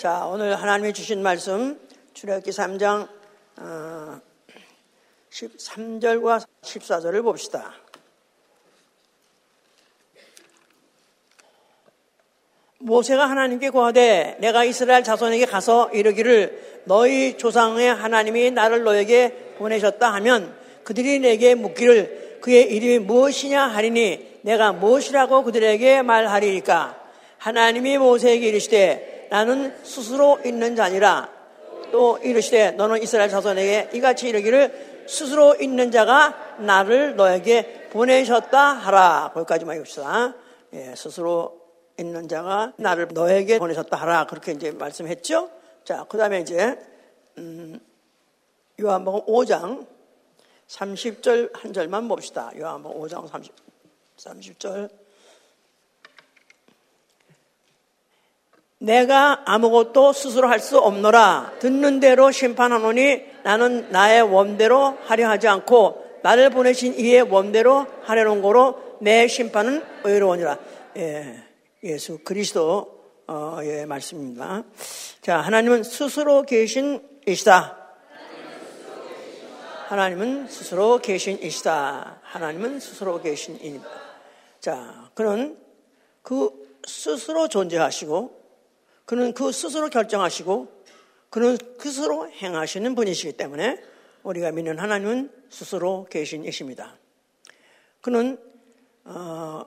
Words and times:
자, 0.00 0.24
오늘 0.24 0.56
하나님이 0.56 0.94
주신 0.94 1.22
말씀 1.22 1.78
출애굽기 2.14 2.52
3장 2.52 3.06
어, 3.58 4.20
13절과 5.30 6.42
14절을 6.62 7.22
봅시다. 7.22 7.74
모세가 12.78 13.28
하나님께 13.28 13.68
고하되 13.68 14.38
내가 14.40 14.64
이스라엘 14.64 15.04
자손에게 15.04 15.44
가서 15.44 15.90
이르기를 15.90 16.82
너희 16.86 17.36
조상의 17.36 17.94
하나님이 17.94 18.52
나를 18.52 18.84
너에게 18.84 19.54
보내셨다 19.58 20.14
하면 20.14 20.56
그들이 20.82 21.18
내게 21.18 21.54
묻기를 21.54 22.38
그의 22.40 22.72
이름이 22.74 23.00
무엇이냐 23.00 23.64
하리니 23.64 24.38
내가 24.44 24.72
무엇이라고 24.72 25.44
그들에게 25.44 26.00
말하리까 26.00 26.98
하나님이 27.36 27.98
모세에게 27.98 28.48
이르시되 28.48 29.19
나는 29.30 29.74
스스로 29.84 30.38
있는 30.44 30.76
자니라. 30.76 31.30
또 31.92 32.18
이르시되 32.18 32.72
너는 32.72 33.02
이스라엘 33.02 33.30
자손에게 33.30 33.90
이같이 33.94 34.28
이르기를 34.28 35.04
스스로 35.08 35.56
있는 35.56 35.90
자가 35.90 36.56
나를 36.58 37.16
너에게 37.16 37.88
보내셨다 37.90 38.58
하라. 38.58 39.30
거기까지만 39.34 39.76
읽읍시다. 39.78 40.34
예, 40.74 40.94
스스로 40.96 41.60
있는 41.98 42.28
자가 42.28 42.72
나를 42.76 43.08
너에게 43.12 43.58
보내셨다 43.58 43.96
하라. 43.96 44.26
그렇게 44.26 44.52
이제 44.52 44.70
말씀했죠. 44.70 45.50
자, 45.84 46.06
그 46.08 46.16
다음에 46.16 46.40
이제, 46.40 46.78
음, 47.38 47.80
요한복음 48.80 49.26
5장 49.26 49.86
30절 50.68 51.50
한 51.54 51.72
절만 51.72 52.06
봅시다. 52.06 52.52
요한복음 52.56 53.00
5장 53.00 53.28
30, 53.28 53.52
30절. 54.16 54.99
내가 58.80 59.42
아무것도 59.44 60.14
스스로 60.14 60.48
할 60.48 60.60
수 60.60 60.78
없노라. 60.78 61.54
듣는 61.58 62.00
대로 62.00 62.30
심판하노니 62.30 63.22
나는 63.44 63.90
나의 63.90 64.22
원대로 64.22 64.96
하려 65.04 65.28
하지 65.28 65.48
않고 65.48 66.20
나를 66.22 66.50
보내신 66.50 66.94
이의 66.98 67.22
원대로 67.22 67.86
하려는 68.02 68.42
거로 68.42 68.98
내 69.00 69.26
심판은 69.28 69.82
의로우니라. 70.04 70.58
예, 70.96 71.44
예수 71.84 72.18
그리스도의 72.24 72.86
예, 73.64 73.86
말씀입니다. 73.86 74.64
자, 75.20 75.38
하나님은 75.38 75.82
스스로 75.82 76.42
계신 76.42 77.02
이시다. 77.26 77.76
하나님은 79.88 80.46
스스로 80.48 80.98
계신 80.98 81.38
이시다. 81.42 82.20
하나님은 82.22 82.80
스스로 82.80 83.20
계신 83.20 83.58
이니다. 83.62 83.88
자, 84.60 85.10
그는 85.14 85.58
그 86.22 86.50
스스로 86.86 87.48
존재하시고 87.48 88.39
그는 89.10 89.34
그 89.34 89.50
스스로 89.50 89.88
결정하시고 89.88 90.68
그는 91.30 91.58
스스로 91.80 92.30
행하시는 92.30 92.94
분이시기 92.94 93.32
때문에 93.32 93.82
우리가 94.22 94.52
믿는 94.52 94.78
하나님은 94.78 95.32
스스로 95.50 96.06
계신 96.08 96.44
이십니다. 96.44 96.96
그는 98.02 98.38
어, 99.02 99.64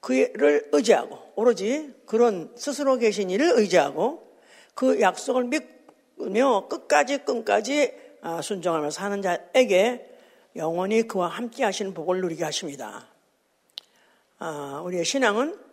그를 0.00 0.68
의지하고 0.72 1.20
오로지 1.36 1.94
그런 2.04 2.52
스스로 2.56 2.96
계신 2.96 3.30
이를 3.30 3.52
의지하고 3.54 4.36
그 4.74 5.00
약속을 5.00 5.44
믿으며 5.44 6.66
끝까지 6.66 7.18
끝까지 7.18 7.94
아, 8.22 8.42
순종하며 8.42 8.90
사는 8.90 9.22
자에게 9.22 10.18
영원히 10.56 11.06
그와 11.06 11.28
함께 11.28 11.62
하시는 11.62 11.94
복을 11.94 12.22
누리게 12.22 12.42
하십니다. 12.42 13.06
아, 14.40 14.82
우리의 14.84 15.04
신앙은 15.04 15.63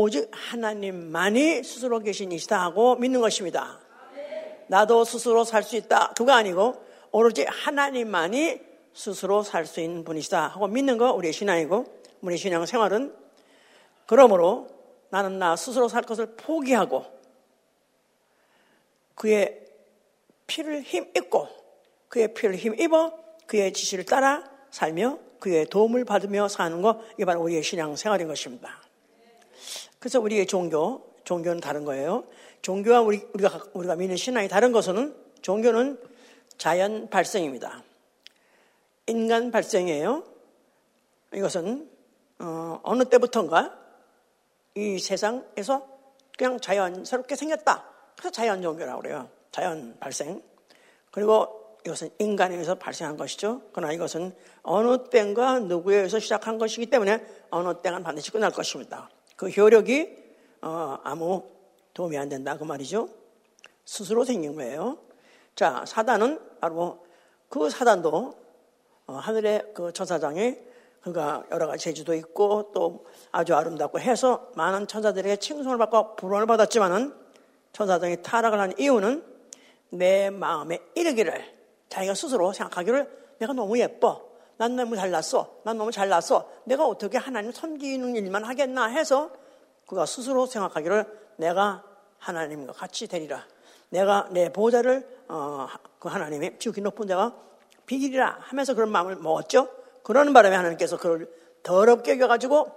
오직 0.00 0.30
하나님만이 0.32 1.62
스스로 1.62 2.00
계신 2.00 2.32
이시다 2.32 2.62
하고 2.62 2.96
믿는 2.96 3.20
것입니다. 3.20 3.80
나도 4.68 5.04
스스로 5.04 5.44
살 5.44 5.62
수 5.62 5.76
있다. 5.76 6.14
그거 6.16 6.32
아니고 6.32 6.82
오로지 7.10 7.44
하나님만이 7.44 8.60
스스로 8.94 9.42
살 9.42 9.66
수 9.66 9.80
있는 9.80 10.04
분이시다 10.04 10.48
하고 10.48 10.66
믿는 10.66 10.98
거 10.98 11.12
우리의 11.12 11.32
신앙이고 11.32 11.84
우리의 12.22 12.38
신앙 12.38 12.64
생활은 12.64 13.14
그러므로 14.06 14.68
나는 15.10 15.38
나 15.38 15.56
스스로 15.56 15.88
살 15.88 16.02
것을 16.02 16.34
포기하고 16.36 17.04
그의 19.14 19.60
피를 20.46 20.82
힘입고 20.82 21.48
그의 22.08 22.34
피를 22.34 22.56
힘입어 22.56 23.12
그의 23.46 23.72
지시를 23.72 24.04
따라 24.04 24.44
살며 24.70 25.18
그의 25.38 25.66
도움을 25.66 26.04
받으며 26.04 26.48
사는 26.48 26.80
거 26.82 27.02
이게 27.14 27.24
바로 27.24 27.42
우리의 27.42 27.62
신앙 27.62 27.94
생활인 27.96 28.28
것입니다. 28.28 28.80
그래서 30.02 30.18
우리의 30.18 30.46
종교, 30.46 31.14
종교는 31.22 31.60
다른 31.60 31.84
거예요. 31.84 32.24
종교와 32.60 33.02
우리, 33.02 33.24
우리가, 33.34 33.60
우리가 33.72 33.94
믿는 33.94 34.16
신앙이 34.16 34.48
다른 34.48 34.72
것은 34.72 35.14
종교는 35.42 35.96
자연 36.58 37.08
발생입니다. 37.08 37.84
인간 39.06 39.52
발생이에요. 39.52 40.24
이것은, 41.34 41.88
어, 42.40 42.80
어느 42.82 43.04
때부턴가 43.04 43.78
이 44.74 44.98
세상에서 44.98 45.86
그냥 46.36 46.58
자연스럽게 46.58 47.36
생겼다. 47.36 47.84
그래서 48.16 48.30
자연 48.32 48.60
종교라고 48.60 49.02
그래요. 49.02 49.28
자연 49.52 49.96
발생. 50.00 50.42
그리고 51.12 51.78
이것은 51.86 52.10
인간에 52.18 52.54
의해서 52.54 52.74
발생한 52.74 53.16
것이죠. 53.16 53.62
그러나 53.72 53.92
이것은 53.92 54.34
어느 54.64 55.08
때인가 55.10 55.60
누구에 55.60 55.98
의해서 55.98 56.18
시작한 56.18 56.58
것이기 56.58 56.86
때문에 56.86 57.24
어느 57.50 57.80
때는 57.80 58.02
반드시 58.02 58.32
끝날 58.32 58.50
것입니다. 58.50 59.08
그 59.42 59.48
효력이 59.48 60.08
어, 60.60 60.98
아무 61.02 61.42
도움이 61.94 62.16
안 62.16 62.28
된다 62.28 62.56
그 62.56 62.62
말이죠. 62.62 63.08
스스로 63.84 64.24
생긴 64.24 64.54
거예요. 64.54 64.98
자 65.56 65.82
사단은 65.84 66.38
바로 66.60 67.04
그 67.48 67.68
사단도 67.68 68.34
어, 69.08 69.12
하늘의 69.14 69.72
그 69.74 69.92
천사장에 69.92 70.60
그가 71.00 71.42
여러 71.50 71.66
가지 71.66 71.82
재주도 71.82 72.14
있고 72.14 72.70
또 72.72 73.04
아주 73.32 73.56
아름답고 73.56 73.98
해서 73.98 74.48
많은 74.54 74.86
천사들에게 74.86 75.34
칭송을 75.34 75.76
받고 75.76 76.14
부름을 76.14 76.46
받았지만은 76.46 77.12
천사장이 77.72 78.22
타락을 78.22 78.60
한 78.60 78.72
이유는 78.78 79.24
내 79.90 80.30
마음에 80.30 80.78
이르기를 80.94 81.44
자기가 81.88 82.14
스스로 82.14 82.52
생각하기를 82.52 83.10
내가 83.38 83.52
너무 83.54 83.76
예뻐 83.80 84.24
난 84.62 84.76
너무 84.76 84.94
잘났어. 84.94 85.56
난 85.64 85.76
너무 85.76 85.90
잘났어. 85.90 86.48
내가 86.62 86.86
어떻게 86.86 87.18
하나님 87.18 87.50
섬기는 87.50 88.14
일만 88.14 88.44
하겠나 88.44 88.86
해서 88.86 89.32
그가 89.88 90.06
스스로 90.06 90.46
생각하기를 90.46 91.32
내가 91.38 91.82
하나님과 92.18 92.72
같이 92.72 93.08
되리라. 93.08 93.44
내가 93.88 94.28
내 94.30 94.52
보좌를 94.52 95.04
어, 95.26 95.66
그 95.98 96.08
하나님의 96.08 96.60
지극히 96.60 96.80
높은 96.80 97.08
자가 97.08 97.34
비기리라 97.86 98.36
하면서 98.38 98.74
그런 98.74 98.92
마음을 98.92 99.16
먹었죠. 99.16 99.68
그러는 100.04 100.32
바람에 100.32 100.54
하나님께서 100.54 100.96
그를 100.96 101.28
더럽게 101.64 102.12
여겨가지고 102.12 102.70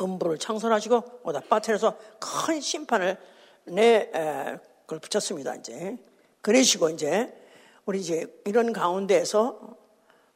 음부를 0.00 0.38
창설하시고 0.38 1.20
오다 1.24 1.40
빠트려서 1.40 1.98
큰 2.46 2.58
심판을 2.62 3.18
내 3.64 4.10
에, 4.14 4.58
그걸 4.86 5.00
붙였습니다. 5.00 5.56
이제 5.56 5.98
그러시고 6.40 6.88
이제 6.88 7.36
우리 7.84 8.00
이제 8.00 8.34
이런 8.46 8.72
가운데에서 8.72 9.76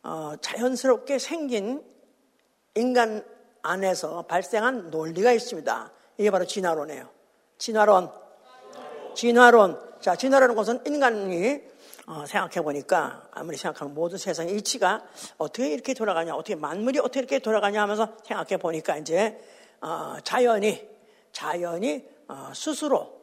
어, 0.03 0.33
자연스럽게 0.41 1.19
생긴 1.19 1.85
인간 2.75 3.25
안에서 3.63 4.23
발생한 4.23 4.91
논리가 4.91 5.33
있습니다. 5.33 5.93
이게 6.19 6.31
바로 6.31 6.45
진화론이에요. 6.45 7.09
진화론. 7.59 8.11
진화론. 9.15 9.91
자, 10.01 10.17
진화라는 10.17 10.55
것은 10.55 10.81
인간이 10.87 11.61
어, 12.07 12.25
생각해 12.27 12.63
보니까 12.65 13.29
아무리 13.31 13.57
생각하면 13.57 13.95
모든 13.95 14.19
세상의 14.19 14.57
이치가 14.57 15.05
어떻게 15.37 15.73
이렇게 15.73 15.95
돌아가냐, 15.95 16.35
어떻게 16.35 16.55
만물이 16.55 16.99
어떻게 16.99 17.21
이렇게 17.21 17.39
돌아가냐 17.39 17.83
하면서 17.83 18.17
생각해 18.25 18.57
보니까 18.57 18.97
이제 18.97 19.39
어, 19.81 20.17
자연이 20.25 20.89
자연이 21.33 22.05
어, 22.29 22.51
스스로 22.55 23.21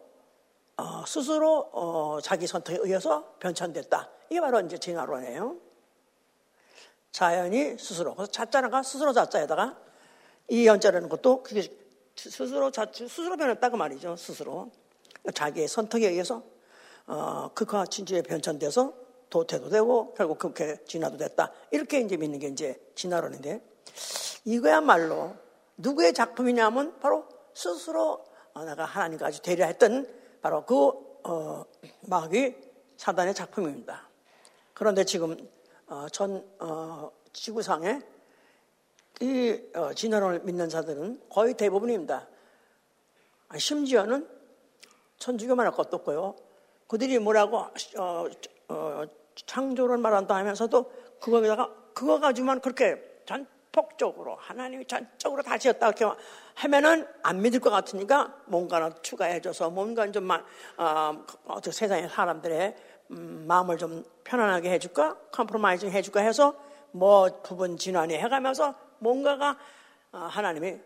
어, 0.77 1.03
스스로 1.07 1.69
어, 1.73 2.19
자기 2.21 2.45
선택에 2.45 2.80
의해서 2.81 3.33
변천됐다. 3.39 4.09
이게 4.30 4.39
바로 4.39 4.59
이제 4.62 4.77
진화론이에요. 4.77 5.66
자연이 7.17 7.79
스스로. 7.79 8.13
그래서 8.13 8.31
자자가 8.31 8.83
스스로 8.83 9.11
자자에다가 9.11 9.75
이 10.49 10.67
연자라는 10.67 11.09
것도 11.09 11.41
그게 11.41 11.67
스스로 12.15 12.69
자, 12.69 12.85
스스로 12.93 13.35
변했다고 13.35 13.75
말이죠. 13.75 14.15
스스로. 14.17 14.69
자기의 15.33 15.67
선택에 15.67 16.09
의해서 16.09 16.43
어, 17.07 17.49
극화 17.55 17.87
진주에 17.87 18.21
변천돼서 18.21 18.93
도태도 19.31 19.69
되고 19.69 20.13
결국 20.13 20.37
그렇게 20.37 20.77
진화도 20.85 21.17
됐다. 21.17 21.51
이렇게 21.71 22.01
이제 22.01 22.17
믿는 22.17 22.37
게 22.37 22.49
이제 22.49 22.79
진화론인데 22.93 23.63
이거야말로 24.45 25.33
누구의 25.77 26.13
작품이냐면 26.13 26.99
바로 26.99 27.27
스스로 27.55 28.23
어, 28.53 28.63
내가 28.63 28.85
하나님까지 28.85 29.41
되려 29.41 29.65
했던 29.65 30.07
바로 30.43 30.63
그 30.67 30.91
어, 31.23 31.65
마귀 32.01 32.55
사단의 32.97 33.33
작품입니다. 33.33 34.07
그런데 34.75 35.03
지금 35.03 35.31
어, 35.31 35.56
전 36.11 36.45
어, 36.59 37.11
지구상에 37.31 38.01
이 39.21 39.59
어, 39.73 39.93
진화론을 39.93 40.41
믿는 40.41 40.69
자들은 40.69 41.21
거의 41.29 41.53
대부분입니다. 41.53 42.27
심지어는 43.57 44.27
천주교 45.17 45.55
말할 45.55 45.73
것도 45.73 45.97
없고요. 45.97 46.35
그들이 46.87 47.19
뭐라고 47.19 47.57
어, 47.57 48.25
어, 48.69 49.03
창조를 49.45 49.97
말한다 49.97 50.35
하면서도 50.35 50.91
그거에다가 51.21 51.73
그거 51.93 52.19
가지고만 52.19 52.59
그렇게 52.59 53.01
전폭적으로 53.25 54.35
하나님이 54.35 54.85
전적으로 54.85 55.41
다 55.41 55.57
지었다 55.57 55.87
이렇게 55.87 56.05
하면은 56.55 57.07
안 57.23 57.41
믿을 57.41 57.59
것 57.59 57.69
같으니까 57.69 58.35
뭔가를 58.45 58.91
추가해줘서 59.01 59.69
뭔가 59.69 60.09
좀 60.11 60.29
어, 60.31 61.25
어떻게 61.45 61.71
세상의 61.71 62.09
사람들의 62.09 62.75
음, 63.12 63.45
마음을 63.48 63.77
좀 63.77 64.04
편안하게 64.24 64.71
해줄까 64.71 65.18
컴프로마이징 65.31 65.92
해줄까 65.92 66.21
해서 66.21 66.56
뭐 66.92 67.42
부분 67.44 67.77
진환이 67.77 68.15
해가면서 68.15 68.75
뭔가가 69.00 69.57
어, 70.12 70.18
하나님이 70.30 70.80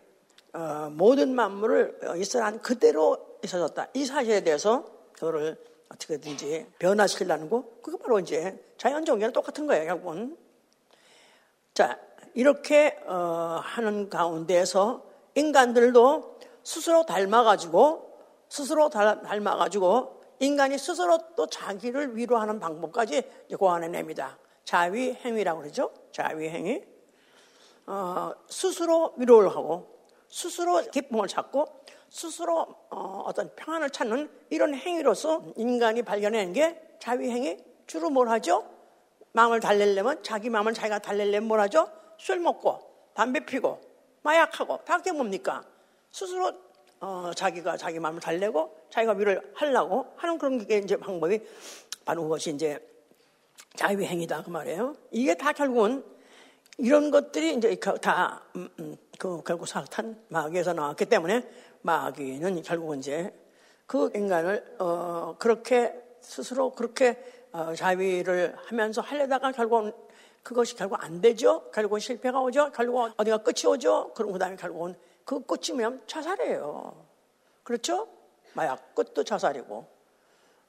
어, 0.54 0.90
모든 0.92 1.34
만물을 1.34 2.00
이스라엘 2.16 2.60
그대로 2.60 3.38
있어졌다. 3.42 3.88
이 3.94 4.04
사실에 4.04 4.42
대해서 4.42 4.84
그거를 5.14 5.56
어떻게든지 5.92 6.66
변화시키려는 6.78 7.48
거, 7.48 7.64
그거 7.82 7.98
바로 7.98 8.18
이제 8.18 8.62
자연 8.76 9.04
종교랑 9.04 9.32
똑같은 9.32 9.66
거예요, 9.66 9.86
결국은. 9.86 10.36
자, 11.74 11.98
이렇게 12.34 12.98
어, 13.06 13.60
하는 13.62 14.08
가운데에서 14.08 15.04
인간들도 15.34 16.38
스스로 16.62 17.04
닮아가지고, 17.04 18.10
스스로 18.48 18.88
닮아가지고, 18.88 20.21
인간이 20.42 20.76
스스로 20.76 21.18
또 21.36 21.46
자기를 21.46 22.16
위로하는 22.16 22.58
방법까지 22.58 23.46
고안해냅니다. 23.56 24.36
자위행위라고 24.64 25.60
그러죠? 25.60 25.92
자위행위. 26.10 26.82
어, 27.86 28.32
스스로 28.48 29.14
위로를 29.18 29.50
하고, 29.50 30.04
스스로 30.28 30.82
기쁨을 30.82 31.28
찾고, 31.28 31.66
스스로 32.10 32.66
어, 32.90 33.30
떤 33.36 33.54
평안을 33.54 33.90
찾는 33.90 34.28
이런 34.50 34.74
행위로서 34.74 35.44
인간이 35.56 36.02
발견한 36.02 36.52
게 36.52 36.96
자위행위 36.98 37.58
주로 37.86 38.10
뭘 38.10 38.28
하죠? 38.28 38.68
마음을 39.30 39.60
달래려면 39.60 40.24
자기 40.24 40.50
마음을 40.50 40.74
자기가 40.74 40.98
달래려면 40.98 41.46
뭘 41.46 41.60
하죠? 41.60 41.88
술 42.18 42.40
먹고 42.40 42.80
담배 43.14 43.46
피고 43.46 43.80
마약하고 44.22 44.80
다게 44.84 45.12
뭡니까? 45.12 45.62
스스로 46.10 46.52
어, 47.02 47.32
자기가 47.34 47.76
자기 47.76 47.98
마음을 47.98 48.20
달래고 48.20 48.86
자기가 48.88 49.14
위를 49.14 49.42
하려고 49.54 50.06
하는 50.14 50.38
그런 50.38 50.64
게 50.64 50.78
이제 50.78 50.96
방법이 50.96 51.40
바로 52.04 52.22
그것이 52.22 52.50
이제 52.50 52.78
자위행위다 53.74 54.44
그 54.44 54.50
말이에요. 54.50 54.94
이게 55.10 55.34
다 55.34 55.52
결국은 55.52 56.04
이런 56.78 57.10
것들이 57.10 57.56
이제 57.56 57.74
다 58.00 58.42
음, 58.54 58.68
음, 58.78 58.96
그 59.18 59.42
결국 59.42 59.66
사탄 59.66 60.16
마귀에서 60.28 60.74
나왔기 60.74 61.06
때문에 61.06 61.42
마귀는 61.82 62.62
결국은 62.62 63.00
이제 63.00 63.34
그 63.86 64.12
인간을 64.14 64.76
어, 64.78 65.34
그렇게 65.40 65.92
스스로 66.20 66.70
그렇게 66.70 67.20
어, 67.50 67.74
자위를 67.74 68.54
하면서 68.64 69.00
하려다가 69.00 69.50
결국은 69.50 69.92
그것이 70.44 70.76
결국 70.76 71.02
안 71.02 71.20
되죠. 71.20 71.68
결국은 71.72 71.98
실패가 71.98 72.40
오죠. 72.40 72.70
결국은 72.70 73.10
어디가 73.16 73.38
끝이 73.38 73.66
오죠. 73.66 74.12
그럼 74.14 74.30
그다음에 74.30 74.54
결국은 74.54 74.94
그 75.24 75.44
끝이 75.44 75.76
면 75.76 76.02
자살이에요. 76.06 77.04
그렇죠? 77.62 78.08
마약 78.54 78.94
끝도 78.94 79.24
자살이고 79.24 79.86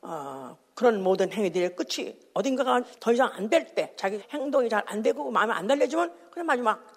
어, 0.02 0.58
그런 0.76 1.02
모든 1.02 1.32
행위들의 1.32 1.76
끝이 1.76 2.18
어딘가가 2.34 2.82
더 3.00 3.14
이상 3.14 3.30
안 3.34 3.50
될 3.50 3.74
때, 3.74 3.94
자기 3.96 4.22
행동이 4.32 4.68
잘 4.70 4.84
안 4.86 5.02
되고 5.02 5.32
마음에 5.32 5.54
안 5.54 5.66
달래지면 5.68 6.14
그냥 6.32 6.46
마지막 6.46 6.94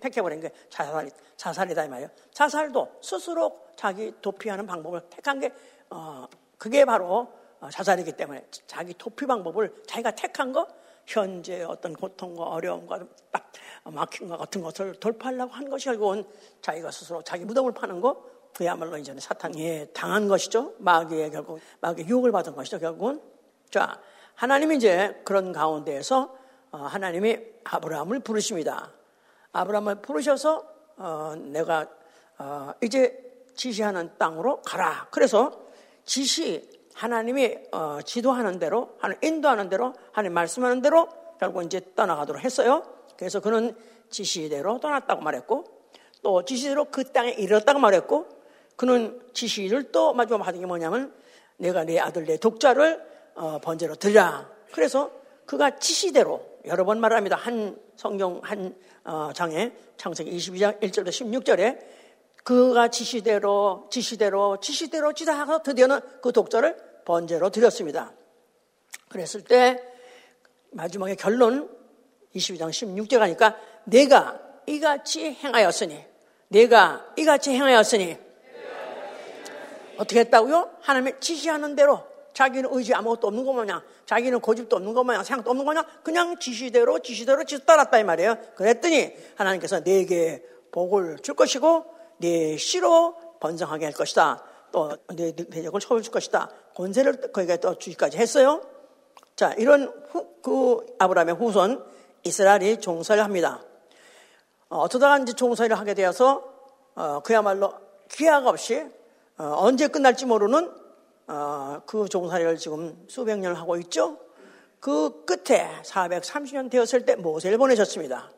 택해버린 0.00 0.40
게 0.40 0.50
자살, 0.68 1.10
자살이다 1.36 1.84
이 1.84 1.88
말이에요. 1.88 2.10
자살도 2.32 2.98
스스로 3.00 3.58
자기 3.76 4.12
도피하는 4.20 4.66
방법을 4.66 5.00
택한 5.08 5.40
게, 5.40 5.52
어, 5.90 6.26
그게 6.58 6.84
바로 6.84 7.32
어, 7.60 7.70
자살이기 7.70 8.12
때문에 8.12 8.44
자기 8.66 8.92
도피 8.98 9.26
방법을 9.26 9.82
자기가 9.86 10.10
택한 10.12 10.52
거, 10.52 10.66
현재 11.06 11.62
어떤 11.62 11.94
고통과 11.94 12.44
어려움과 12.44 13.00
딱 13.30 13.51
것 13.84 14.38
같은 14.38 14.62
것을 14.62 14.94
돌파하려고 14.94 15.52
한 15.52 15.68
것이 15.68 15.86
결국은 15.86 16.24
자기가 16.60 16.90
스스로 16.90 17.22
자기 17.22 17.44
무덤을 17.44 17.72
파는 17.72 18.00
거, 18.00 18.24
그야말로 18.54 18.96
이제는 18.98 19.20
사탄에 19.20 19.86
당한 19.92 20.28
것이죠. 20.28 20.74
마귀의 20.78 21.30
결국, 21.30 21.60
마귀의 21.80 22.08
유혹을 22.08 22.32
받은 22.32 22.54
것이죠, 22.54 22.78
결국은. 22.78 23.20
자, 23.70 23.98
하나님이 24.34 24.76
이제 24.76 25.20
그런 25.24 25.52
가운데에서 25.52 26.36
어, 26.70 26.78
하나님이 26.78 27.38
아브라함을 27.64 28.20
부르십니다. 28.20 28.92
아브라함을 29.52 29.96
부르셔서 29.96 30.64
어, 30.96 31.34
내가 31.36 31.88
어, 32.38 32.72
이제 32.82 33.18
지시하는 33.54 34.16
땅으로 34.18 34.62
가라. 34.62 35.08
그래서 35.10 35.66
지시 36.04 36.70
하나님이 36.94 37.56
지도하는 38.04 38.58
대로, 38.58 38.96
하나님 38.98 39.18
인도하는 39.22 39.68
대로, 39.68 39.94
하나님 40.12 40.34
말씀하는 40.34 40.82
대로 40.82 41.08
결국 41.38 41.62
이제 41.62 41.80
떠나가도록 41.94 42.44
했어요. 42.44 42.82
그래서 43.22 43.38
그는 43.38 43.76
지시대로 44.10 44.80
떠났다고 44.80 45.22
말했고, 45.22 45.64
또 46.22 46.44
지시대로 46.44 46.86
그 46.86 47.12
땅에 47.12 47.30
이르렀다고 47.30 47.78
말했고, 47.78 48.26
그는 48.74 49.22
지시를 49.32 49.92
또 49.92 50.12
마지막 50.12 50.38
받은 50.38 50.58
게 50.58 50.66
뭐냐면 50.66 51.14
내가 51.56 51.84
내 51.84 52.00
아들 52.00 52.24
내 52.24 52.36
독자를 52.36 53.00
어, 53.36 53.60
번제로 53.60 53.94
드리라. 53.94 54.50
그래서 54.72 55.12
그가 55.46 55.78
지시대로 55.78 56.44
여러 56.64 56.84
번 56.84 56.98
말합니다. 56.98 57.36
한 57.36 57.78
성경 57.94 58.40
한 58.42 58.74
어, 59.04 59.30
장에 59.32 59.72
창세기 59.98 60.36
22장 60.36 60.80
1절부터 60.80 61.10
16절에 61.10 61.78
그가 62.42 62.88
지시대로 62.88 63.86
지시대로 63.88 64.58
지시대로 64.58 65.12
지다하고 65.12 65.62
드디어는 65.62 66.00
그 66.20 66.32
독자를 66.32 66.76
번제로 67.04 67.50
드렸습니다. 67.50 68.12
그랬을 69.10 69.44
때 69.44 69.80
마지막에 70.72 71.14
결론 71.14 71.81
22장 72.34 72.70
16절 72.70 73.18
가니까 73.18 73.56
내가 73.84 74.38
이같이 74.66 75.32
행하였으니 75.32 76.04
내가 76.48 77.06
이같이 77.16 77.50
행하였으니 77.50 78.16
어떻게 79.96 80.20
했다고요? 80.20 80.70
하나님의 80.80 81.16
지시하는 81.20 81.74
대로 81.74 82.02
자기는 82.34 82.70
의지 82.72 82.94
아무것도 82.94 83.28
없는 83.28 83.44
거 83.44 83.52
마냥 83.52 83.82
자기는 84.06 84.40
고집도 84.40 84.76
없는 84.76 84.94
거 84.94 85.04
마냥 85.04 85.22
생각도 85.22 85.50
없는 85.50 85.64
거 85.64 85.72
마냥 85.72 85.84
그냥 86.02 86.38
지시대로 86.38 86.98
지시대로 87.00 87.44
지시 87.44 87.64
따랐다 87.64 87.98
이 87.98 88.04
말이에요. 88.04 88.36
그랬더니 88.54 89.12
하나님께서 89.36 89.80
내게 89.80 90.42
복을 90.70 91.18
줄 91.18 91.34
것이고 91.34 91.84
내 92.18 92.56
씨로 92.56 93.16
번성하게 93.40 93.84
할 93.84 93.94
것이다. 93.94 94.42
또내 94.72 95.32
대적을 95.32 95.80
처벌 95.80 96.02
줄 96.02 96.12
것이다. 96.12 96.50
권세를 96.74 97.32
거기에 97.32 97.58
또 97.58 97.76
주기까지 97.78 98.16
했어요. 98.16 98.62
자 99.36 99.52
이런 99.58 99.92
후, 100.10 100.28
그 100.42 100.86
아브라함의 100.98 101.34
후손 101.34 101.84
이스라엘이 102.24 102.80
종살을 102.80 103.24
합니다. 103.24 103.60
어, 104.68 104.78
어쩌다가 104.78 105.18
이제 105.18 105.32
종살을 105.32 105.78
하게 105.78 105.94
되어서 105.94 106.44
어, 106.94 107.20
그야말로 107.20 107.74
기약 108.08 108.46
없이 108.46 108.84
어, 109.38 109.54
언제 109.58 109.88
끝날지 109.88 110.26
모르는 110.26 110.70
어, 111.26 111.82
그 111.86 112.08
종살이를 112.08 112.58
지금 112.58 113.04
수백 113.08 113.38
년을 113.38 113.58
하고 113.58 113.76
있죠. 113.78 114.18
그 114.80 115.24
끝에 115.24 115.68
430년 115.84 116.70
되었을 116.70 117.04
때 117.04 117.16
모세를 117.16 117.58
보내셨습니다. 117.58 118.30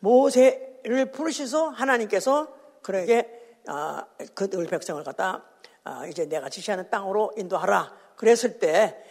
모세를 0.00 1.12
부르셔서 1.12 1.68
하나님께서 1.68 2.48
그에게 2.82 3.28
어, 3.68 4.02
그들 4.34 4.66
백성을 4.66 5.02
갖다 5.04 5.44
이제 6.08 6.26
내가 6.26 6.48
지시하는 6.48 6.90
땅으로 6.90 7.32
인도하라. 7.36 7.92
그랬을 8.16 8.58
때 8.58 9.02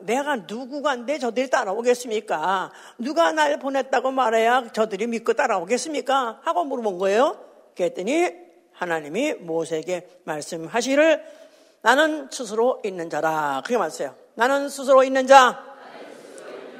내가 0.00 0.36
누구간데 0.36 1.18
저들이 1.18 1.50
따라오겠습니까? 1.50 2.72
누가 2.98 3.32
날 3.32 3.58
보냈다고 3.58 4.10
말해야 4.10 4.72
저들이 4.72 5.06
믿고 5.06 5.34
따라오겠습니까? 5.34 6.40
하고 6.42 6.64
물어본 6.64 6.98
거예요. 6.98 7.38
그랬더니 7.76 8.30
하나님이 8.72 9.34
모세에게 9.34 10.08
말씀하시를 10.24 11.24
나는 11.82 12.28
스스로 12.30 12.80
있는 12.84 13.10
자라. 13.10 13.60
그렇게 13.64 13.76
말했어요. 13.76 14.14
나는 14.34 14.68
스스로 14.68 15.04
있는 15.04 15.26
자. 15.26 15.64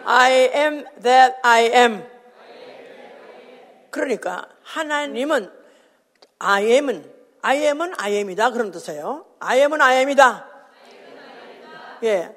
I 0.05 0.33
am 0.55 0.85
that 1.03 1.37
I 1.43 1.65
am. 1.67 2.05
그러니까 3.91 4.49
하나님은 4.63 5.51
I 6.39 6.67
am은 6.67 7.13
I 7.43 7.59
am은 7.59 7.93
I 7.99 8.15
am이다 8.15 8.51
그런 8.51 8.71
뜻이에요. 8.71 9.27
I 9.41 9.59
am은 9.61 9.81
I 9.81 9.99
am이다. 9.99 10.52
예, 12.03 12.35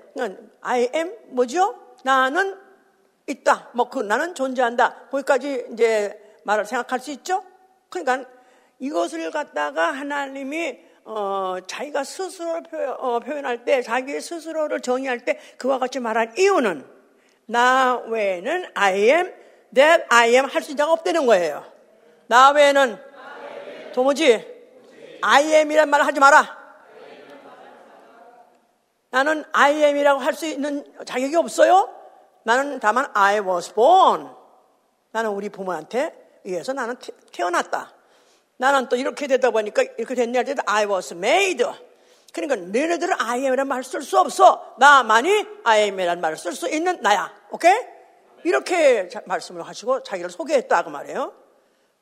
I 0.62 0.90
am 0.94 1.16
뭐죠? 1.30 1.76
나는 2.04 2.56
있다. 3.28 3.70
뭐 3.74 3.90
그 3.90 4.00
나는 4.00 4.36
존재한다. 4.36 5.08
거기까지 5.12 5.68
이제 5.74 6.20
말을 6.44 6.66
생각할 6.66 7.00
수 7.00 7.12
있죠. 7.12 7.44
그러니까 7.90 8.30
이것을 8.80 9.32
갖다가 9.32 9.92
하나님이 9.92 10.80
어, 11.06 11.58
자기가 11.66 12.04
스스로를 12.04 12.96
어, 13.00 13.20
표현, 13.20 13.46
할때 13.46 13.82
자기 13.82 14.20
스스로를 14.20 14.82
정의할 14.82 15.20
때 15.26 15.40
그와 15.58 15.80
같이 15.80 16.00
말한 16.00 16.34
이유는 16.38 16.86
나 17.48 17.98
외에는 18.08 18.72
I 18.74 18.94
am, 18.96 19.34
that 19.74 20.04
I 20.10 20.34
am 20.34 20.46
할 20.46 20.62
수 20.62 20.72
있는 20.72 20.78
자가 20.78 20.92
없다는 20.94 21.26
거예요. 21.26 21.64
나 22.28 22.52
외에는 22.52 22.98
도무지 23.94 24.46
I 25.22 25.54
am이란 25.54 25.90
말을 25.90 26.06
하지 26.06 26.20
마라. 26.20 26.65
나는 29.16 29.46
I 29.54 29.82
am이라고 29.82 30.20
할 30.20 30.34
수 30.34 30.46
있는 30.46 30.84
자격이 31.06 31.38
없어요? 31.38 31.88
나는 32.44 32.82
다만 32.82 33.08
I 33.14 33.40
was 33.40 33.74
born. 33.74 34.28
나는 35.12 35.30
우리 35.30 35.48
부모한테 35.48 36.42
의해서 36.44 36.74
나는 36.74 36.98
태어났다. 37.32 37.94
나는 38.58 38.90
또 38.90 38.98
이렇게 38.98 39.28
되다 39.28 39.52
보니까 39.52 39.84
이렇게 39.98 40.16
됐냐 40.16 40.40
할 40.40 40.44
때도 40.46 40.64
I 40.66 40.86
was 40.86 41.14
made. 41.14 41.66
그러니까 42.34 42.58
너네들은 42.58 43.16
I 43.18 43.40
am이라는 43.40 43.70
말을 43.70 43.86
쓸 43.86 44.02
수 44.02 44.20
없어. 44.20 44.76
나만이 44.80 45.46
I 45.64 45.84
am이라는 45.84 46.22
말을 46.22 46.36
쓸 46.36 46.52
수 46.52 46.68
있는 46.68 47.00
나야. 47.00 47.34
오케이? 47.52 47.74
이렇게 48.44 49.10
말씀을 49.24 49.66
하시고 49.66 50.04
자기를 50.04 50.30
소개했다 50.30 50.84
그 50.84 50.90
말이에요. 50.90 51.32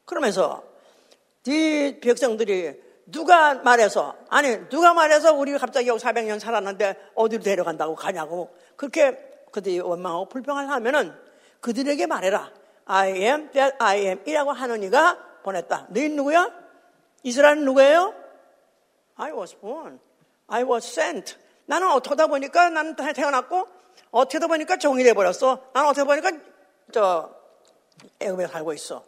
그러면서 0.05 0.63
이 1.46 2.00
백성들이 2.01 2.82
누가 3.06 3.56
말해서 3.56 4.16
아니 4.30 4.70
누가 4.70 4.94
말해서 4.94 5.34
우리가 5.34 5.58
갑자기 5.58 5.88
여기 5.88 6.02
400년 6.02 6.40
살았는데 6.40 7.12
어디로 7.16 7.44
데려간다고 7.44 7.96
가냐고 7.96 8.56
그렇게 8.76 9.18
그들이 9.52 9.80
원망하고 9.80 10.30
불평을 10.30 10.70
하면은 10.70 11.14
그들에게 11.60 12.08
말해라. 12.08 12.52
I 12.86 13.12
am 13.12 13.52
that 13.52 13.76
I 13.80 14.00
am 14.00 14.22
이라고 14.26 14.52
하는 14.52 14.84
이가 14.84 15.18
보냈다. 15.44 15.88
너희 15.90 16.10
누구야? 16.10 16.52
이스라엘은 17.24 17.64
누구예요? 17.66 18.14
I 19.16 19.32
was 19.32 19.56
born. 19.60 20.00
I 20.48 20.64
was 20.64 20.88
sent. 20.88 21.38
나는 21.66 21.90
어쩌다 21.92 22.28
보니까 22.28 22.70
나는 22.70 22.96
태어났고 22.96 23.68
어떻게 24.12 24.40
다 24.40 24.48
보니까 24.48 24.78
종이 24.78 25.04
돼버렸어. 25.04 25.70
나는 25.74 25.90
어떻게 25.90 26.04
보니까 26.06 26.32
저 26.92 27.30
애굽에 28.20 28.48
살고 28.48 28.74
있어. 28.74 29.04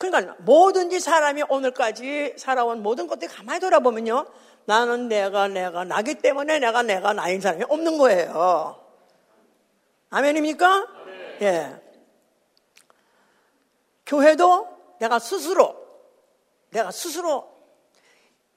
그러니까 0.00 0.34
뭐든지 0.38 0.98
사람이 0.98 1.42
오늘까지 1.50 2.36
살아온 2.38 2.82
모든 2.82 3.06
것들이 3.06 3.30
가만히 3.30 3.60
돌아보면요. 3.60 4.24
나는 4.64 5.08
내가 5.08 5.46
내가 5.46 5.84
나기 5.84 6.14
때문에 6.14 6.58
내가 6.58 6.82
내가 6.82 7.12
나인 7.12 7.42
사람이 7.42 7.64
없는 7.68 7.98
거예요. 7.98 8.82
아멘입니까? 10.08 10.88
예. 11.42 11.82
교회도 14.06 14.68
내가 15.00 15.18
스스로 15.18 15.76
내가 16.70 16.90
스스로 16.90 17.50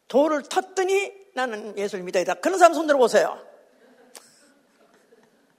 돌을 0.07 0.43
텄더니 0.43 1.33
나는 1.33 1.77
예수를 1.77 2.05
믿어야다. 2.05 2.35
그런 2.35 2.57
사람 2.57 2.73
손 2.73 2.87
들어보세요. 2.87 3.37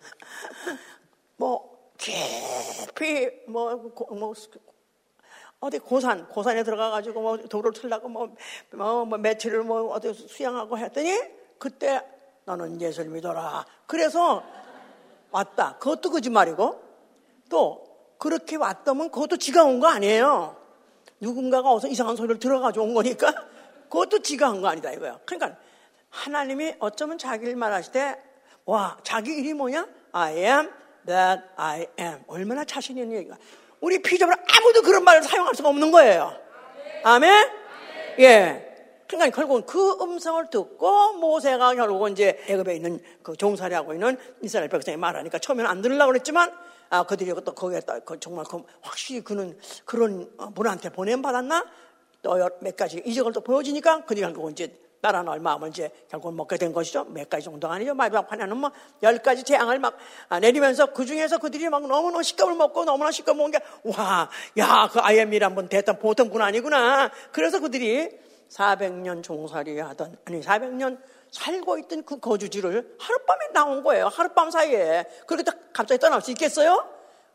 뭐 1.36 1.92
깊이 1.98 3.28
뭐, 3.48 3.92
뭐 4.10 4.32
어디 5.64 5.78
고산, 5.78 6.28
고산에 6.28 6.62
들어가가지고 6.62 7.20
뭐 7.22 7.36
돌을 7.38 7.72
틀라고 7.72 8.08
뭐, 8.08 8.34
뭐, 8.72 9.04
뭐 9.06 9.18
며칠을 9.18 9.62
뭐 9.62 9.92
어디 9.94 10.12
수양하고 10.12 10.76
했더니 10.76 11.18
그때 11.58 12.04
너는 12.44 12.80
예수를 12.82 13.10
믿어라. 13.10 13.64
그래서 13.86 14.42
왔다. 15.30 15.78
그것도 15.78 16.10
거짓말이고 16.10 16.82
또 17.48 17.82
그렇게 18.18 18.56
왔다면 18.56 19.10
그것도 19.10 19.38
지가 19.38 19.64
온 19.64 19.80
거 19.80 19.86
아니에요. 19.88 20.54
누군가가 21.20 21.72
어서 21.72 21.88
이상한 21.88 22.14
소리를 22.16 22.38
들어가지고 22.38 22.84
온 22.84 22.92
거니까 22.94 23.32
그것도 23.88 24.18
지가 24.20 24.48
한 24.50 24.60
거 24.60 24.68
아니다 24.68 24.92
이거야. 24.92 25.18
그러니까 25.24 25.58
하나님이 26.10 26.74
어쩌면 26.78 27.16
자기를 27.16 27.56
말하실 27.56 27.92
때 27.92 28.18
와, 28.66 28.98
자기 29.02 29.32
일이 29.38 29.54
뭐냐? 29.54 29.88
I 30.12 30.36
am 30.36 30.70
that 31.06 31.42
I 31.56 31.86
am. 31.98 32.22
얼마나 32.26 32.64
자신 32.66 32.98
있는 32.98 33.16
얘기가. 33.16 33.36
우리 33.84 33.98
피조물 34.00 34.34
아무도 34.34 34.80
그런 34.80 35.04
말을 35.04 35.22
사용할 35.22 35.54
수가 35.54 35.68
없는 35.68 35.90
거예요. 35.90 36.34
아멘? 37.02 37.50
예. 38.20 38.74
그러니까 39.06 39.36
결국은 39.36 39.66
그 39.66 39.98
음성을 40.00 40.48
듣고 40.48 41.12
모세가 41.12 41.74
결국은 41.74 42.12
이제 42.12 42.42
애굽에 42.48 42.76
있는 42.76 42.98
그 43.22 43.36
종살이 43.36 43.74
하고 43.74 43.92
있는 43.92 44.16
이스라엘 44.40 44.70
백성이 44.70 44.96
말하니까 44.96 45.38
처음에는 45.38 45.70
안 45.70 45.82
들으려고 45.82 46.12
그랬지만 46.12 46.50
아, 46.88 47.02
그들이 47.02 47.30
또 47.44 47.54
거기에 47.54 47.82
그 48.06 48.18
정말 48.20 48.46
그 48.46 48.62
확실히 48.80 49.20
그는 49.20 49.58
그런 49.84 50.30
분한테 50.54 50.88
보냄 50.88 51.20
받았나? 51.20 51.66
또 52.22 52.38
몇 52.60 52.74
가지 52.74 53.02
이적을 53.04 53.32
또 53.34 53.42
보여주니까 53.42 54.06
그들이 54.06 54.22
결국은 54.22 54.52
이제 54.52 54.74
따라 55.04 55.22
나올 55.22 55.38
마음을 55.38 55.68
이제 55.68 55.90
결국은 56.08 56.34
먹게 56.34 56.56
된 56.56 56.72
것이죠. 56.72 57.04
몇 57.04 57.28
가지 57.28 57.44
정도가 57.44 57.74
아니죠. 57.74 57.92
마지막 57.92 58.26
판에는 58.26 58.56
뭐 58.56 58.70
열 59.02 59.18
가지 59.18 59.42
재앙을 59.42 59.78
막 59.78 59.98
아, 60.30 60.40
내리면서 60.40 60.86
그 60.94 61.04
중에서 61.04 61.36
그들이 61.36 61.68
막 61.68 61.86
너무너무 61.86 62.22
식감을 62.22 62.54
먹고 62.54 62.86
너무나 62.86 63.10
식감 63.10 63.36
먹은 63.36 63.50
게 63.50 63.58
와, 63.84 64.30
야, 64.56 64.88
그 64.90 64.98
아이엠이란 65.00 65.54
분 65.54 65.68
대단 65.68 65.98
보통 65.98 66.30
분 66.30 66.40
아니구나. 66.40 67.10
그래서 67.32 67.60
그들이 67.60 68.08
400년 68.48 69.22
종살이 69.22 69.78
하던, 69.78 70.16
아니 70.24 70.40
400년 70.40 70.98
살고 71.30 71.78
있던 71.80 72.04
그 72.04 72.18
거주지를 72.18 72.96
하룻밤에 72.98 73.48
나온 73.52 73.82
거예요. 73.82 74.08
하룻밤 74.08 74.50
사이에. 74.50 75.04
그렇게 75.26 75.50
갑자기 75.74 75.98
떠날 76.00 76.22
수 76.22 76.30
있겠어요? 76.30 76.88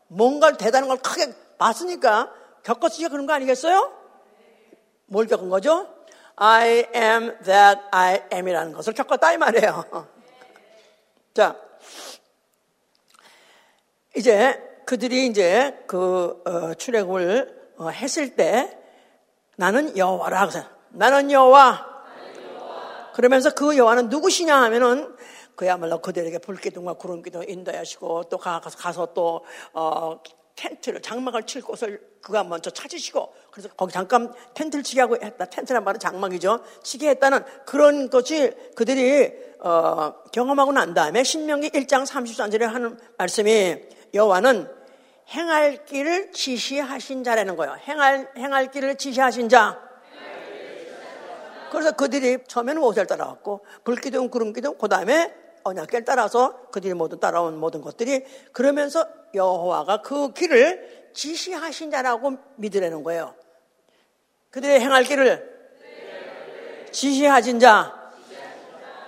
뭔가 0.08 0.56
대단한 0.56 0.88
걸 0.88 0.98
크게 0.98 1.32
봤으니까 1.58 2.32
겪었으니까 2.64 3.10
그런 3.10 3.26
거 3.26 3.32
아니겠어요? 3.34 3.92
뭘 5.06 5.26
겪은 5.26 5.50
거죠? 5.50 5.86
I 6.42 6.86
am 6.94 7.38
that 7.42 7.82
I 7.90 8.22
am이라는 8.32 8.72
것을 8.72 8.94
겪었다 8.94 9.30
이 9.34 9.36
말이에요. 9.36 9.84
자, 11.34 11.54
이제 14.16 14.58
그들이 14.86 15.26
이제 15.26 15.84
그 15.86 16.42
어, 16.46 16.72
출애굽을 16.72 17.72
어, 17.76 17.88
했을 17.90 18.36
때 18.36 18.74
나는 19.56 19.94
여호와라 19.98 20.46
그래서 20.46 20.66
나는 20.88 21.30
여호와. 21.30 21.88
그러면서 23.12 23.50
그 23.50 23.76
여호와는 23.76 24.08
누구시냐 24.08 24.62
하면은 24.62 25.14
그야말로 25.56 26.00
그들에게 26.00 26.38
불기둥과 26.38 26.94
구름기둥 26.94 27.44
인도하시고 27.46 28.24
또 28.30 28.38
가서 28.38 28.70
가서 28.78 29.12
또 29.12 29.44
어, 29.74 30.22
텐트를 30.56 31.00
장막을 31.00 31.44
칠 31.44 31.62
곳을 31.62 32.00
그가 32.20 32.44
먼저 32.44 32.70
찾으시고 32.70 33.34
그래서 33.50 33.68
거기 33.76 33.92
잠깐 33.92 34.32
텐트를 34.54 34.82
치게 34.82 35.00
하고 35.00 35.16
했다. 35.16 35.46
텐트란 35.46 35.84
말은 35.84 35.98
장막이죠. 36.00 36.60
치게 36.82 37.08
했다는 37.10 37.44
그런 37.64 38.10
것이 38.10 38.52
그들이 38.74 39.32
어, 39.60 40.14
경험하고 40.32 40.72
난 40.72 40.94
다음에 40.94 41.22
신명기 41.22 41.70
1장 41.70 42.06
33절에 42.06 42.62
하는 42.62 42.98
말씀이 43.18 43.76
여호와는 44.14 44.68
행할 45.30 45.84
길을 45.84 46.32
지시하신 46.32 47.24
자라는 47.24 47.56
거예요. 47.56 47.76
행할 47.86 48.30
행할 48.36 48.70
길을 48.70 48.96
지시하신 48.96 49.48
자. 49.48 49.80
그래서 51.70 51.92
그들이 51.92 52.38
처음에는 52.48 52.80
모세를 52.80 53.06
따라왔고 53.06 53.64
불기둥 53.84 54.28
구름기둥 54.28 54.76
그 54.76 54.88
다음에 54.88 55.32
언약계를 55.64 56.04
따라서 56.04 56.66
그들이 56.70 56.94
모두 56.94 57.18
따라온 57.18 57.58
모든 57.58 57.80
것들이 57.80 58.24
그러면서 58.52 59.06
여호와가 59.34 60.02
그 60.02 60.32
길을 60.32 61.10
지시하신 61.14 61.90
자라고 61.90 62.36
믿으라는 62.56 63.02
거예요. 63.02 63.34
그들의 64.50 64.80
행할 64.80 65.04
길을 65.04 65.50
지시하신 66.92 67.60
자. 67.60 67.94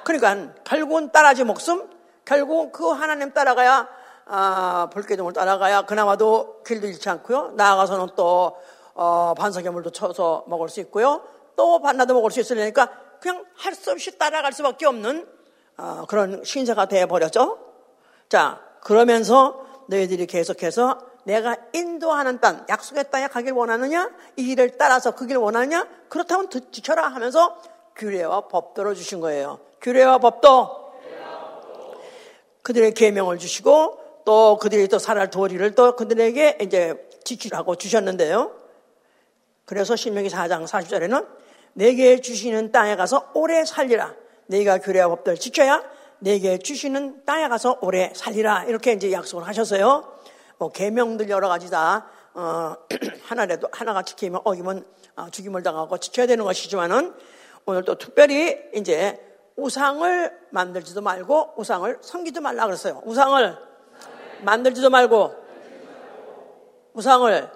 그러니까 0.04 0.54
결국은 0.64 1.12
따라지 1.12 1.44
목숨, 1.44 1.88
결국 2.25 2.73
그 2.73 2.88
하나님 2.88 3.32
따라가야 3.32 3.88
아, 4.26 4.88
불기둥을 4.92 5.32
따라가야 5.32 5.82
그나마도 5.82 6.62
길도 6.62 6.87
잃지 6.87 7.09
않고요. 7.09 7.52
나아가서는 7.56 8.09
또 8.16 8.56
어, 8.94 9.35
반석괴물도 9.37 9.90
쳐서 9.90 10.44
먹을 10.47 10.68
수 10.68 10.80
있고요. 10.80 11.23
또 11.56 11.80
반나도 11.80 12.14
먹을 12.14 12.30
수 12.30 12.40
있으려니까 12.40 12.90
그냥 13.21 13.44
할 13.56 13.75
수 13.75 13.90
없이 13.90 14.18
따라갈 14.18 14.52
수밖에 14.52 14.87
없는 14.87 15.26
어, 15.76 16.05
그런 16.09 16.43
신사가 16.45 16.87
되어 16.87 17.07
버렸죠. 17.07 17.59
자, 18.29 18.61
그러면서 18.81 19.67
너희들이 19.88 20.26
계속해서 20.26 20.99
내가 21.25 21.57
인도하는 21.73 22.41
땅, 22.41 22.67
약속의 22.69 23.11
땅에 23.11 23.29
가길 23.29 23.52
원하느냐? 23.52 24.11
이 24.37 24.45
길을 24.45 24.76
따라서 24.76 25.12
그 25.12 25.26
길을 25.26 25.41
원하느냐? 25.41 25.87
그렇다면 26.09 26.49
지켜라 26.71 27.09
하면서 27.09 27.61
규례와 27.97 28.49
법도를 28.49 28.95
주신 28.95 29.21
거예요. 29.21 29.61
규례와 29.81 30.19
법도 30.19 30.83
그들의 32.62 32.95
계명을 32.95 33.38
주시고 33.38 33.99
또 34.25 34.57
그들이 34.59 34.88
또 34.88 34.99
살할 34.99 35.31
도리를 35.31 35.75
또 35.75 35.97
그들에게 35.97 36.59
이제 36.62 36.95
지키라고 37.25 37.76
주셨는데요. 37.76 38.52
그래서 39.64 39.97
신명기 39.97 40.29
4장 40.31 40.67
40절에는 40.67 41.26
내게 41.75 42.21
주시는 42.21 42.73
땅에 42.73 42.97
가서 42.97 43.31
오래 43.35 43.64
살리라. 43.64 44.14
네가 44.46 44.78
규례와 44.78 45.08
법들을 45.08 45.38
지켜야 45.38 45.82
내게 46.18 46.58
주시는 46.58 47.25
땅에 47.25 47.49
가서 47.49 47.78
오래 47.80 48.12
살리라 48.14 48.64
이렇게 48.64 48.92
이제 48.92 49.11
약속을 49.12 49.46
하셨어요. 49.46 50.12
뭐 50.58 50.70
계명들 50.70 51.28
여러 51.30 51.49
가지 51.49 51.70
다 51.70 52.06
어, 52.34 52.75
하나라도 53.25 53.68
하나가 53.72 54.02
지키면 54.02 54.40
어기면 54.44 54.84
어, 55.16 55.26
죽임을 55.30 55.62
당하고 55.62 55.99
지켜야 55.99 56.26
되는 56.26 56.44
것이지만은 56.44 57.14
오늘 57.66 57.84
또 57.84 57.96
특별히 57.96 58.56
이제 58.75 59.20
우상을 59.56 60.38
만들지도 60.50 61.00
말고 61.02 61.54
우상을 61.56 61.99
섬기도 62.00 62.40
말라 62.40 62.66
그랬어요. 62.66 63.02
우상을 63.04 63.58
만들지도 64.42 64.88
말고 64.90 65.34
우상을 66.94 67.50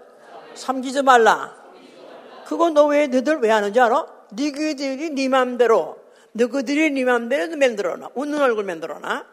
섬기지 0.55 1.03
말라. 1.03 1.55
그거 2.47 2.71
너 2.71 2.87
왜 2.87 3.07
너들 3.07 3.39
왜 3.41 3.51
하는지 3.51 3.81
알아? 3.81 4.07
니들이 4.33 5.11
네 5.11 5.29
맘대로 5.29 5.97
너희들이 6.37 6.91
네 6.91 7.05
맘대로 7.05 7.57
만들어놔. 7.57 8.11
웃는 8.15 8.41
얼굴 8.41 8.65
만들어놔. 8.65 9.25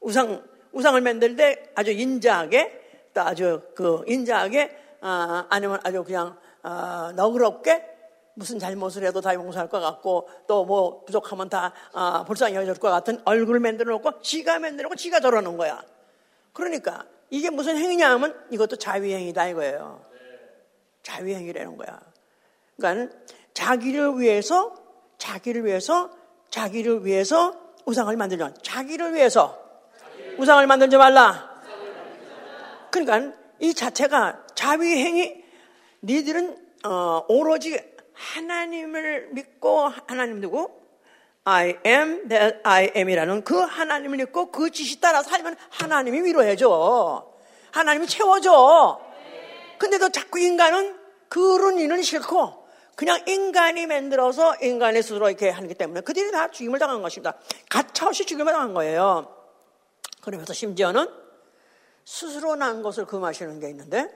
우상, 0.00 0.42
우상을 0.72 1.00
만들 1.00 1.36
때 1.36 1.70
아주 1.74 1.90
인자하게, 1.90 3.10
또 3.14 3.20
아주 3.22 3.62
그 3.74 4.02
인자하게, 4.06 4.76
아, 5.00 5.46
아니면 5.50 5.80
아주 5.82 6.04
그냥, 6.04 6.36
아, 6.62 7.12
너그럽게 7.16 7.94
무슨 8.34 8.58
잘못을 8.58 9.04
해도 9.04 9.20
다 9.20 9.34
용서할 9.34 9.68
것 9.68 9.80
같고 9.80 10.28
또 10.48 10.64
뭐 10.64 11.04
부족하면 11.04 11.48
다 11.48 11.72
아, 11.92 12.24
불쌍히 12.24 12.54
여길 12.56 12.74
것 12.74 12.90
같은 12.90 13.20
얼굴을 13.24 13.60
만들어 13.60 13.92
놓고 13.92 14.22
지가 14.22 14.58
만들어 14.58 14.88
놓고 14.88 14.96
지가 14.96 15.20
저러는 15.20 15.56
거야. 15.56 15.82
그러니까 16.52 17.04
이게 17.30 17.50
무슨 17.50 17.76
행위냐 17.76 18.10
하면 18.12 18.34
이것도 18.50 18.76
자위행위다 18.76 19.48
이거예요. 19.48 20.04
자위행위라는 21.02 21.76
거야. 21.76 22.00
그러니까 22.76 23.16
자기를 23.52 24.18
위해서 24.18 24.74
자기를 25.18 25.64
위해서 25.64 26.10
자기를 26.54 27.04
위해서 27.04 27.52
우상을 27.84 28.16
만들자. 28.16 28.54
자기를 28.62 29.12
위해서 29.12 29.58
우상을 30.38 30.64
만들지 30.68 30.96
말라. 30.96 31.52
그러니까 32.92 33.36
이 33.58 33.74
자체가 33.74 34.44
자위행위 34.54 35.42
니들은 36.02 36.56
어, 36.84 37.24
오로지 37.26 37.76
하나님을 38.12 39.30
믿고 39.32 39.90
하나님 40.06 40.40
누구? 40.40 40.70
I 41.42 41.76
am 41.84 42.28
that 42.28 42.58
I 42.62 42.92
am이라는 42.96 43.42
그 43.42 43.58
하나님을 43.58 44.18
믿고 44.18 44.52
그 44.52 44.70
지시 44.70 45.00
따라 45.00 45.24
살면 45.24 45.56
하나님이 45.70 46.20
위로해줘. 46.20 47.32
하나님이 47.72 48.06
채워줘. 48.06 49.00
근데도 49.78 50.10
자꾸 50.10 50.38
인간은 50.38 50.96
그런 51.28 51.78
일은 51.80 52.00
싫고 52.02 52.63
그냥 52.96 53.20
인간이 53.26 53.86
만들어서 53.86 54.56
인간의 54.62 55.02
스스로 55.02 55.28
이렇게 55.28 55.50
하기 55.50 55.74
때문에 55.74 56.00
그들이 56.02 56.30
다 56.30 56.48
죽임을 56.50 56.78
당한 56.78 57.02
것입니다. 57.02 57.34
가차없이 57.68 58.24
죽임을 58.24 58.52
당한 58.52 58.74
거예요. 58.74 59.34
그러면서 60.20 60.52
심지어는 60.52 61.08
스스로 62.04 62.56
난 62.56 62.82
것을 62.82 63.06
금하시는 63.06 63.60
게 63.60 63.68
있는데 63.70 64.08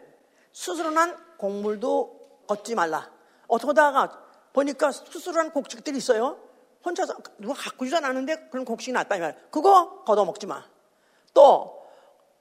스스로 0.52 0.90
난 0.90 1.16
곡물도 1.38 2.44
걷지 2.46 2.74
말라. 2.74 3.10
어쩌다가 3.46 4.24
보니까 4.52 4.92
스스로한 4.92 5.50
곡식들이 5.52 5.96
있어요. 5.96 6.38
혼자서 6.84 7.14
누가 7.38 7.54
갖고 7.54 7.84
주지 7.84 7.96
않았는데 7.96 8.48
그런 8.50 8.64
곡식이 8.64 8.92
났다 8.92 9.16
이 9.16 9.20
말. 9.20 9.36
그거 9.50 10.04
걷어먹지 10.04 10.46
마. 10.46 10.64
또 11.34 11.86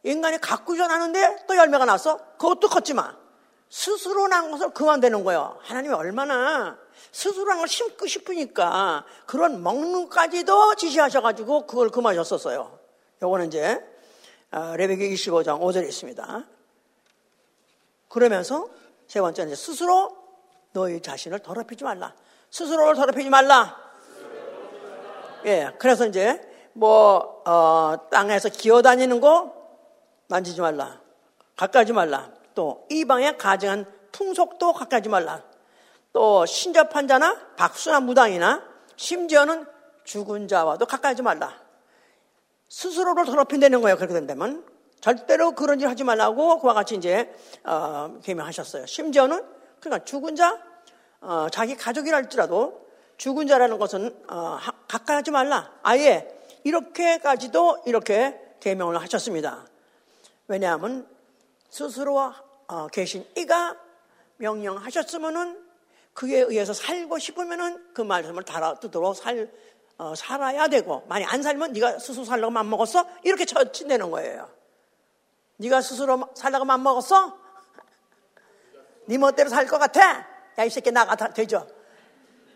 인간이 0.04 0.38
갖고 0.40 0.74
주지 0.74 0.84
않았는데 0.84 1.46
또 1.48 1.56
열매가 1.56 1.86
났어. 1.86 2.18
그것도 2.38 2.70
걷지 2.70 2.94
마. 2.94 3.16
스스로 3.70 4.28
난 4.28 4.52
것을 4.52 4.70
그만되는 4.72 5.24
거예요. 5.24 5.58
하나님이 5.62 5.94
얼마나 5.94 6.78
스스로 7.12 7.46
난걸 7.46 7.68
심고 7.68 8.08
싶으니까 8.08 9.06
그런 9.26 9.62
먹는 9.62 10.10
까지도 10.10 10.76
지시하셔가지고 10.76 11.68
그걸 11.68 11.90
금하셨었어요. 11.90 12.80
요거는 13.22 13.48
이제 13.48 13.84
아, 14.52 14.76
레베기 14.78 15.14
25장 15.16 15.60
5절에 15.60 15.88
있습니다. 15.88 16.46
그러면서 18.08 18.70
세 19.08 19.20
번째는 19.20 19.56
스스로 19.56 20.16
너희 20.72 21.02
자신을 21.02 21.40
더럽히지 21.40 21.84
말라. 21.84 22.14
스스로를 22.52 22.96
더럽히지 22.96 23.30
말라. 23.30 23.78
예, 25.46 25.72
그래서 25.78 26.06
이제 26.06 26.42
뭐 26.74 27.42
어, 27.46 27.96
땅에서 28.10 28.50
기어다니는 28.50 29.20
거 29.20 29.54
만지지 30.28 30.62
말라. 30.62 31.02
가까이지 31.56 31.94
말라. 31.94 32.37
또 32.58 32.88
이방에 32.90 33.38
가증한 33.38 33.86
풍속도 34.12 34.74
가까이지 34.74 35.10
말라. 35.10 35.44
또 36.12 36.44
신접한 36.48 37.08
자나 37.08 37.38
박수나 37.56 38.00
무당이나 38.00 38.64
심지어는 38.96 39.68
죽은 40.04 40.48
자와도 40.48 40.88
가까이지 40.88 41.22
말라. 41.22 41.54
스스로를 42.68 43.26
더럽힌다는 43.26 43.82
거예요. 43.82 43.96
그렇게 43.96 44.16
된다면 44.16 44.66
절대로 45.02 45.52
그런 45.52 45.80
일 45.80 45.88
하지 45.88 46.04
말라고 46.04 46.58
그와 46.60 46.74
같이 46.74 46.96
이제 46.96 47.32
어, 47.64 48.18
개명하셨어요. 48.24 48.88
심지어는 48.88 49.46
그러니까 49.80 50.04
죽은 50.04 50.36
자, 50.36 50.60
어, 51.22 51.46
자기 51.52 51.76
가족이랄지라도 51.76 52.88
죽은 53.18 53.46
자라는 53.46 53.78
것은 53.78 54.24
어, 54.32 54.58
가까이 54.88 55.18
하지 55.18 55.30
말라. 55.30 55.72
아예 55.84 56.28
이렇게까지도 56.64 57.84
이렇게 57.86 58.42
개명을 58.62 59.00
하셨습니다. 59.00 59.64
왜냐하면 60.48 61.08
스스로 61.70 62.34
어, 62.68 62.88
계신 62.88 63.26
이가 63.36 63.78
명령하셨으면은 64.38 65.66
그에 66.14 66.40
의해서 66.40 66.74
살고 66.74 67.20
싶으면은 67.20 67.94
그 67.94 68.02
말씀을 68.02 68.44
달아 68.44 68.80
뜯도록 68.80 69.16
살, 69.16 69.52
어, 69.98 70.16
살아야 70.16 70.68
되고 70.68 71.04
만약 71.08 71.34
안 71.34 71.44
살면 71.44 71.74
네가 71.74 72.00
스스로 72.00 72.26
살려고 72.26 72.52
맘 72.52 72.70
먹었어? 72.70 73.06
이렇게 73.24 73.46
처친되는 73.46 74.10
거예요. 74.12 74.50
네가 75.58 75.82
스스로 75.82 76.28
살려고 76.36 76.66
맘 76.66 76.84
먹었어? 76.84 77.38
네 79.06 79.18
멋대로 79.18 79.50
살 79.50 79.66
것 79.68 79.78
같아? 79.78 80.28
야, 80.58 80.64
이 80.64 80.70
새끼 80.70 80.92
나가 80.92 81.16
다 81.16 81.30
되죠? 81.34 81.68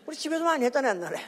우리 0.06 0.16
집에서 0.16 0.44
많이 0.44 0.64
했잖아, 0.64 0.90
옛날에. 0.90 1.20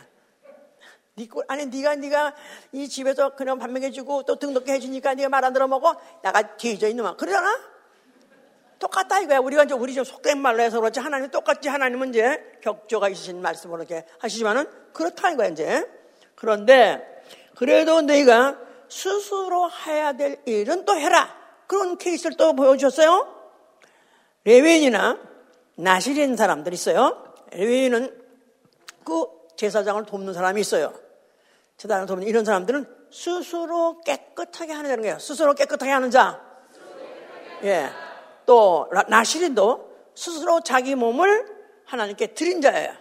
네 1.17 1.29
꼴, 1.29 1.45
아니, 1.47 1.67
네가, 1.67 1.95
네가 1.95 2.35
이 2.73 2.89
집에서 2.89 3.35
그냥 3.37 3.59
밥 3.59 3.71
먹여주고 3.71 4.25
또 4.25 4.37
등록해 4.39 4.73
해주니까 4.73 5.15
네가 5.15 5.29
말 5.29 5.45
안 5.45 5.53
들어 5.53 5.69
먹어? 5.69 5.97
나가 6.23 6.57
뒤져 6.57 6.89
있는 6.89 7.05
말. 7.05 7.17
그러잖아? 7.17 7.74
똑같다 8.85 9.21
이거야. 9.21 9.39
우리가 9.39 9.65
이제 9.65 9.73
우리 9.73 9.95
좀 9.95 10.05
속된 10.05 10.39
말로 10.39 10.63
해서 10.63 10.79
그렇지. 10.79 11.01
하나님 11.01 11.31
똑같지. 11.31 11.71
하나님은 11.71 12.11
이제 12.11 12.39
격조가 12.61 13.09
있으신 13.09 13.41
말씀으로 13.41 13.83
이렇게 13.83 14.05
하시지만은 14.19 14.69
그렇다 14.93 15.31
이거야, 15.31 15.49
이제. 15.49 15.89
그런데 16.35 17.03
그래도 17.57 18.03
너희가 18.03 18.59
스스로 18.91 19.71
해야 19.87 20.13
될 20.13 20.43
일은 20.45 20.85
또 20.85 20.97
해라. 20.97 21.35
그런 21.67 21.97
케이스를 21.97 22.37
또 22.37 22.53
보여주셨어요. 22.53 23.35
레위인이나 24.45 25.19
나시린 25.77 26.37
사람들 26.37 26.75
있어요. 26.75 27.35
레위인은 27.53 28.23
그 29.03 29.27
제사장을 29.57 30.05
돕는 30.05 30.35
사람이 30.35 30.61
있어요. 30.61 30.93
제사장을 31.79 32.07
돕는 32.07 32.27
이런 32.27 32.45
사람들은 32.45 32.87
스스로 33.11 34.03
깨끗하게 34.03 34.75
하는 34.75 35.01
거예요. 35.01 35.19
스스로 35.19 35.55
깨끗하게 35.55 35.91
하는 35.91 36.11
자. 36.11 36.43
예. 37.63 38.04
또 38.47 38.89
나시린도 39.09 39.91
스스로 40.15 40.61
자기 40.61 40.95
몸을 40.95 41.47
하나님께 41.87 42.29
드린 42.35 42.61
자예요. 42.61 42.93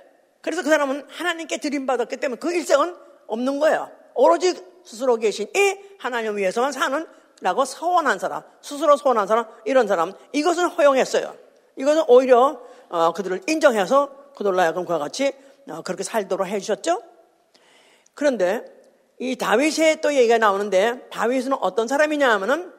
그래서 0.41 0.62
그 0.62 0.69
사람은 0.69 1.06
하나님께 1.10 1.58
드림 1.58 1.86
받았기 1.86 2.17
때문에 2.17 2.39
그 2.39 2.51
일생은 2.51 2.95
없는 3.27 3.60
거예요. 3.60 3.89
오로지 4.13 4.53
스스로 4.84 5.15
계신 5.15 5.47
이 5.56 5.77
하나님 5.97 6.38
위해서만 6.38 6.71
사는 6.71 7.06
라고 7.41 7.65
서원한 7.65 8.19
사람, 8.19 8.43
스스로 8.62 8.95
서원한 8.95 9.27
사람, 9.27 9.45
이런 9.65 9.88
사람, 9.88 10.13
이것은 10.32 10.67
허용했어요. 10.67 11.36
이것은 11.75 12.03
오히려 12.08 12.62
어, 12.89 13.12
그들을 13.13 13.41
인정해서 13.47 14.12
그들로 14.36 14.60
하여금 14.60 14.86
그와 14.86 14.99
같이 14.99 15.34
어, 15.69 15.82
그렇게 15.82 16.03
살도록 16.03 16.47
해주셨죠. 16.47 17.01
그런데 18.13 18.63
이 19.19 19.36
다윗의 19.36 20.01
또 20.01 20.13
얘기가 20.13 20.38
나오는데 20.38 21.08
다윗은 21.10 21.53
어떤 21.53 21.88
사람이냐 21.88 22.29
하면은 22.34 22.71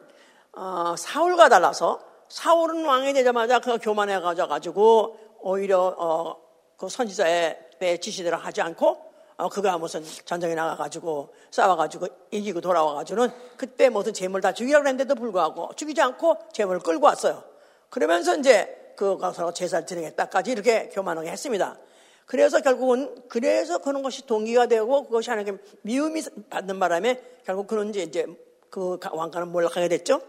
어, 0.53 0.95
사울과 0.97 1.49
달라서 1.49 2.01
사울은 2.35 2.85
왕이 2.85 3.13
되자마자 3.13 3.61
그 3.61 3.79
교만해 3.79 4.19
가지고 4.19 5.17
오히려 5.41 5.95
어, 5.97 6.37
그 6.77 6.89
선지자의 6.89 7.57
지시대로 8.01 8.37
하지 8.37 8.61
않고 8.61 8.99
어, 9.37 9.49
그가 9.49 9.79
무슨 9.79 10.03
전쟁에 10.25 10.57
나가가지고 10.57 11.33
싸워가지고 11.53 12.09
이기고 12.33 12.61
돌아와가지고는 12.61 13.31
그때 13.57 13.89
무슨 13.89 14.13
재물 14.13 14.41
다 14.41 14.53
죽이라고 14.53 14.85
했는데도 14.85 15.15
불구하고 15.15 15.75
죽이지 15.77 16.03
않고 16.03 16.39
재물을 16.53 16.81
끌고 16.81 17.07
왔어요. 17.07 17.45
그러면서 17.89 18.37
이제 18.37 18.95
그 18.97 19.17
가서 19.17 19.53
제사를 19.53 19.87
드리겠다까지 19.87 20.51
이렇게 20.51 20.89
교만하게 20.89 21.31
했습니다. 21.31 21.79
그래서 22.27 22.61
결국은 22.61 23.15
그래서 23.29 23.79
그런 23.79 24.03
것이 24.03 24.27
동기가 24.27 24.67
되고 24.67 25.05
그것이 25.05 25.31
하나님께 25.31 25.63
미움이 25.83 26.21
받는 26.51 26.81
바람에 26.81 27.23
결국 27.45 27.69
그런 27.69 27.91
이제 27.91 28.03
이제 28.03 28.27
그 28.71 28.99
왕가는 29.13 29.53
몰락하게 29.53 29.87
됐죠. 29.87 30.21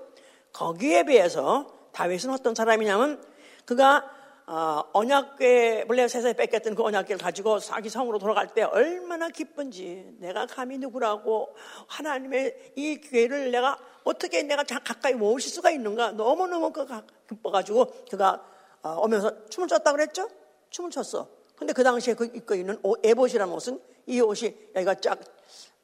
거기에 0.53 1.05
비해서 1.05 1.74
다윗은 1.95 2.29
어떤 2.29 2.53
사람이냐면 2.53 3.23
그가 3.63 4.11
어, 4.47 4.83
언약궤 4.93 5.85
세상에 6.07 6.33
뺏겼던 6.33 6.75
그 6.75 6.83
언약궤를 6.83 7.17
가지고 7.17 7.57
자기 7.57 7.89
성으로 7.89 8.19
돌아갈 8.19 8.53
때 8.53 8.61
얼마나 8.61 9.29
기쁜지 9.29 10.17
내가 10.19 10.45
감히 10.45 10.77
누구라고 10.77 11.55
하나님의 11.87 12.73
이 12.75 13.01
궤를 13.01 13.49
내가 13.49 13.79
어떻게 14.03 14.43
내가 14.43 14.63
가까이 14.63 15.13
모실 15.13 15.49
수가 15.49 15.71
있는가 15.71 16.11
너무너무 16.11 16.71
그가 16.71 17.03
기뻐가지고 17.27 18.05
그가 18.11 18.45
어, 18.83 18.99
오면서 19.01 19.47
춤을 19.49 19.67
췄다 19.67 19.93
그랬죠? 19.93 20.29
춤을 20.69 20.91
췄어. 20.91 21.27
근데 21.55 21.73
그 21.73 21.83
당시에 21.83 22.13
그 22.13 22.25
입고 22.25 22.53
있는 22.53 22.79
에봇이라는 23.03 23.51
옷은 23.51 23.79
이 24.05 24.19
옷이 24.19 24.53
여기가 24.75 24.95
쫙 24.95 25.19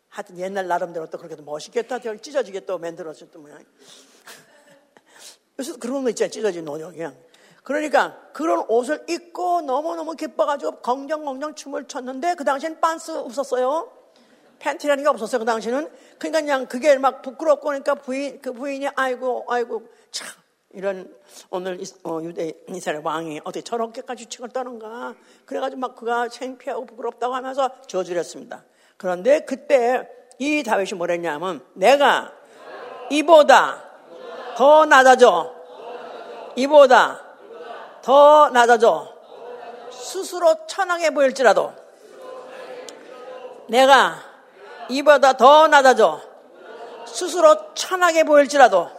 하여튼 0.09 0.37
옛날 0.37 0.67
나름대로 0.67 1.09
또 1.09 1.17
그렇게 1.17 1.41
멋있겠다 1.41 1.99
찢어지게 1.99 2.65
또 2.65 2.77
만들어졌던 2.77 3.41
모양. 3.41 3.63
그래서 5.55 5.77
그런 5.77 6.03
거 6.03 6.09
있잖아요. 6.09 6.31
찢어진 6.31 6.67
옷 6.67 6.79
그냥. 6.91 7.15
그러니까 7.63 8.17
그런 8.33 8.65
옷을 8.67 9.05
입고 9.07 9.61
너무너무 9.61 10.15
기뻐가지고 10.15 10.81
긍정긍정 10.81 11.55
춤을 11.55 11.87
췄는데 11.87 12.35
그 12.35 12.43
당시엔 12.43 12.79
빤스 12.79 13.11
없었어요. 13.11 13.91
팬티라는 14.59 15.03
게 15.03 15.09
없었어요. 15.09 15.39
그 15.39 15.45
당시는. 15.45 15.89
그러니까 16.17 16.39
그냥 16.39 16.65
그게 16.67 16.97
막 16.97 17.21
부끄럽고 17.21 17.65
그러니까 17.65 17.95
부인, 17.95 18.41
그 18.41 18.53
부인이 18.53 18.87
아이고, 18.95 19.45
아이고, 19.47 19.87
참. 20.11 20.27
이런 20.73 21.13
오늘 21.49 21.81
어, 22.03 22.19
유대 22.23 22.53
이스라엘 22.69 23.01
왕이 23.03 23.41
어떻게 23.43 23.61
저렇게까지 23.61 24.27
책을 24.27 24.49
떠는가 24.49 25.15
그래가지고 25.45 25.81
막 25.81 25.95
그가 25.97 26.29
창피하고 26.29 26.85
부끄럽다고 26.85 27.35
하면서 27.35 27.69
저주를 27.87 28.19
했습니다. 28.19 28.63
그런데 28.95 29.41
그때 29.41 30.07
이 30.39 30.63
다윗이 30.63 30.93
뭐랬냐면 30.93 31.61
내가 31.73 32.31
이보다 33.09 33.90
더 34.55 34.85
낮아져 34.85 35.53
이보다 36.55 37.21
더 38.01 38.49
낮아져 38.49 39.13
스스로 39.91 40.55
천하게 40.67 41.11
보일지라도 41.11 41.73
내가 43.67 44.15
이보다 44.89 45.33
더 45.33 45.67
낮아져 45.67 46.21
스스로 47.05 47.73
천하게 47.73 48.23
보일지라도 48.23 48.89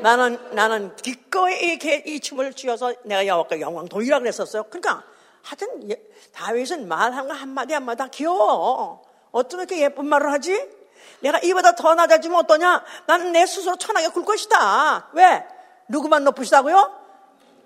나는 0.00 0.38
나는 0.52 0.94
기꺼이 0.96 1.54
이렇게 1.54 2.02
이 2.06 2.20
춤을 2.20 2.54
쥐어서 2.54 2.94
내가 3.04 3.26
여호와께 3.26 3.60
영광 3.60 3.88
돌리라 3.88 4.20
그랬었어요. 4.20 4.64
그러니까 4.64 5.02
하여튼 5.42 5.90
예, 5.90 6.00
다윗은 6.32 6.86
말하는 6.86 7.28
거 7.28 7.34
한마디 7.34 7.74
한마디 7.74 7.98
다 7.98 8.08
귀여워. 8.08 9.02
어쩜 9.30 9.60
이렇게 9.60 9.80
예쁜 9.82 10.06
말을 10.06 10.30
하지? 10.32 10.77
내가 11.20 11.38
이보다 11.38 11.72
더 11.72 11.94
낮아지면 11.94 12.40
어떠냐? 12.40 12.84
나는 13.06 13.32
내 13.32 13.46
스스로 13.46 13.76
천하게 13.76 14.08
굴 14.08 14.24
것이다. 14.24 15.08
왜? 15.12 15.44
누구만 15.88 16.24
높으시다고요? 16.24 16.98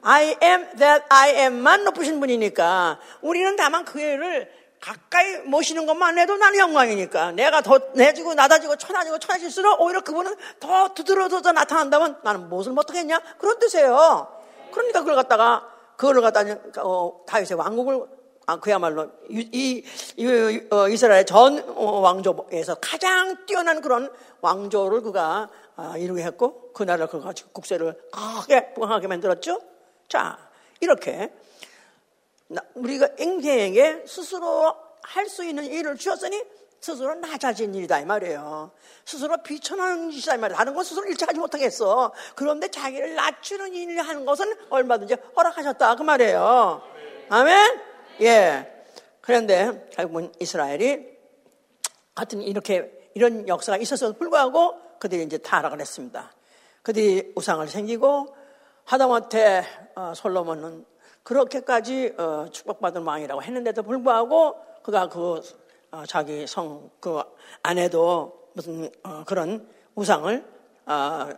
I 0.02 0.36
am 0.42 0.76
that 0.76 1.04
I 1.08 1.36
am만 1.36 1.84
높으신 1.84 2.18
분이니까 2.18 2.98
우리는 3.20 3.54
다만 3.56 3.84
그 3.84 4.00
애를 4.00 4.50
가까이 4.80 5.38
모시는 5.44 5.86
것만 5.86 6.18
해도 6.18 6.36
나는 6.36 6.58
영광이니까 6.58 7.32
내가 7.32 7.60
더 7.60 7.78
내지고 7.94 8.34
낮아지고 8.34 8.76
천하지고 8.76 9.20
천하질수록 9.20 9.80
오히려 9.80 10.00
그분은 10.00 10.34
더 10.58 10.92
두드러져서 10.92 11.52
나타난다면 11.52 12.18
나는 12.24 12.48
무엇을 12.48 12.72
못하겠냐 12.72 13.20
그런 13.38 13.60
뜻이에요. 13.60 14.26
그러니까 14.72 15.00
그걸 15.00 15.14
갖다가 15.14 15.68
그걸 15.96 16.20
갖다가 16.20 16.56
어, 16.78 17.20
다윗의 17.28 17.56
왕국을 17.58 18.21
아, 18.46 18.58
그야말로 18.58 19.10
이, 19.28 19.48
이, 19.52 19.84
이 20.16 20.68
어, 20.70 20.88
이스라엘 20.88 21.24
전 21.24 21.62
어, 21.76 22.00
왕조에서 22.00 22.76
가장 22.76 23.46
뛰어난 23.46 23.80
그런 23.80 24.10
왕조를 24.40 25.02
그가 25.02 25.48
아, 25.76 25.96
이루게 25.96 26.22
했고 26.22 26.72
그 26.72 26.82
나라를 26.82 27.06
그가 27.06 27.32
국세를 27.52 27.96
크게 28.10 28.74
부강하게 28.74 29.06
만들었죠. 29.06 29.60
자 30.08 30.38
이렇게 30.80 31.32
우리가 32.74 33.08
인생에게 33.18 34.04
스스로 34.06 34.74
할 35.02 35.28
수 35.28 35.44
있는 35.44 35.64
일을 35.64 35.96
주었으니 35.96 36.42
스스로 36.80 37.14
낮아진 37.14 37.74
일이다 37.74 38.00
이 38.00 38.04
말이에요. 38.04 38.72
스스로 39.04 39.36
비천한 39.42 40.10
짓이다 40.10 40.34
이 40.34 40.38
말이에요. 40.38 40.56
다른 40.56 40.74
건 40.74 40.84
스스로 40.84 41.06
일치하지 41.06 41.38
못하겠어. 41.38 42.12
그런데 42.34 42.68
자기를 42.68 43.14
낮추는 43.14 43.72
일을 43.72 44.02
하는 44.02 44.24
것은 44.24 44.52
얼마든지 44.68 45.16
허락하셨다 45.36 45.94
그 45.94 46.02
말이에요. 46.02 46.82
아멘? 47.30 47.91
예. 48.22 48.84
그런데 49.20 49.88
결국은 49.90 50.32
이스라엘이 50.40 51.06
같은 52.14 52.40
이렇게 52.42 53.10
이런 53.14 53.46
역사가 53.46 53.78
있었어도 53.78 54.14
불구하고 54.14 54.76
그들이 54.98 55.22
이제 55.24 55.38
타락을 55.38 55.80
했습니다. 55.80 56.32
그들이 56.82 57.32
우상을 57.36 57.66
생기고 57.68 58.34
하다못해 58.84 59.64
어, 59.94 60.12
솔로몬은 60.14 60.84
그렇게까지 61.22 62.14
어, 62.18 62.46
축복받은 62.50 63.02
왕이라고 63.02 63.42
했는데도 63.42 63.82
불구하고 63.82 64.56
그가 64.82 65.08
그 65.08 65.40
어, 65.90 66.04
자기 66.06 66.46
성 66.46 66.90
그 67.00 67.20
안에도 67.62 68.48
무슨 68.54 68.90
어, 69.02 69.24
그런 69.24 69.68
우상을 69.94 70.44
어, 70.86 71.28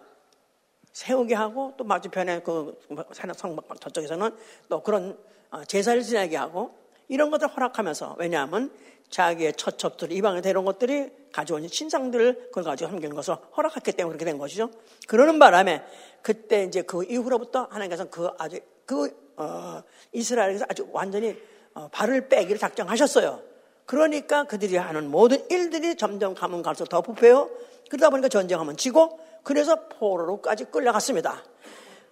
세우게 0.93 1.35
하고 1.35 1.75
또 1.77 1.85
맞은편에 1.85 2.41
그 2.43 2.79
성막 3.13 3.81
저쪽에서는 3.81 4.37
또 4.69 4.83
그런 4.83 5.11
어, 5.11 5.34
제사를 5.67 6.03
지내게 6.03 6.37
하고 6.37 6.75
이런 7.09 7.31
것들 7.31 7.49
을 7.49 7.57
허락하면서 7.57 8.17
왜냐하면 8.19 8.71
자기의 9.11 9.55
처첩들 9.55 10.11
이방에 10.13 10.41
데려온 10.41 10.65
것들이 10.65 11.11
가져온 11.33 11.67
신상들을 11.69 12.47
그걸 12.47 12.65
가지고 12.65 12.91
함기는 12.91 13.15
것을 13.15 13.37
허락했기 13.57 13.93
때문에 13.93 14.17
그렇게 14.17 14.25
된 14.25 14.39
것이죠. 14.39 14.71
그러는 15.07 15.39
바람에 15.39 15.83
그때 16.23 16.65
이제 16.65 16.83
그 16.83 17.05
이후로부터 17.05 17.69
하나님께서 17.71 18.07
그 18.11 18.31
아주 18.39 18.59
그 18.87 19.25
어, 19.37 19.83
이스라엘에서 20.13 20.65
아주 20.69 20.89
완전히 20.93 21.37
어, 21.75 21.89
발을 21.93 22.29
빼기를 22.29 22.59
작정하셨어요. 22.59 23.43
그러니까 23.87 24.45
그들이 24.45 24.77
하는 24.77 25.11
모든 25.11 25.45
일들이 25.51 25.97
점점 25.97 26.35
가면 26.35 26.63
갈수록 26.63 26.89
더 26.89 27.03
부패요. 27.03 27.51
그러다 27.91 28.11
보니까 28.11 28.29
전쟁하면 28.29 28.77
지고 28.77 29.21
그래서 29.43 29.89
포로로까지 29.89 30.67
끌려갔습니다. 30.67 31.43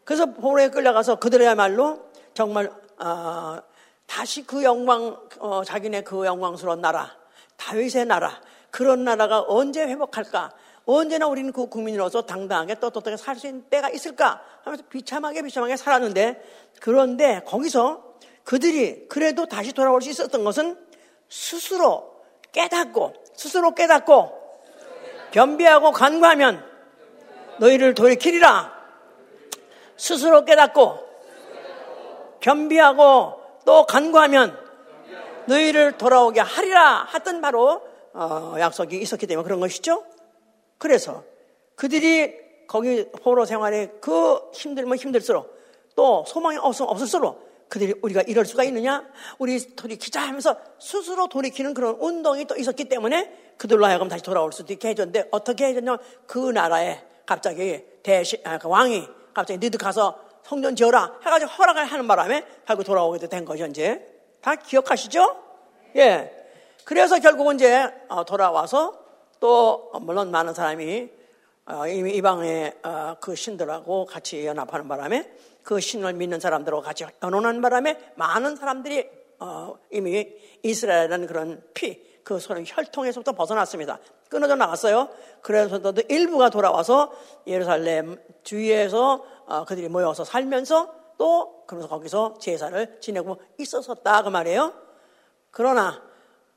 그래서 0.05 0.27
포로에 0.27 0.69
끌려가서 0.69 1.17
그들이야말로 1.17 2.01
정말 2.35 2.71
어, 3.03 3.63
다시 4.07 4.45
그 4.47 4.63
영광 4.63 5.17
어, 5.39 5.65
자기네 5.65 6.03
그 6.03 6.25
영광스러운 6.25 6.81
나라 6.81 7.17
다윗의 7.57 8.07
나라 8.07 8.41
그런 8.71 9.05
나라가 9.05 9.45
언제 9.47 9.83
회복할까? 9.83 10.53
언제나 10.85 11.27
우리는 11.27 11.53
그 11.53 11.69
국민으로서 11.69 12.23
당당하게 12.23 12.81
떳떳하게 12.81 13.17
살 13.17 13.37
수 13.37 13.47
있는 13.47 13.63
때가 13.71 13.91
있을까? 13.91 14.43
하면서 14.65 14.83
비참하게 14.89 15.43
비참하게 15.43 15.77
살았는데 15.77 16.43
그런데 16.81 17.43
거기서 17.47 18.15
그들이 18.45 19.07
그래도 19.09 19.47
다시 19.47 19.73
돌아올 19.73 20.03
수 20.03 20.11
있었던 20.11 20.43
것은 20.43 20.77
스스로 21.29 22.13
깨닫고 22.51 23.15
스스로 23.35 23.75
깨닫고 23.75 24.41
겸비하고 25.31 25.93
간구하면 25.93 26.65
너희를 27.59 27.95
돌이키리라. 27.95 28.73
스스로 29.97 30.45
깨닫고 30.45 31.12
겸비하고 32.43 33.41
또 33.65 33.87
간구하면 33.87 34.59
너희를 35.47 35.97
돌아오게 35.97 36.41
하리라 36.41 37.09
했던 37.13 37.41
바로 37.41 37.83
어, 38.13 38.55
약속이 38.59 38.99
있었기 39.01 39.27
때문에 39.27 39.45
그런 39.45 39.61
것이죠. 39.61 40.05
그래서 40.79 41.25
그들이 41.75 42.35
거기 42.69 43.07
포로 43.23 43.45
생활에 43.45 43.91
그 44.01 44.41
힘들면 44.53 44.99
힘들수록 44.99 45.57
또 45.97 46.25
소망이 46.27 46.59
없을수록 46.59 47.51
그들이 47.69 47.95
우리가 48.03 48.23
이럴 48.23 48.45
수가 48.45 48.65
있느냐? 48.65 49.03
우리 49.39 49.59
돌이키자 49.75 50.21
하면서 50.21 50.57
스스로 50.79 51.27
돌이키는 51.29 51.73
그런 51.73 51.97
운동이 51.99 52.45
또 52.45 52.55
있었기 52.55 52.85
때문에 52.85 53.55
그들로 53.57 53.87
하여금 53.87 54.09
다시 54.09 54.23
돌아올 54.23 54.53
수도 54.53 54.75
있게 54.75 54.89
해줬는데 54.89 55.29
어떻게 55.31 55.67
해줬냐? 55.67 55.97
그 56.27 56.51
나라에 56.51 57.03
갑자기 57.25 57.83
대시, 58.03 58.39
아, 58.45 58.59
그 58.59 58.69
왕이 58.69 59.09
갑자기 59.33 59.59
너희들 59.59 59.79
가서 59.79 60.19
성전 60.43 60.77
지어라 60.77 61.19
해가지고 61.25 61.51
허락을 61.51 61.85
하는 61.85 62.09
바람에 62.09 62.45
결국 62.67 62.85
돌아오게 62.85 63.27
된 63.29 63.45
거죠, 63.45 63.67
이제. 63.67 64.07
다 64.41 64.55
기억하시죠? 64.57 65.37
예. 65.97 66.43
그래서 66.85 67.19
결국은 67.21 67.57
이제 67.57 67.93
어, 68.09 68.25
돌아와서 68.25 68.99
또 69.41 69.91
물론 70.01 70.31
많은 70.31 70.55
사람이 70.55 71.11
어, 71.67 71.87
이미 71.87 72.13
이방의 72.17 72.75
어, 72.83 73.17
그 73.21 73.37
신들하고 73.37 74.07
같이 74.07 74.45
연합하는 74.45 74.89
바람에 74.89 75.31
그 75.63 75.79
신을 75.81 76.15
믿는 76.15 76.41
사람들하고 76.41 76.83
같이 76.83 77.05
연혼한 77.23 77.61
바람에 77.61 78.13
많은 78.17 78.57
사람들이 78.57 79.23
이미 79.91 80.29
이스라엘이라는 80.63 81.27
그런 81.27 81.63
피, 81.75 82.01
그 82.23 82.39
소련 82.39 82.65
혈통에서부터 82.65 83.33
벗어났습니다. 83.33 83.99
끊어져 84.33 84.57
나갔어요. 84.57 85.11
그래서도 85.43 86.03
일부가 86.09 86.49
돌아와서 86.49 87.13
예루살렘 87.47 88.19
주위에서 88.43 89.23
그들이 89.69 89.89
모여서 89.89 90.25
살면서 90.25 90.95
또 91.19 91.65
그러면서 91.67 91.89
거기서 91.95 92.39
제사를 92.41 92.99
지내고 93.01 93.39
있었었다 93.59 94.23
그 94.23 94.31
말이에요. 94.31 94.73
그러나 95.51 96.03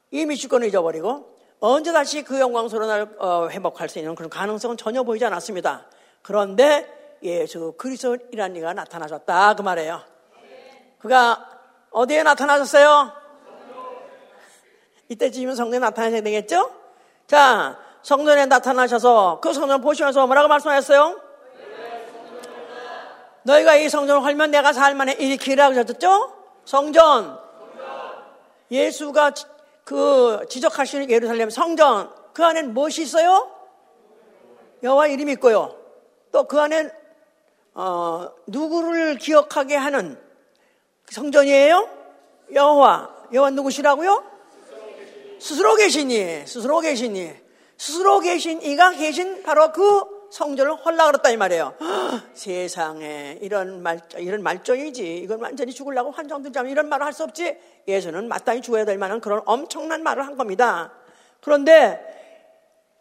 이미 0.09 0.37
주권을 0.37 0.69
잊어버리고 0.69 1.35
언제 1.59 1.91
다시 1.91 2.23
그 2.23 2.39
영광스러운 2.39 2.87
날 2.87 3.15
어, 3.19 3.49
회복할 3.49 3.89
수 3.89 3.99
있는 3.99 4.15
그런 4.15 4.29
가능성은 4.29 4.77
전혀 4.77 5.03
보이지 5.03 5.25
않았습니다. 5.25 5.89
그런데 6.21 7.17
예수 7.23 7.73
그리스도이라는 7.77 8.55
이가 8.55 8.73
나타나셨다 8.73 9.55
그 9.55 9.61
말이에요. 9.63 10.01
그가 10.99 11.49
어디에 11.91 12.23
나타나셨어요? 12.23 13.11
이때쯤이면 15.09 15.55
성전에 15.55 15.79
나타나셔야 15.79 16.21
되겠죠? 16.21 16.84
자, 17.27 17.77
성전에 18.03 18.45
나타나셔서 18.45 19.39
그 19.41 19.53
성전 19.53 19.81
보시면서 19.81 20.25
뭐라고 20.27 20.47
말씀하셨어요? 20.47 21.21
너희가 23.43 23.75
이 23.75 23.89
성전을 23.89 24.23
헐면 24.23 24.51
내가 24.51 24.73
살만해 24.73 25.13
일으키라고 25.13 25.75
하셨죠? 25.75 26.33
성전. 26.65 27.39
예수가 28.71 29.31
그 29.83 30.45
지적하시는 30.49 31.09
예루살렘 31.11 31.49
성전 31.49 32.11
그 32.33 32.43
안엔 32.43 32.73
무엇이 32.73 33.03
있어요? 33.03 33.51
여호와 34.83 35.07
이름이 35.07 35.33
있고요. 35.33 35.75
또 36.31 36.43
그 36.47 36.59
안엔 36.59 36.91
어, 37.75 38.29
누구를 38.47 39.17
기억하게 39.17 39.75
하는 39.75 40.19
성전이에요? 41.09 41.89
여호와. 42.53 43.09
여호와 43.33 43.49
누구시라고요? 43.51 44.23
스스로 45.39 45.75
계시니, 45.75 46.45
스스로 46.47 46.79
계시니, 46.79 47.33
스스로 47.77 48.19
계신 48.19 48.61
이가 48.61 48.91
계신 48.91 49.43
바로 49.43 49.71
그 49.71 50.15
성전을 50.31 50.75
헐라 50.75 51.05
그랬다 51.07 51.29
이 51.29 51.37
말이에요. 51.37 51.73
세상에 52.33 53.37
이런 53.41 53.81
말 53.81 54.01
이런 54.17 54.41
말정이지. 54.43 55.17
이건 55.17 55.41
완전히 55.41 55.73
죽으려고 55.73 56.11
환정 56.11 56.41
들자면 56.41 56.71
이런 56.71 56.89
말을 56.89 57.05
할 57.05 57.13
수 57.13 57.23
없지. 57.23 57.57
예수는 57.87 58.27
마땅히 58.27 58.61
죽어야 58.61 58.85
될 58.85 58.97
만한 58.97 59.21
그런 59.21 59.41
엄청난 59.45 60.03
말을 60.03 60.25
한 60.25 60.35
겁니다. 60.35 60.91
그런데 61.41 61.99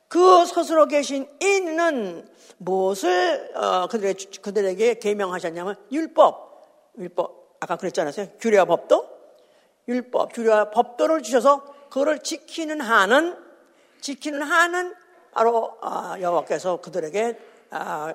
그 0.09 0.45
스스로 0.47 0.87
계신 0.87 1.27
이는 1.41 2.29
무엇을 2.59 3.53
어, 3.57 3.89
그들의, 3.89 4.15
그들에게 4.43 4.99
계명하셨냐면 5.01 5.77
율법, 5.91 6.93
율법 6.99 7.57
아까 7.59 7.77
그랬잖아요. 7.77 8.29
규례와 8.39 8.67
법도 8.67 9.09
율법, 9.89 10.33
규례와 10.35 10.71
법도를 10.71 11.23
주셔서 11.23 11.74
그거를 11.95 12.19
지키는 12.19 12.81
한은 12.81 13.37
지키는 14.01 14.43
한은 14.43 14.97
바로 15.31 15.79
아, 15.81 16.17
여호와께서 16.21 16.79
그들에게 16.79 17.39
아, 17.71 18.13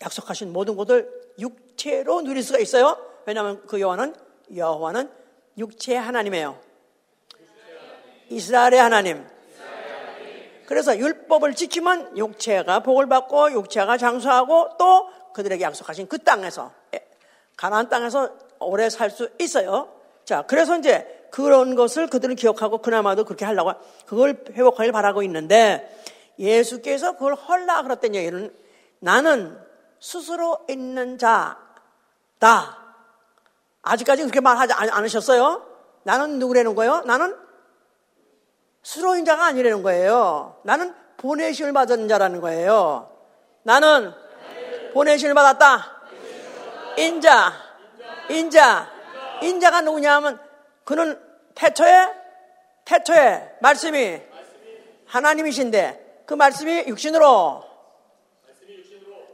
약속하신 0.00 0.50
모든 0.50 0.76
것을 0.76 1.10
육체로 1.38 2.22
누릴 2.22 2.42
수가 2.42 2.58
있어요. 2.58 2.96
왜냐하면 3.26 3.66
그 3.66 3.78
여호와는 3.78 4.14
여호와는 4.56 5.10
육체 5.58 5.94
하나님이에요. 5.94 6.58
이스라엘의 8.30 8.80
하나님. 8.80 9.26
그래서 10.64 10.96
율법을 10.96 11.54
지키면 11.54 12.16
육체가 12.16 12.80
복을 12.80 13.10
받고 13.10 13.52
육체가 13.52 13.98
장수하고 13.98 14.78
또 14.78 15.10
그들에게 15.34 15.62
약속하신 15.62 16.08
그 16.08 16.16
땅에서 16.18 16.72
가나안 17.58 17.90
땅에서 17.90 18.34
오래 18.58 18.88
살 18.88 19.10
수 19.10 19.28
있어요. 19.38 19.92
자, 20.24 20.42
그래서 20.46 20.78
이제 20.78 21.21
그런 21.32 21.74
것을 21.74 22.08
그들은 22.08 22.36
기억하고 22.36 22.78
그나마도 22.78 23.24
그렇게 23.24 23.46
하려고 23.46 23.72
그걸 24.06 24.44
회복하길 24.52 24.92
바라고 24.92 25.22
있는데 25.22 25.98
예수께서 26.38 27.12
그걸 27.12 27.34
헐라 27.34 27.82
그랬던 27.82 28.14
얘기는 28.14 28.54
나는 29.00 29.58
스스로 29.98 30.58
있는 30.68 31.16
자다. 31.16 32.78
아직까지 33.80 34.22
그렇게 34.22 34.40
말하지 34.40 34.74
않으셨어요? 34.74 35.66
나는 36.02 36.38
누구라는 36.38 36.74
거예요? 36.74 37.00
나는 37.06 37.34
스스로 38.82 39.14
있는 39.14 39.24
자가 39.24 39.46
아니라는 39.46 39.82
거예요. 39.82 40.60
나는 40.64 40.94
보내심을 41.16 41.72
받은 41.72 42.08
자라는 42.08 42.42
거예요. 42.42 43.10
나는 43.62 44.12
보내심을 44.92 45.34
받았다. 45.34 46.02
인자, 46.98 47.52
인자, 48.28 48.90
인자가 49.40 49.80
누구냐 49.80 50.16
하면 50.16 50.51
그는 50.84 51.18
태초에, 51.54 52.08
태초에 52.84 53.56
말씀이 53.60 54.20
하나님이신데 55.06 56.24
그 56.26 56.34
말씀이 56.34 56.84
육신으로 56.88 57.64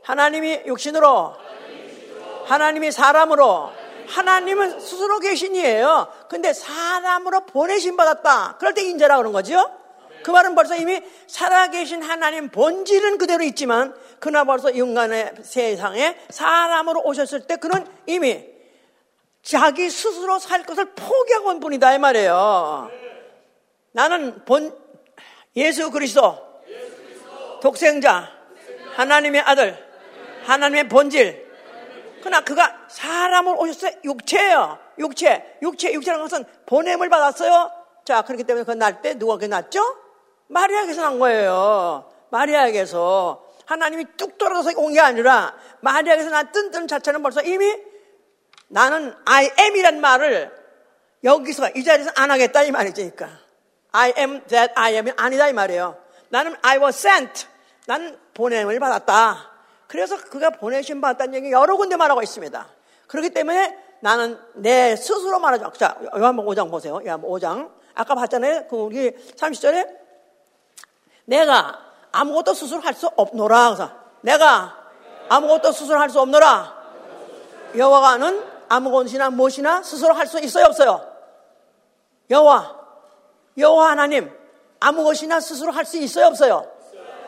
하나님이 0.03 0.63
육신으로 0.67 1.37
하나님이 2.47 2.91
사람으로 2.91 3.71
하나님은 4.09 4.81
스스로 4.81 5.19
계신이에요. 5.19 6.13
근데 6.29 6.53
사람으로 6.55 7.45
보내신 7.45 7.97
받았다. 7.97 8.57
그럴 8.59 8.73
때 8.73 8.83
인자라 8.83 9.19
그런 9.19 9.33
거죠. 9.33 9.71
그 10.23 10.31
말은 10.31 10.55
벌써 10.55 10.75
이미 10.77 11.01
살아계신 11.27 12.03
하나님 12.03 12.49
본질은 12.49 13.19
그대로 13.19 13.45
있지만 13.45 13.95
그나 14.19 14.45
벌써 14.45 14.71
인간의 14.71 15.35
세상에 15.43 16.17
사람으로 16.31 17.03
오셨을 17.05 17.47
때 17.47 17.57
그는 17.57 17.87
이미 18.07 18.45
자기 19.43 19.89
스스로 19.89 20.39
살 20.39 20.63
것을 20.65 20.93
포기하고 20.95 21.49
온 21.49 21.61
분이다 21.61 21.95
이 21.95 21.99
말이에요. 21.99 22.91
나는 23.93 24.45
본 24.45 24.77
예수 25.57 25.91
그리스도 25.91 26.37
독생자, 27.63 28.31
하나님의 28.95 29.41
아들, 29.41 29.77
하나님의 30.45 30.89
본질. 30.89 31.49
그러나 32.21 32.43
그가 32.43 32.87
사람을 32.89 33.55
오셨어요. 33.59 33.93
육체예요. 34.05 34.79
육체. 34.99 35.59
육체, 35.63 35.93
육체라는 35.93 36.25
것은 36.25 36.45
보냄을 36.67 37.09
받았어요. 37.09 37.71
자, 38.05 38.23
그렇기 38.23 38.45
때문에 38.45 38.65
그 38.65 38.73
날 38.73 39.01
때 39.03 39.15
누가 39.19 39.37
그 39.39 39.45
났죠? 39.45 39.81
마리아에게서 40.49 41.03
난 41.03 41.19
거예요. 41.19 42.11
마리아에게서. 42.31 43.45
하나님이 43.67 44.07
뚝 44.17 44.39
떨어져서 44.39 44.79
온 44.81 44.93
게 44.95 45.01
아니라 45.01 45.55
마리아에게서 45.81 46.31
난 46.31 46.51
뜬뜬 46.53 46.89
자체는 46.89 47.23
벌써 47.23 47.43
이미 47.43 47.67
나는 48.69 49.15
I 49.25 49.51
am이란 49.59 50.01
말을 50.01 50.57
여기서 51.25 51.71
이 51.71 51.85
자리에서 51.85 52.11
안 52.17 52.31
하겠다 52.31 52.63
이 52.63 52.71
말이니까. 52.71 53.29
I 53.93 54.13
am 54.17 54.45
that 54.47 54.73
I 54.77 54.95
am이 54.95 55.13
아니다 55.17 55.49
이 55.49 55.53
말이에요. 55.53 55.97
나는 56.29 56.55
I 56.63 56.79
was 56.79 56.97
sent. 57.07 57.47
나는 57.87 58.19
보냄을 58.35 58.79
받았다. 58.79 59.51
그래서 59.87 60.17
그가 60.19 60.51
보내심 60.51 61.01
받았다는 61.01 61.35
얘기 61.35 61.51
여러 61.51 61.77
군데 61.77 61.97
말하고 61.97 62.23
있습니다. 62.23 62.67
그렇기 63.07 63.31
때문에 63.31 63.77
나는 64.01 64.39
내 64.55 64.95
스스로 64.95 65.41
말하죠. 65.41 65.73
자, 65.73 65.97
요한복 66.15 66.47
5장 66.47 66.71
보세요. 66.71 67.01
요한복 67.05 67.31
5장. 67.33 67.71
아까 67.95 68.15
봤잖아요. 68.15 68.67
그 68.69 68.77
우리 68.77 69.11
30절에 69.11 69.89
내가 71.25 71.81
아무것도 72.13 72.55
스스로 72.55 72.81
할 72.81 72.95
수 72.95 73.09
없노라. 73.17 73.75
그래서 73.75 73.93
내가 74.21 74.77
아무것도 75.31 75.73
스스로 75.73 75.99
할 75.99 76.11
수 76.11 76.21
없노라. 76.21 76.77
여호와가는 77.77 78.58
아무것이나 78.69 79.31
무엇이나 79.31 79.83
스스로 79.83 80.15
할 80.15 80.27
수 80.27 80.39
있어요, 80.41 80.67
없어요? 80.67 81.07
여호와, 82.31 82.77
여호와 83.57 83.91
하나님, 83.91 84.31
아무것이나 84.81 85.41
스스로 85.41 85.73
할 85.73 85.85
수 85.85 85.97
있어요, 85.99 86.27
없어요? 86.27 86.65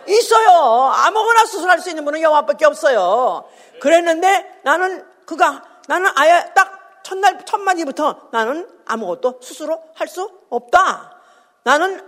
있어요. 0.08 0.48
아무거나 0.94 1.44
스스로 1.46 1.70
할 1.70 1.80
수 1.80 1.90
있는 1.90 2.04
분은 2.04 2.20
여호와밖에 2.22 2.64
없어요. 2.66 3.44
그랬는데 3.80 4.60
나는 4.62 5.04
그가 5.26 5.62
나는 5.88 6.10
아예 6.16 6.50
딱 6.54 7.02
첫날 7.02 7.44
첫 7.44 7.58
마디부터 7.60 8.28
나는 8.32 8.68
아무것도 8.86 9.40
스스로 9.42 9.82
할 9.94 10.08
수 10.08 10.30
없다. 10.50 11.16
나는 11.62 12.02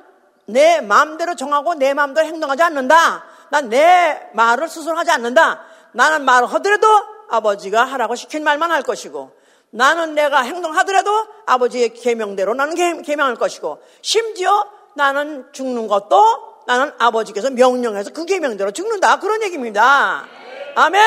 내 0.47 0.81
마음대로 0.81 1.35
정하고 1.37 1.75
내 1.75 1.95
마음대로 1.95 2.27
행동하지 2.27 2.63
않는다. 2.63 3.25
난 3.51 3.69
내 3.69 4.31
말을 4.33 4.69
스스로 4.69 4.97
하지 4.97 5.11
않는다. 5.11 5.61
나는 5.93 6.25
말을 6.25 6.53
하더라도 6.55 6.87
아버지가 7.33 7.85
하라고 7.85 8.15
시킨 8.15 8.45
말만 8.45 8.71
할 8.71 8.83
것이고 8.83 9.33
나는 9.71 10.15
내가 10.15 10.43
행동하더라도 10.43 11.11
아버지의 11.47 11.95
계명대로 11.95 12.53
나는 12.55 13.03
계명할 13.03 13.37
것이고 13.37 13.83
심지어 14.03 14.67
나는 14.95 15.47
죽는 15.53 15.89
것도 15.89 16.63
나는 16.67 16.93
아버지께서 16.99 17.51
명령해서 17.51 18.11
그 18.13 18.27
계명대로 18.27 18.71
죽는다. 18.71 19.19
그런 19.19 19.43
얘기입니다. 19.43 20.27
아멘. 20.75 21.03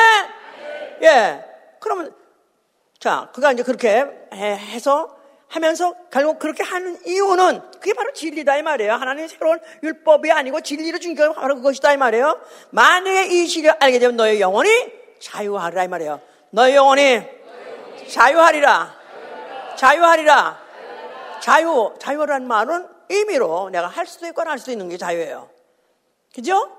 예. 1.02 1.44
그러면 1.78 2.12
자, 2.98 3.28
그가 3.32 3.52
이제 3.52 3.62
그렇게 3.62 4.04
해서 4.32 5.14
하면서 5.48 5.94
결국 6.10 6.40
그렇게 6.40 6.64
하는 6.64 6.98
이유는 7.06 7.60
그게 7.74 7.94
바로 7.94 8.12
진리다 8.12 8.56
이 8.56 8.62
말이에요. 8.62 8.94
하나님의 8.94 9.28
새로운 9.28 9.60
율법이 9.84 10.32
아니고 10.32 10.60
진리를 10.62 10.98
준 10.98 11.14
게 11.14 11.32
바로 11.32 11.54
그것이다 11.54 11.92
이 11.92 11.96
말이에요. 11.96 12.40
만약에 12.70 13.26
이 13.28 13.46
진리를 13.46 13.76
알게 13.78 14.00
되면 14.00 14.16
너의 14.16 14.40
영혼이 14.40 14.68
자유하리라 15.20 15.84
이 15.84 15.88
말이에요. 15.88 16.20
너의 16.50 16.74
영혼이 16.76 17.22
자유하리라. 18.10 18.94
자유하리라. 19.76 20.66
자유, 21.40 21.94
자유라는 21.98 22.46
말은 22.48 22.88
의미로 23.08 23.70
내가 23.70 23.86
할 23.88 24.06
수도 24.06 24.26
있고 24.26 24.40
안 24.42 24.48
할 24.48 24.58
수도 24.58 24.72
있는 24.72 24.88
게 24.88 24.96
자유예요. 24.96 25.48
그죠? 26.34 26.76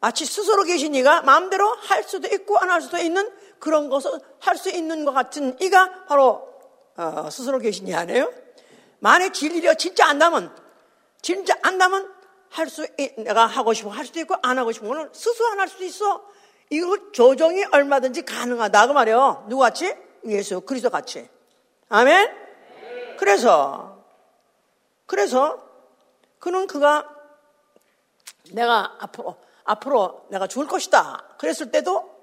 마치 0.00 0.24
스스로 0.24 0.62
계신 0.64 0.94
이가 0.94 1.22
마음대로 1.22 1.68
할 1.74 2.02
수도 2.04 2.28
있고 2.28 2.58
안 2.58 2.70
할 2.70 2.80
수도 2.80 2.98
있는 2.98 3.30
그런 3.58 3.88
것을 3.88 4.12
할 4.40 4.56
수 4.56 4.70
있는 4.70 5.04
것 5.04 5.12
같은 5.12 5.56
이가 5.60 6.04
바로 6.06 6.48
어, 6.96 7.28
스스로 7.30 7.58
계신 7.58 7.86
이 7.88 7.94
아니에요? 7.94 8.32
만약 9.00 9.32
진리가 9.34 9.74
진짜 9.74 10.06
안다면 10.08 10.54
진짜 11.22 11.54
안다면 11.62 12.12
할 12.50 12.68
수, 12.68 12.86
내가 13.18 13.46
하고 13.46 13.72
싶고 13.72 13.90
할 13.90 14.06
수도 14.06 14.20
있고 14.20 14.36
안 14.42 14.58
하고 14.58 14.72
싶은 14.72 14.88
거는 14.88 15.10
스스로 15.12 15.48
안 15.48 15.60
할 15.60 15.68
수도 15.68 15.84
있어. 15.84 16.24
이거 16.70 17.12
조정이 17.12 17.64
얼마든지 17.72 18.22
가능하다. 18.22 18.86
그 18.88 18.92
말이에요. 18.92 19.46
누구 19.48 19.62
같이? 19.62 19.94
예수 20.26 20.60
그리스도 20.60 20.90
같이. 20.90 21.28
아멘? 21.88 22.30
그래서, 23.18 24.04
그래서 25.06 25.62
그는 26.38 26.66
그가 26.66 27.08
내가 28.52 28.96
앞으로, 29.00 29.36
앞으로 29.64 30.26
내가 30.28 30.46
죽을 30.46 30.66
것이다. 30.66 31.24
그랬을 31.38 31.70
때도 31.70 32.18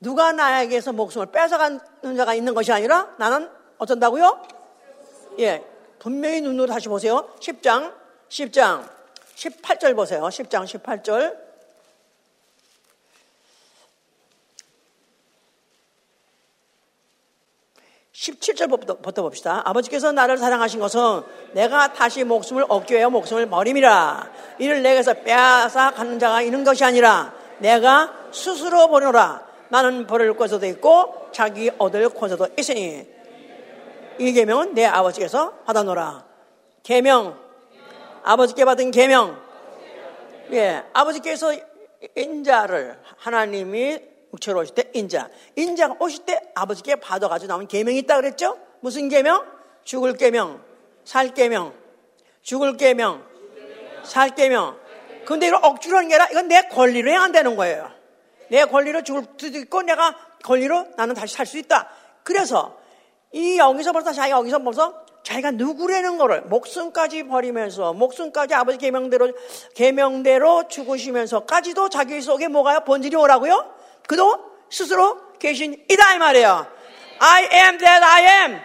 누가 0.00 0.32
나에게서 0.32 0.92
목숨을 0.92 1.26
뺏어가는 1.26 2.16
자가 2.16 2.34
있는 2.34 2.54
것이 2.54 2.72
아니라 2.72 3.14
나는 3.18 3.50
어쩐다고요? 3.78 4.42
예. 5.40 5.64
분명히 5.98 6.40
눈으로 6.40 6.66
다시 6.66 6.88
보세요. 6.88 7.28
10장, 7.40 7.94
10장, 8.28 8.88
18절 9.34 9.96
보세요. 9.96 10.22
10장, 10.22 10.64
18절. 10.64 11.47
17절부터 18.18 19.14
봅시다. 19.22 19.62
아버지께서 19.64 20.10
나를 20.10 20.38
사랑하신 20.38 20.80
것은 20.80 21.22
내가 21.52 21.92
다시 21.92 22.24
목숨을 22.24 22.64
얻기 22.68 22.94
위하여 22.94 23.10
목숨을 23.10 23.48
버림이라. 23.48 24.32
이를 24.58 24.82
내게서 24.82 25.14
빼앗아 25.14 25.92
가는 25.92 26.18
자가 26.18 26.42
있는 26.42 26.64
것이 26.64 26.84
아니라 26.84 27.32
내가 27.58 28.12
스스로 28.32 28.88
버려라. 28.88 29.46
나는 29.68 30.06
버릴 30.06 30.32
곳에도 30.32 30.66
있고 30.66 31.28
자기 31.30 31.70
얻을 31.78 32.08
곳에도 32.08 32.48
있으니 32.58 33.06
이 34.18 34.32
계명은 34.32 34.74
내 34.74 34.84
아버지께서 34.84 35.52
받아노라. 35.64 36.24
계명 36.82 37.38
아버지께 38.24 38.64
받은 38.64 38.90
계명 38.90 39.40
예 40.52 40.82
아버지께서 40.92 41.54
인자를 42.16 42.98
하나님이 43.16 44.00
육체로 44.32 44.60
오실 44.60 44.74
때 44.74 44.90
인자. 44.94 45.28
인자가 45.56 45.96
오실 46.00 46.24
때 46.24 46.40
아버지께 46.54 46.96
받아가지고 46.96 47.48
나온 47.48 47.66
계명이 47.66 47.98
있다 47.98 48.16
그랬죠? 48.16 48.58
무슨 48.80 49.08
계명? 49.08 49.44
죽을 49.84 50.12
계명, 50.14 50.62
살 51.04 51.32
계명, 51.32 51.72
죽을 52.42 52.76
계명, 52.76 53.24
살 54.04 54.34
계명. 54.34 54.78
근데 55.24 55.48
이걸 55.48 55.60
억지로 55.62 55.96
하는 55.96 56.08
게 56.08 56.14
아니라 56.14 56.30
이건 56.30 56.48
내 56.48 56.68
권리로 56.68 57.10
해야 57.10 57.22
한다는 57.22 57.56
거예요. 57.56 57.90
내 58.50 58.64
권리로 58.64 59.02
죽을 59.02 59.24
수도 59.36 59.58
있고 59.58 59.82
내가 59.82 60.16
권리로 60.44 60.86
나는 60.96 61.14
다시 61.14 61.34
살 61.34 61.46
수 61.46 61.58
있다. 61.58 61.88
그래서 62.22 62.78
이 63.32 63.58
여기서 63.58 63.92
벌써 63.92 64.12
자기가 64.12 64.38
여기서 64.38 64.58
벌써 64.60 65.06
자기가 65.22 65.50
누구라는 65.52 66.16
거를 66.16 66.42
목숨까지 66.42 67.24
버리면서 67.24 67.92
목숨까지 67.92 68.54
아버지 68.54 68.78
계명대로 68.78 69.32
계명대로 69.74 70.68
죽으시면서까지도 70.68 71.88
자기 71.90 72.20
속에 72.20 72.48
뭐가요? 72.48 72.80
본질이 72.84 73.16
오라고요? 73.16 73.77
그도 74.08 74.42
스스로 74.70 75.18
계신 75.38 75.84
이다 75.88 76.14
이 76.14 76.18
말이에요. 76.18 76.66
I 77.20 77.42
am 77.44 77.78
that 77.78 78.04
I 78.04 78.24
am. 78.24 78.60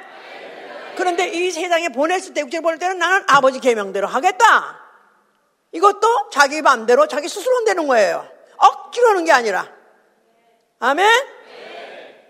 그런데 0.95 1.27
이 1.27 1.51
세상에 1.51 1.89
보냈을 1.89 2.33
때, 2.33 2.41
육체를 2.41 2.63
보낼 2.63 2.79
때는 2.79 2.97
나는 2.97 3.23
아버지 3.27 3.59
계명대로 3.59 4.07
하겠다. 4.07 4.79
이것도 5.73 6.29
자기 6.31 6.61
마음대로 6.61 7.07
자기 7.07 7.27
스스로 7.27 7.55
한다는 7.57 7.87
거예요. 7.87 8.25
억지로 8.57 9.09
하는 9.09 9.25
게 9.25 9.31
아니라. 9.33 9.67
아멘? 10.79 11.07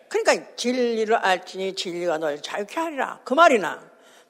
그러니까 0.10 0.56
진리를 0.56 1.16
알지니 1.16 1.76
진리가 1.76 2.18
널 2.18 2.42
자유케 2.42 2.80
하리라. 2.80 3.20
그 3.24 3.34
말이나. 3.34 3.80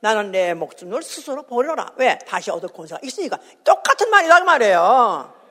나는 0.02 0.32
내 0.32 0.54
목숨을 0.54 1.04
스스로 1.04 1.44
버려라. 1.44 1.94
왜? 1.96 2.20
다시 2.28 2.52
얻을 2.52 2.70
권세가 2.70 3.00
있으니까. 3.04 3.38
똑같은 3.64 4.10
말이다 4.10 4.40
그 4.40 4.44
말이에요. 4.44 5.43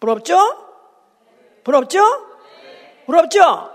부럽죠? 0.00 0.36
부럽죠? 1.64 2.00
부럽죠? 3.06 3.70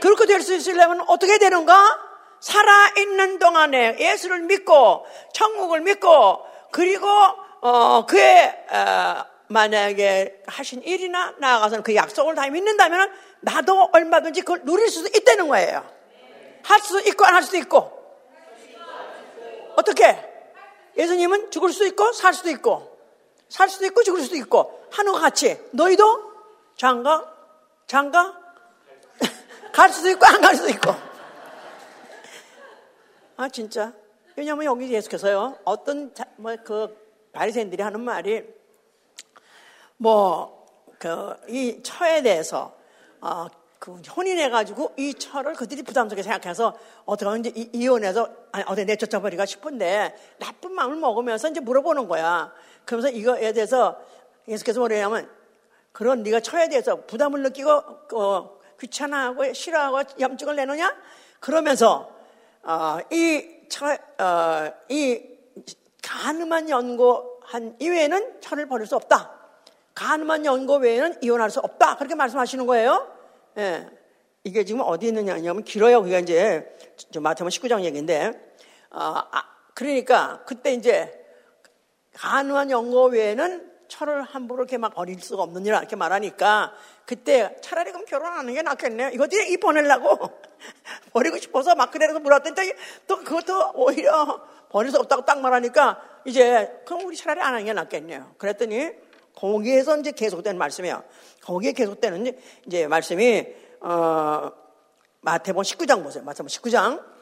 그렇게 0.00 0.26
될 0.26 0.42
수 0.42 0.54
있으려면 0.54 1.02
어떻게 1.08 1.38
되는가? 1.38 2.00
살아있는 2.40 3.38
동안에 3.38 3.96
예수를 3.98 4.40
믿고 4.42 5.06
천국을 5.32 5.80
믿고 5.80 6.44
그리고 6.70 7.08
어, 7.62 8.04
그의 8.06 8.66
어, 8.70 9.24
만약에 9.48 10.42
하신 10.46 10.82
일이나 10.82 11.34
나아가서는 11.38 11.82
그 11.82 11.94
약속을 11.94 12.34
다 12.34 12.46
믿는다면 12.48 13.10
나도 13.40 13.88
얼마든지 13.92 14.42
그걸 14.42 14.62
누릴 14.64 14.88
수도 14.90 15.08
있다는 15.08 15.48
거예요. 15.48 15.84
할 16.64 16.80
수도 16.80 17.00
있고 17.00 17.24
안 17.24 17.34
할 17.34 17.42
수도 17.42 17.56
있고. 17.58 17.90
어떻게? 19.76 20.16
예수님은 20.96 21.50
죽을 21.50 21.72
수도 21.72 21.86
있고 21.86 22.12
살 22.12 22.32
수도 22.34 22.50
있고 22.50 22.96
살 23.48 23.68
수도 23.68 23.86
있고 23.86 24.02
죽을 24.02 24.20
수도 24.22 24.36
있고 24.36 24.83
것 25.06 25.12
같이. 25.20 25.58
너희도? 25.72 26.32
장가? 26.76 27.32
장가? 27.86 28.38
갈 29.72 29.90
수도 29.90 30.10
있고 30.10 30.26
안 30.26 30.40
갈 30.40 30.54
수도 30.54 30.68
있고. 30.70 30.92
아 33.36 33.48
진짜. 33.48 33.92
왜냐하면 34.36 34.66
여기 34.66 34.92
예수께서요 34.92 35.58
어떤 35.64 36.12
뭐 36.36 36.56
그 36.64 37.02
바리새인들이 37.32 37.82
하는 37.82 38.00
말이 38.00 38.42
뭐 39.96 40.64
그 40.98 41.36
이 41.48 41.82
처에 41.82 42.22
대해서 42.22 42.74
어, 43.20 43.46
그 43.78 43.94
혼인해가지고 44.16 44.94
이 44.96 45.14
처를 45.14 45.52
그들이 45.54 45.82
부담스럽게 45.82 46.22
생각해서 46.22 46.74
어떻게 47.04 47.26
하면 47.28 47.44
이제 47.44 47.68
이혼해서 47.74 48.30
아니 48.52 48.64
어디 48.66 48.84
내쫓아버리가 48.86 49.44
싶은데 49.44 50.14
나쁜 50.38 50.72
마음을 50.72 50.96
먹으면서 50.96 51.48
이제 51.50 51.60
물어보는 51.60 52.08
거야. 52.08 52.52
그러면서 52.86 53.10
이거에 53.14 53.52
대해서 53.52 53.98
예수께서 54.48 54.80
뭐냐면 54.80 55.28
그런 55.92 56.22
네가 56.22 56.40
처에 56.40 56.68
대해서 56.68 57.04
부담을 57.06 57.42
느끼고 57.42 57.70
어, 58.14 58.58
귀찮아하고 58.80 59.52
싫어하고 59.52 60.02
염증을 60.20 60.56
내느냐? 60.56 60.94
그러면서 61.40 62.10
어, 62.62 62.98
이, 63.10 63.44
처, 63.68 63.86
어, 63.86 64.72
이 64.88 65.22
가늠한 66.02 66.70
연고한 66.70 67.76
이외에는 67.78 68.40
처를 68.40 68.66
버릴 68.66 68.86
수 68.86 68.96
없다. 68.96 69.30
가늠한 69.94 70.44
연고 70.44 70.76
외에는 70.76 71.18
이혼할 71.22 71.50
수 71.50 71.60
없다. 71.60 71.96
그렇게 71.96 72.14
말씀하시는 72.14 72.66
거예요. 72.66 73.08
예. 73.58 73.88
이게 74.42 74.64
지금 74.64 74.82
어디 74.84 75.08
있느냐 75.08 75.34
하면 75.34 75.64
길어요. 75.64 76.02
그게 76.02 76.18
이제 76.18 76.74
마태복음 77.18 77.48
19장 77.48 77.82
얘기인데, 77.82 78.32
어, 78.90 79.00
아, 79.30 79.42
그러니까 79.74 80.42
그때 80.44 80.74
이제 80.74 81.24
가능한 82.14 82.70
연고 82.70 83.06
외에는 83.06 83.73
철을 83.94 84.22
함부로 84.22 84.62
이렇게 84.62 84.76
막 84.76 84.92
버릴 84.92 85.20
수가 85.20 85.42
없느니라 85.44 85.78
이렇게 85.78 85.94
말하니까 85.94 86.72
그때 87.06 87.56
차라리 87.62 87.92
그럼 87.92 88.04
결혼하는 88.04 88.52
게 88.52 88.62
낫겠네요. 88.62 89.10
이것도 89.10 89.36
이 89.36 89.56
보내려고 89.56 90.30
버리고 91.12 91.38
싶어서 91.38 91.74
막 91.76 91.90
그래서 91.92 92.18
물었더니 92.18 92.72
또 93.06 93.18
그것도 93.18 93.72
오히려 93.74 94.42
버릴 94.70 94.90
수 94.90 94.98
없다고 94.98 95.24
딱 95.24 95.40
말하니까 95.40 96.00
이제 96.24 96.82
그럼 96.84 97.06
우리 97.06 97.16
차라리 97.16 97.40
안 97.40 97.54
하는 97.54 97.64
게 97.64 97.72
낫겠네요. 97.72 98.34
그랬더니 98.38 98.90
거기에서 99.36 99.96
이제 99.98 100.10
계속되는 100.10 100.58
말씀이에요. 100.58 101.04
거기에 101.42 101.72
계속되는 101.72 102.36
이제 102.66 102.88
말씀이 102.88 103.46
어, 103.80 104.50
마태복음 105.20 105.62
19장 105.62 106.02
보세요. 106.02 106.24
마태복음 106.24 106.48
19장 106.48 107.13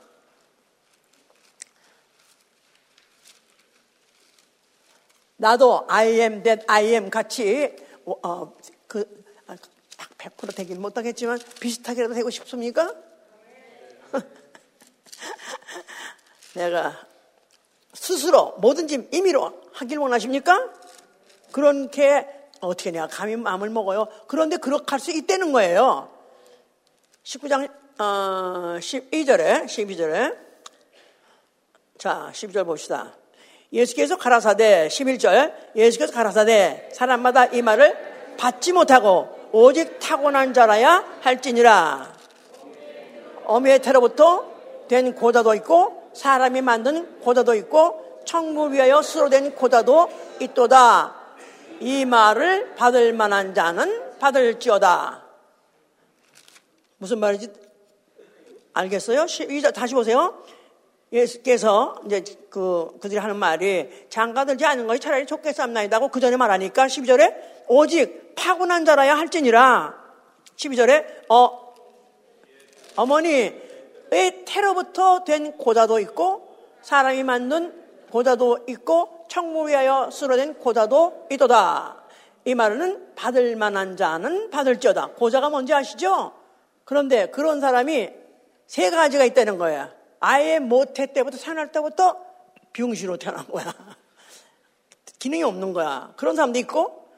나도 5.43 5.87
I 5.89 6.07
am 6.21 6.45
that 6.45 6.65
I 6.69 6.87
am 6.87 7.11
같이 7.11 7.75
어, 8.05 8.15
어 8.23 8.55
그, 8.87 9.25
아, 9.49 9.57
딱100% 9.97 10.55
되긴 10.55 10.81
못하겠지만 10.81 11.41
비슷하게라도 11.59 12.15
되고 12.15 12.31
싶습니까? 12.31 12.95
내가 16.55 16.97
스스로 17.93 18.55
뭐든지 18.59 19.09
임의로 19.11 19.63
하길 19.73 19.99
원하십니까? 19.99 20.73
그렇게 21.51 22.29
어떻게 22.61 22.93
내가 22.93 23.09
감히 23.09 23.35
마음을 23.35 23.69
먹어요? 23.69 24.07
그런데 24.29 24.59
그렇게 24.59 24.85
할 24.89 25.01
수 25.01 25.11
있다는 25.11 25.51
거예요. 25.51 26.09
19장 27.25 27.69
어, 27.99 28.79
12절에 28.79 29.65
12절에 29.65 30.39
자 31.99 32.31
12절 32.33 32.65
봅시다. 32.65 33.17
예수께서 33.73 34.17
가라사대 34.17 34.89
11절 34.89 35.53
예수께서 35.75 36.13
가라사대 36.13 36.91
사람마다 36.93 37.47
이 37.47 37.63
말을 37.63 37.97
받지 38.37 38.73
못하고 38.73 39.29
오직 39.53 39.99
타고난 39.99 40.53
자라야 40.53 41.05
할지니라. 41.21 42.13
어미의 43.45 43.81
태로부터 43.81 44.51
된 44.89 45.15
고자도 45.15 45.55
있고 45.55 46.11
사람이 46.15 46.61
만든 46.61 47.21
고자도 47.21 47.55
있고 47.57 48.23
천국 48.25 48.73
위하여 48.73 49.03
스스로 49.03 49.29
된 49.29 49.55
고자도 49.55 50.11
있도다. 50.41 51.15
이 51.81 52.05
말을 52.05 52.75
받을 52.75 53.13
만한 53.13 53.55
자는 53.55 54.19
받을지어다. 54.19 55.23
무슨 56.99 57.19
말인지 57.19 57.53
알겠어요? 58.75 59.25
12절 59.25 59.75
다시 59.75 59.95
보세요 59.95 60.43
예수께서 61.13 62.01
이제 62.07 62.25
그, 62.49 62.97
그들이 63.01 63.19
하는 63.19 63.37
말이 63.37 63.89
장가들지 64.09 64.65
않은 64.65 64.87
것이 64.87 65.01
차라리 65.01 65.27
좋겠사옵나이다 65.27 65.99
고 65.99 66.09
그 66.09 66.21
전에 66.21 66.37
말하니까 66.37 66.87
12절에 66.87 67.35
오직 67.69 68.35
타고난 68.35 68.85
자라야 68.85 69.17
할지니라 69.17 69.95
12절에 70.57 71.05
어, 71.31 71.75
어머니의 72.97 74.45
태로부터 74.47 75.25
된 75.25 75.57
고자도 75.57 75.99
있고 76.01 76.57
사람이 76.83 77.23
만든 77.23 77.73
고자도 78.11 78.67
있고 78.69 79.25
천국 79.29 79.69
위하여 79.69 80.11
쓰러진 80.11 80.55
고자도 80.55 81.29
있도다. 81.31 81.97
이 82.45 82.55
말은 82.55 83.15
받을 83.15 83.57
만한 83.57 83.97
자는 83.97 84.51
받을지어다. 84.51 85.13
고자가 85.15 85.49
뭔지 85.49 85.73
아시죠? 85.73 86.33
그런데 86.85 87.27
그런 87.27 87.61
사람이 87.61 88.11
세 88.67 88.91
가지가 88.91 89.25
있다는 89.25 89.57
거예요. 89.57 90.02
아예 90.25 90.61
모태 90.61 91.13
때부터 91.13 91.37
태어날 91.37 91.73
때부터 91.73 92.17
병신으로 92.73 93.17
태어난 93.17 93.45
거야. 93.49 93.65
기능이 95.19 95.43
없는 95.43 95.73
거야. 95.73 96.15
그런 96.17 96.37
사람도 96.37 96.61
있고 96.61 97.09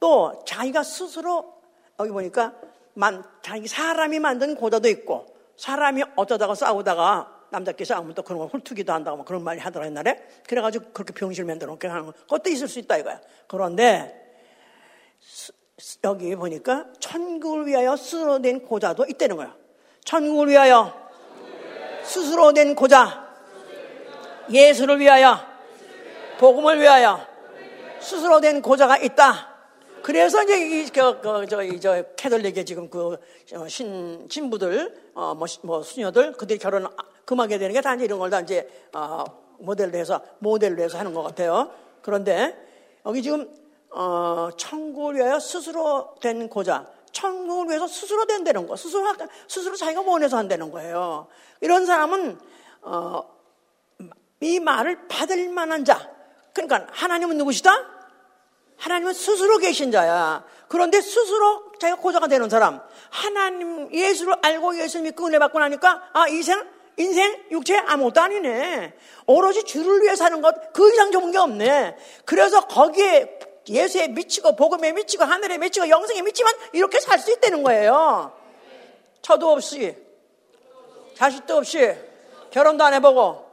또 0.00 0.42
자기가 0.46 0.82
스스로 0.82 1.60
여기 2.00 2.10
보니까 2.10 2.54
만, 2.94 3.22
자기 3.42 3.68
사람이 3.68 4.18
만든 4.18 4.54
고자도 4.56 4.88
있고 4.88 5.26
사람이 5.58 6.04
어쩌다가 6.16 6.54
싸우다가 6.54 7.32
싸우면 7.84 8.14
또 8.14 8.22
그런 8.22 8.38
걸 8.40 8.48
홀투기도 8.48 8.92
한다고 8.92 9.18
막 9.18 9.26
그런 9.26 9.44
말이 9.44 9.60
하더라 9.60 9.84
옛날에. 9.86 10.26
그래가지고 10.48 10.92
그렇게 10.92 11.12
병실 11.12 11.44
만들어 11.44 11.70
놓게 11.70 11.86
하는 11.86 12.06
거. 12.06 12.12
그것도 12.12 12.48
있을 12.48 12.66
수 12.66 12.78
있다 12.78 12.96
이거야. 12.96 13.20
그런데 13.46 14.38
여기 16.02 16.34
보니까 16.34 16.86
천국을 16.98 17.66
위하여 17.66 17.94
된 18.42 18.62
고자도 18.62 19.04
있다는 19.06 19.36
거야. 19.36 19.54
천국을 20.04 20.48
위하여 20.48 21.03
스스로 22.04 22.52
된 22.52 22.74
고자. 22.74 23.24
예수를 24.50 25.00
위하여 25.00 25.38
복음을 26.38 26.80
위하여 26.80 27.26
스스로 28.00 28.40
된 28.40 28.60
고자가 28.60 28.98
있다. 28.98 29.54
그래서 30.02 30.42
이제 30.42 30.82
이, 30.82 30.86
그, 30.90 31.20
그, 31.22 31.46
저, 31.48 31.62
이, 31.62 31.80
저, 31.80 32.02
캐톨릭의 32.16 32.66
지금 32.66 32.90
그, 32.90 33.16
어, 33.54 33.68
신, 33.68 34.28
신부들, 34.30 35.12
어, 35.14 35.34
뭐, 35.34 35.46
뭐, 35.62 35.82
수녀들, 35.82 36.32
그들이 36.32 36.58
결혼 36.58 36.86
금하게 37.24 37.56
되는 37.56 37.72
게 37.72 37.80
단지 37.80 38.04
이런 38.04 38.18
걸 38.18 38.28
다 38.28 38.40
이제, 38.40 38.68
어, 38.92 39.24
모델로 39.58 39.96
해서, 39.96 40.20
모델로 40.40 40.82
해서 40.82 40.98
하는 40.98 41.14
것 41.14 41.22
같아요. 41.22 41.70
그런데, 42.02 42.54
여기 43.06 43.22
지금, 43.22 43.48
어, 43.92 44.50
천국을 44.58 45.14
위하여 45.14 45.38
스스로 45.38 46.14
된 46.20 46.50
고자, 46.50 46.86
천국을 47.14 47.68
위해서 47.68 47.86
스스로 47.86 48.26
된다는 48.26 48.66
거, 48.66 48.76
스스로, 48.76 49.06
스스로 49.48 49.76
자기가 49.76 50.02
원해서 50.02 50.36
한다는 50.36 50.70
거예요. 50.70 51.28
이런 51.62 51.86
사람은, 51.86 52.38
어, 52.82 53.22
이 54.40 54.60
말을 54.60 55.08
받을 55.08 55.48
만한 55.48 55.86
자, 55.86 56.10
그러니까 56.52 56.86
하나님은 56.92 57.38
누구시다? 57.38 57.70
하나님은 58.76 59.14
스스로 59.14 59.58
계신 59.58 59.90
자야. 59.90 60.44
그런데 60.68 61.00
스스로 61.00 61.72
자기가 61.78 62.00
고자가 62.00 62.26
되는 62.26 62.50
사람. 62.50 62.82
하나님, 63.08 63.92
예수를 63.94 64.34
알고 64.42 64.78
예수 64.78 65.00
믿고 65.00 65.26
은혜 65.26 65.38
받고 65.38 65.58
나니까, 65.58 66.10
아, 66.12 66.28
인생, 66.28 66.68
인생, 66.96 67.44
육체 67.50 67.76
아무것도 67.76 68.20
아니네. 68.20 68.94
오로지 69.26 69.64
주를 69.64 70.02
위해 70.02 70.16
사는 70.16 70.40
것, 70.42 70.72
그 70.72 70.92
이상 70.92 71.10
좋은 71.10 71.30
게 71.30 71.38
없네. 71.38 71.96
그래서 72.24 72.66
거기에 72.66 73.38
예수에 73.68 74.08
미치고, 74.08 74.56
복음에 74.56 74.92
미치고, 74.92 75.24
하늘에 75.24 75.58
미치고, 75.58 75.88
영생에 75.88 76.22
미치면 76.22 76.52
이렇게 76.72 77.00
살 77.00 77.18
수 77.18 77.32
있다는 77.32 77.62
거예요. 77.62 78.32
처도 79.22 79.52
없이, 79.52 79.96
자식도 81.16 81.56
없이, 81.56 81.94
결혼도 82.50 82.84
안 82.84 82.94
해보고, 82.94 83.44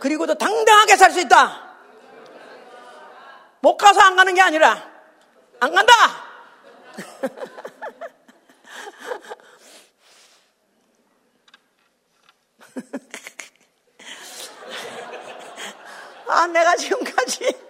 그리고도 0.00 0.34
당당하게 0.34 0.96
살 0.96 1.10
수 1.10 1.20
있다. 1.20 1.64
못 3.60 3.76
가서 3.76 4.00
안 4.00 4.14
가는 4.16 4.34
게 4.34 4.40
아니라 4.42 4.90
안 5.58 5.74
간다. 5.74 5.92
아, 16.28 16.46
내가 16.48 16.76
지금까지 16.76 17.65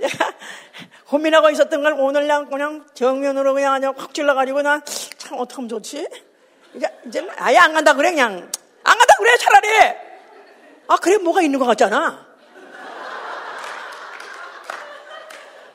고민하고 1.06 1.50
있었던 1.50 1.82
걸 1.82 1.94
오늘 1.98 2.22
그냥, 2.22 2.48
그냥 2.48 2.86
정면으로 2.94 3.54
그냥 3.54 3.74
그냥 3.74 3.94
확 3.96 4.14
질러가지고 4.14 4.62
난참 4.62 5.38
어떡하면 5.38 5.68
좋지? 5.68 6.06
이제, 6.74 6.86
이제 7.06 7.28
아예 7.36 7.58
안 7.58 7.72
간다 7.72 7.94
그래, 7.94 8.10
그냥. 8.10 8.50
안 8.84 8.98
간다 8.98 9.14
그래, 9.18 9.36
차라리. 9.38 9.68
아, 10.88 10.96
그래, 10.96 11.18
뭐가 11.18 11.42
있는 11.42 11.58
것 11.58 11.66
같잖아. 11.66 12.30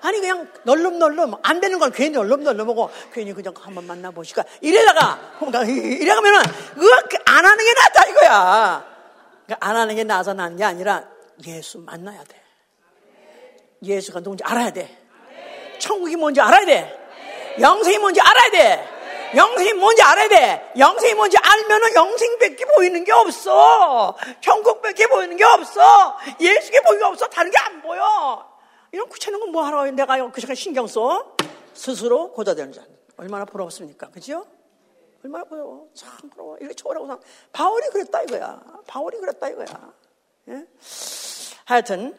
아니 0.05 0.19
그냥 0.19 0.47
널름널름 0.63 1.33
안 1.41 1.59
되는 1.59 1.79
걸 1.79 1.89
괜히 1.89 2.11
널름널름하고 2.11 2.91
괜히 3.11 3.33
그냥 3.33 3.55
한번 3.59 3.87
만나보시까 3.87 4.43
이래다가 4.61 5.19
이래가면은 5.41 6.41
그안 7.09 7.43
하는 7.43 7.65
게 7.65 7.73
낫다 7.73 8.09
이거야. 8.11 8.85
그러니까 9.45 9.67
안 9.67 9.75
하는 9.75 9.95
게 9.95 10.03
나아서 10.03 10.33
나는 10.33 10.57
게 10.57 10.63
아니라 10.63 11.05
예수 11.47 11.79
만나야 11.79 12.23
돼. 12.25 12.44
예수가 13.83 14.19
누군지 14.21 14.43
알아야 14.43 14.71
돼. 14.71 14.97
천국이 15.79 16.15
뭔지 16.15 16.39
알아야 16.41 16.65
돼. 16.65 17.05
영생이 17.59 17.97
뭔지 17.99 18.19
알아야 18.21 18.49
돼. 18.51 18.89
영생이 19.35 19.73
뭔지 19.73 20.01
알아야 20.01 20.27
돼. 20.29 20.71
영생이 20.77 21.13
뭔지 21.13 21.37
알면은 21.37 21.93
영생밖에 21.95 22.65
보이는 22.75 23.03
게 23.03 23.11
없어. 23.11 24.15
천국밖에 24.41 25.07
보이는 25.07 25.35
게 25.35 25.43
없어. 25.43 26.17
예수께 26.39 26.81
보이는 26.81 26.99
게 26.99 27.05
없어. 27.05 27.27
다른 27.27 27.51
게 27.51 27.57
안 27.61 27.81
보여. 27.81 28.49
이런 28.91 29.09
구체는 29.09 29.39
건 29.39 29.49
뭐 29.51 29.63
하러 29.63 29.89
내가 29.91 30.29
그 30.31 30.39
시간 30.41 30.55
신경 30.55 30.87
써? 30.87 31.35
스스로 31.73 32.31
고자 32.31 32.55
되는 32.55 32.71
자. 32.71 32.81
얼마나 33.17 33.45
부러웠습니까? 33.45 34.09
그죠? 34.09 34.45
얼마나 35.23 35.43
부러워. 35.45 35.87
참 35.93 36.29
부러워. 36.29 36.57
이렇게 36.59 36.73
초라고 36.73 37.07
상. 37.07 37.19
바울이 37.51 37.87
그랬다 37.89 38.21
이거야. 38.23 38.61
바울이 38.87 39.17
그랬다 39.17 39.49
이거야. 39.49 39.65
예? 40.49 40.63
하여튼, 41.65 42.15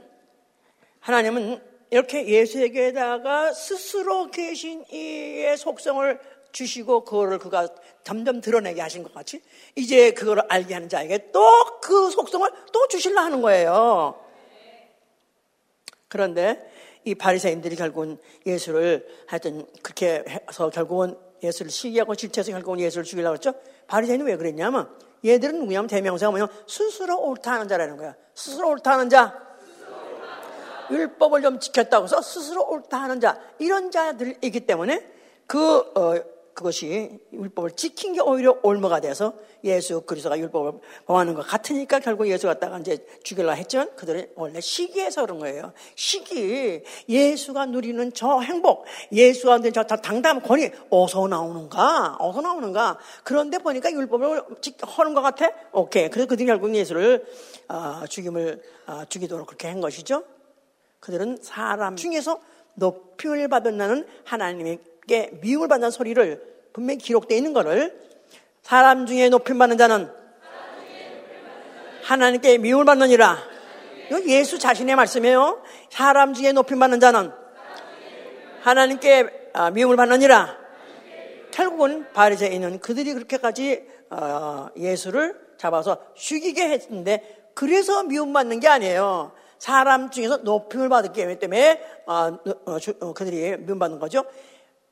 하나님은 1.06 1.60
이렇게 1.90 2.26
예수에게다가 2.26 3.52
스스로 3.52 4.28
계신 4.32 4.84
이의 4.90 5.56
속성을 5.56 6.18
주시고 6.50 7.04
그거를 7.04 7.38
그가 7.38 7.68
점점 8.02 8.40
드러내게 8.40 8.80
하신 8.80 9.04
것 9.04 9.14
같이 9.14 9.40
이제 9.76 10.10
그거를 10.10 10.42
알게 10.48 10.74
하는 10.74 10.88
자에게 10.88 11.30
또 11.30 11.40
그 11.86 12.10
속성을 12.10 12.50
또 12.72 12.88
주실라 12.88 13.24
하는 13.24 13.40
거예요. 13.42 14.20
그런데 16.08 16.68
이 17.04 17.14
바리새인들이 17.14 17.76
결국은 17.76 18.18
예수를 18.44 19.06
하여튼 19.28 19.64
그렇게 19.82 20.24
해서 20.28 20.70
결국은 20.70 21.16
예수를 21.44 21.70
시기하고 21.70 22.16
질투해서 22.16 22.50
결국은 22.50 22.80
예수를 22.80 23.04
죽이려고 23.04 23.34
했죠. 23.34 23.54
바리새인이 23.86 24.24
왜 24.24 24.36
그랬냐면 24.36 24.92
얘들은 25.24 25.60
누구냐면 25.60 25.86
대명사가 25.86 26.32
뭐냐 26.32 26.48
스스로 26.66 27.20
옳다 27.20 27.52
하는 27.52 27.68
자라는 27.68 27.96
거야. 27.96 28.16
스스로 28.34 28.70
옳다 28.70 28.94
하는 28.94 29.08
자. 29.08 29.45
율법을 30.90 31.42
좀 31.42 31.60
지켰다고 31.60 32.04
해서 32.04 32.20
스스로 32.20 32.66
옳다 32.68 32.96
하는 32.98 33.20
자. 33.20 33.38
이런 33.58 33.90
자들이기 33.90 34.60
때문에 34.60 35.06
그 35.46 35.78
어, 35.94 36.36
그것이 36.56 37.18
율법을 37.34 37.72
지킨 37.72 38.14
게 38.14 38.20
오히려 38.20 38.58
올무가 38.62 38.98
돼서 39.00 39.34
예수 39.62 40.00
그리스도가 40.00 40.38
율법을 40.38 40.80
범하는 41.04 41.34
것 41.34 41.46
같으니까 41.46 41.98
결국 41.98 42.28
예수 42.28 42.46
갖다가 42.46 42.78
이제 42.78 43.06
죽일라 43.22 43.52
했지만 43.52 43.94
그들이 43.94 44.28
원래 44.36 44.58
시기에서 44.62 45.20
그런 45.20 45.38
거예요. 45.38 45.74
시기 45.96 46.82
예수가 47.10 47.66
누리는 47.66 48.10
저 48.14 48.40
행복, 48.40 48.86
예수가 49.12 49.58
누리는 49.58 49.72
저 49.74 49.84
당담 49.84 50.40
권위 50.40 50.70
어서 50.88 51.28
나오는가, 51.28 52.16
어서 52.18 52.40
나오는가. 52.40 52.96
그런데 53.22 53.58
보니까 53.58 53.92
율법을 53.92 54.42
하는 54.80 55.14
것 55.14 55.20
같아. 55.20 55.50
오케이. 55.72 56.08
그래서 56.08 56.26
그들이 56.26 56.46
결국 56.46 56.74
예수를 56.74 57.26
어, 57.68 58.06
죽임을 58.08 58.62
어, 58.86 59.04
죽이도록 59.06 59.46
그렇게 59.48 59.68
한 59.68 59.82
것이죠. 59.82 60.24
그들은 61.00 61.38
사람 61.42 61.96
중에서 61.96 62.40
높임을 62.74 63.48
받은다는 63.48 64.06
하나님의 64.24 64.78
게 65.06 65.30
미움을 65.40 65.68
받는 65.68 65.90
소리를 65.90 66.42
분명히 66.72 66.98
기록되어 66.98 67.36
있는 67.36 67.52
것을 67.52 67.98
사람 68.62 69.06
중에 69.06 69.28
높임 69.28 69.58
받는 69.58 69.78
자는 69.78 70.10
하나님께 72.02 72.58
미움을 72.58 72.84
받느니라. 72.84 73.38
이거 74.08 74.22
예수 74.26 74.58
자신의 74.58 74.94
말씀이에요. 74.94 75.62
사람 75.90 76.34
중에 76.34 76.52
높임 76.52 76.78
받는 76.78 77.00
자는 77.00 77.32
하나님께 78.62 79.50
아, 79.54 79.70
미움을 79.70 79.96
받느니라. 79.96 80.56
결국은 81.50 82.12
바리새인은 82.12 82.80
그들이 82.80 83.14
그렇게까지 83.14 83.86
어, 84.10 84.68
예수를 84.76 85.34
잡아서 85.56 85.98
죽이게 86.14 86.68
했는데 86.68 87.50
그래서 87.54 88.02
미움받는 88.02 88.60
게 88.60 88.68
아니에요. 88.68 89.32
사람 89.58 90.10
중에서 90.10 90.38
높임을 90.38 90.88
받기 90.88 91.38
때문에 91.38 91.80
어, 92.06 92.38
어, 92.66 93.12
그들이 93.12 93.56
미움받는 93.58 93.98
거죠. 93.98 94.24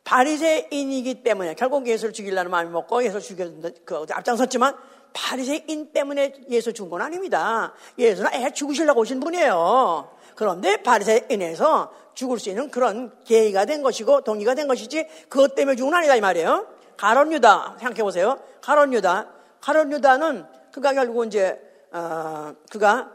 바리새인이기 0.04 1.22
때문에 1.22 1.54
결국 1.54 1.86
예수를 1.86 2.12
죽이려는 2.12 2.50
마음이 2.50 2.70
먹고 2.70 3.02
예수를 3.02 3.22
죽였는데 3.22 3.72
그 3.84 4.04
앞장섰지만 4.10 4.76
바리새인 5.14 5.92
때문에 5.92 6.34
예수 6.50 6.72
죽은 6.72 6.90
건 6.90 7.00
아닙니다. 7.00 7.72
예수는 7.98 8.34
애 8.34 8.50
죽으시려고 8.50 9.00
오신 9.00 9.20
분이에요. 9.20 10.10
그런데 10.34 10.76
바리새인에서 10.82 11.92
죽을 12.14 12.38
수 12.38 12.50
있는 12.50 12.70
그런 12.70 13.12
계기가 13.24 13.64
된 13.64 13.82
것이고 13.82 14.22
동기가 14.22 14.54
된 14.54 14.68
것이지 14.68 15.06
그것 15.28 15.54
때문에 15.54 15.76
죽은 15.76 15.90
건 15.90 15.98
아니다 15.98 16.16
이 16.16 16.20
말이에요. 16.20 16.66
가론 16.96 17.32
유다 17.32 17.76
생각해 17.78 18.02
보세요. 18.02 18.38
가론 18.60 18.92
유다, 18.92 19.28
가론 19.60 19.92
유다는 19.92 20.46
그가 20.72 20.92
결국 20.92 21.26
이제 21.26 21.60
어, 21.92 22.52
그가 22.70 23.10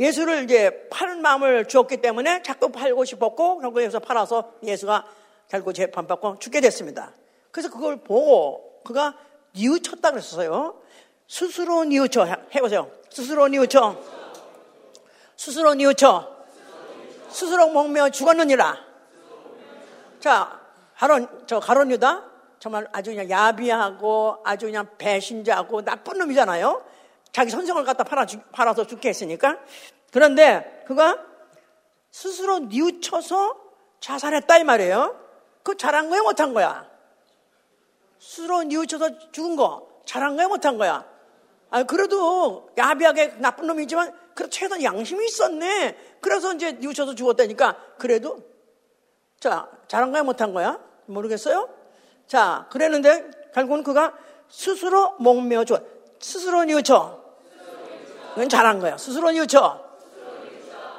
예수를 0.00 0.44
이제 0.44 0.88
파는 0.90 1.20
마음을 1.20 1.66
주었기 1.66 1.98
때문에 1.98 2.42
자꾸 2.42 2.72
팔고 2.72 3.04
싶었고 3.04 3.58
결국 3.58 3.80
에서 3.80 3.98
팔아서 3.98 4.54
예수가 4.62 5.04
결국 5.48 5.74
재판받고 5.74 6.38
죽게 6.38 6.62
됐습니다. 6.62 7.12
그래서 7.50 7.70
그걸 7.70 7.98
보고 7.98 8.80
그가 8.82 9.14
뉘우쳤다 9.52 10.10
그랬어요. 10.10 10.80
스스로 11.28 11.84
뉘우쳐 11.84 12.24
해보세요. 12.54 12.90
스스로 13.10 13.46
뉘우쳐. 13.48 13.98
스스로 15.36 15.74
뉘우쳐. 15.74 16.36
스스로 17.28 17.68
목며 17.68 18.08
죽었느니라. 18.08 18.76
자, 20.18 20.60
가론, 20.96 21.28
저 21.46 21.60
가론 21.60 21.90
유다 21.90 22.24
정말 22.58 22.86
아주 22.92 23.10
그냥 23.10 23.28
야비하고 23.28 24.38
아주 24.44 24.66
그냥 24.66 24.86
배신자고 24.98 25.82
나쁜 25.82 26.18
놈이잖아요. 26.18 26.84
자기 27.32 27.50
선생을 27.50 27.84
갖다 27.84 28.04
팔아, 28.04 28.26
팔아서 28.52 28.86
죽게 28.86 29.08
했으니까. 29.08 29.58
그런데 30.12 30.82
그가 30.86 31.18
스스로 32.10 32.58
뉘우쳐서 32.58 33.56
자살했다 34.00 34.58
이 34.58 34.64
말이에요. 34.64 35.18
그 35.62 35.76
잘한 35.76 36.10
거야 36.10 36.22
못한 36.22 36.52
거야? 36.54 36.88
스스로 38.18 38.62
뉘우쳐서 38.64 39.30
죽은 39.30 39.56
거 39.56 39.88
잘한 40.04 40.36
거야 40.36 40.48
못한 40.48 40.76
거야? 40.76 41.08
아 41.70 41.84
그래도 41.84 42.68
야비하게 42.76 43.36
나쁜 43.38 43.66
놈이지만 43.68 44.12
그래도 44.34 44.50
최소한 44.50 44.82
양심이 44.82 45.24
있었네. 45.24 45.96
그래서 46.20 46.52
이제 46.54 46.72
뉘우쳐서 46.72 47.14
죽었다니까 47.14 47.94
그래도 47.98 48.42
자 49.38 49.70
잘한 49.86 50.10
거야 50.10 50.22
못한 50.22 50.52
거야? 50.52 50.80
모르겠어요? 51.06 51.68
자 52.26 52.66
그랬는데 52.70 53.30
결국은 53.54 53.82
그가 53.82 54.14
스스로 54.48 55.14
목매어 55.18 55.64
죽어 55.64 55.80
스스로 56.18 56.64
뉘우쳐 56.64 57.19
그건 58.34 58.48
잘한 58.48 58.78
거야. 58.80 58.96
스스로 58.96 59.30
뉘우쳐 59.30 59.84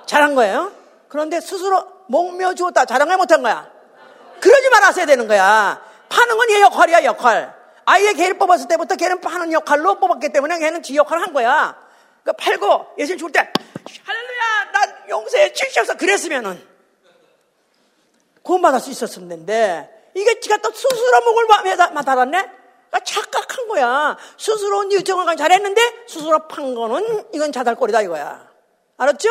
잘한 0.06 0.36
거예요. 0.36 0.72
그런데 1.08 1.40
스스로 1.42 1.86
목매어 2.08 2.54
죽었다. 2.54 2.86
잘한 2.86 3.08
거야 3.08 3.18
못한 3.18 3.42
거야? 3.42 3.70
그러지 4.40 4.70
말았어야 4.70 5.06
되는 5.06 5.28
거야. 5.28 5.82
파는 6.10 6.38
건 6.38 6.50
얘 6.50 6.62
역할이야 6.62 7.04
역할. 7.06 7.54
아예 7.86 8.14
걔를 8.14 8.38
뽑았을 8.38 8.68
때부터 8.68 8.96
걔는 8.96 9.22
파는 9.22 9.52
역할로 9.54 10.00
뽑았기 10.00 10.30
때문에 10.30 10.60
걔는 10.60 10.84
지 10.84 10.96
역할을 10.96 11.24
한 11.24 11.34
거야. 11.34 11.78
그러니까 12.24 12.44
팔고 12.44 12.88
예수님 12.98 13.18
죽을 13.18 13.32
때 13.32 13.52
할렐루야 14.06 14.72
난 14.72 15.10
용서해 15.10 15.54
주시옵소서 15.54 15.98
그랬으면은 15.98 16.62
구원받을 18.44 18.80
수 18.80 18.90
있었었는데 18.92 20.12
이게 20.16 20.40
지가 20.40 20.58
또 20.58 20.72
스스로 20.72 21.22
목을 21.22 21.48
맡아놨네? 21.94 22.61
그러니까 22.92 23.00
착각한 23.06 23.68
거야. 23.68 24.18
스스로 24.38 24.92
유정을 24.92 25.36
잘했는데 25.38 25.82
스스로 26.08 26.48
판 26.48 26.76
거는 26.76 27.26
이건 27.34 27.52
자살골이다 27.52 28.02
이거야. 28.04 28.50
알았죠? 28.98 29.30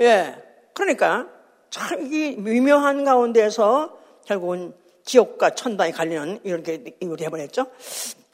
예. 0.00 0.42
그러니까 0.74 1.26
참 1.70 2.00
이 2.12 2.34
미묘한 2.38 3.04
가운데서 3.04 3.96
결국은 4.26 4.74
지옥과 5.04 5.50
천당이 5.50 5.92
갈리는 5.92 6.40
이렇게 6.44 6.96
이렇게 7.00 7.24
해버렸죠. 7.26 7.66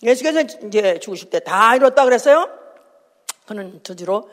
예수께서 0.03 0.41
이제 0.41 0.99
죽으실 1.01 1.31
때 1.31 1.41
다 1.41 1.75
이뤘다 1.77 2.05
그랬어요. 2.05 2.49
그는 3.47 3.81
드디어 3.83 4.25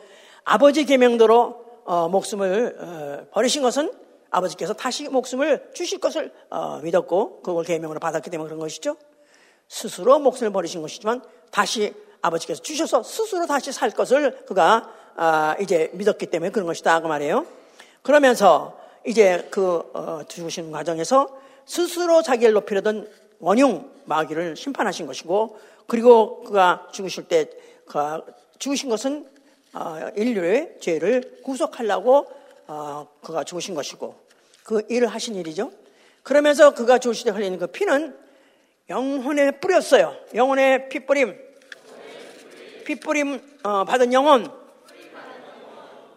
아버지 0.44 0.84
계명대로 0.84 1.64
어, 1.84 2.08
목숨을 2.08 2.76
어, 2.78 3.26
버리신 3.32 3.62
것은 3.62 3.92
아버지께서 4.30 4.74
다시 4.74 5.08
목숨을 5.08 5.70
주실 5.74 5.98
것을 5.98 6.32
어, 6.50 6.78
믿었고 6.82 7.42
그걸 7.42 7.64
계명으로 7.64 7.98
받았기 8.00 8.28
때문에 8.30 8.48
그런 8.48 8.60
것이죠. 8.60 8.96
스스로 9.68 10.18
목숨을 10.18 10.52
버리신 10.52 10.82
것이지만 10.82 11.22
다시 11.50 11.94
아버지께서 12.22 12.62
주셔서 12.62 13.02
스스로 13.02 13.46
다시 13.46 13.72
살 13.72 13.90
것을 13.90 14.44
그가 14.46 14.92
아, 15.16 15.56
이제 15.60 15.90
믿었기 15.94 16.26
때문에 16.26 16.50
그런 16.50 16.66
것이다 16.66 17.00
그 17.00 17.06
말이에요. 17.06 17.46
그러면서 18.02 18.78
이제 19.06 19.46
그 19.50 19.90
어, 19.94 20.20
죽으신 20.28 20.70
과정에서 20.70 21.28
스스로 21.64 22.22
자기를 22.22 22.52
높이려던 22.54 23.08
원흉 23.38 23.90
마귀를 24.04 24.56
심판하신 24.56 25.06
것이고 25.06 25.58
그리고 25.86 26.42
그가 26.44 26.88
죽으실 26.92 27.28
때 27.28 27.50
그가 27.86 28.22
죽으신 28.58 28.88
것은 28.88 29.26
어, 29.72 30.10
인류의 30.16 30.76
죄를 30.80 31.40
구속하려고 31.42 32.26
어, 32.66 33.06
그가 33.22 33.44
죽으신 33.44 33.74
것이고 33.74 34.14
그 34.64 34.82
일을 34.88 35.08
하신 35.08 35.36
일이죠. 35.36 35.70
그러면서 36.22 36.74
그가 36.74 36.98
죽으실 36.98 37.24
때 37.26 37.30
흘리는 37.30 37.58
그 37.58 37.68
피는 37.68 38.25
영혼에 38.88 39.52
뿌렸어요. 39.52 40.16
영혼의 40.34 40.88
피뿌림. 40.88 41.36
피뿌림 42.84 43.58
어, 43.64 43.84
받은 43.84 44.12
영혼. 44.12 44.50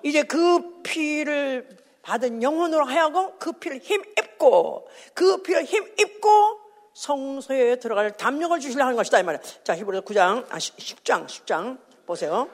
이제 0.04 0.24
그 0.24 0.82
피를 0.84 1.68
받은 2.04 2.42
영혼으로 2.42 2.86
하여금 2.86 3.38
그 3.38 3.54
피를 3.54 3.80
힘입고 3.80 4.88
그 5.14 5.42
피를 5.42 5.64
힘입고 5.66 6.60
성소에 6.94 7.78
들어갈 7.78 8.16
담력을 8.16 8.60
주시려 8.60 8.84
하는 8.84 8.96
것이다 8.96 9.20
이 9.20 9.24
말이야. 9.24 9.42
자 9.64 9.76
히브리서 9.76 10.04
9장 10.04 10.46
아 10.50 10.58
10장 10.58 11.26
10장 11.26 11.80
보세요. 12.06 12.50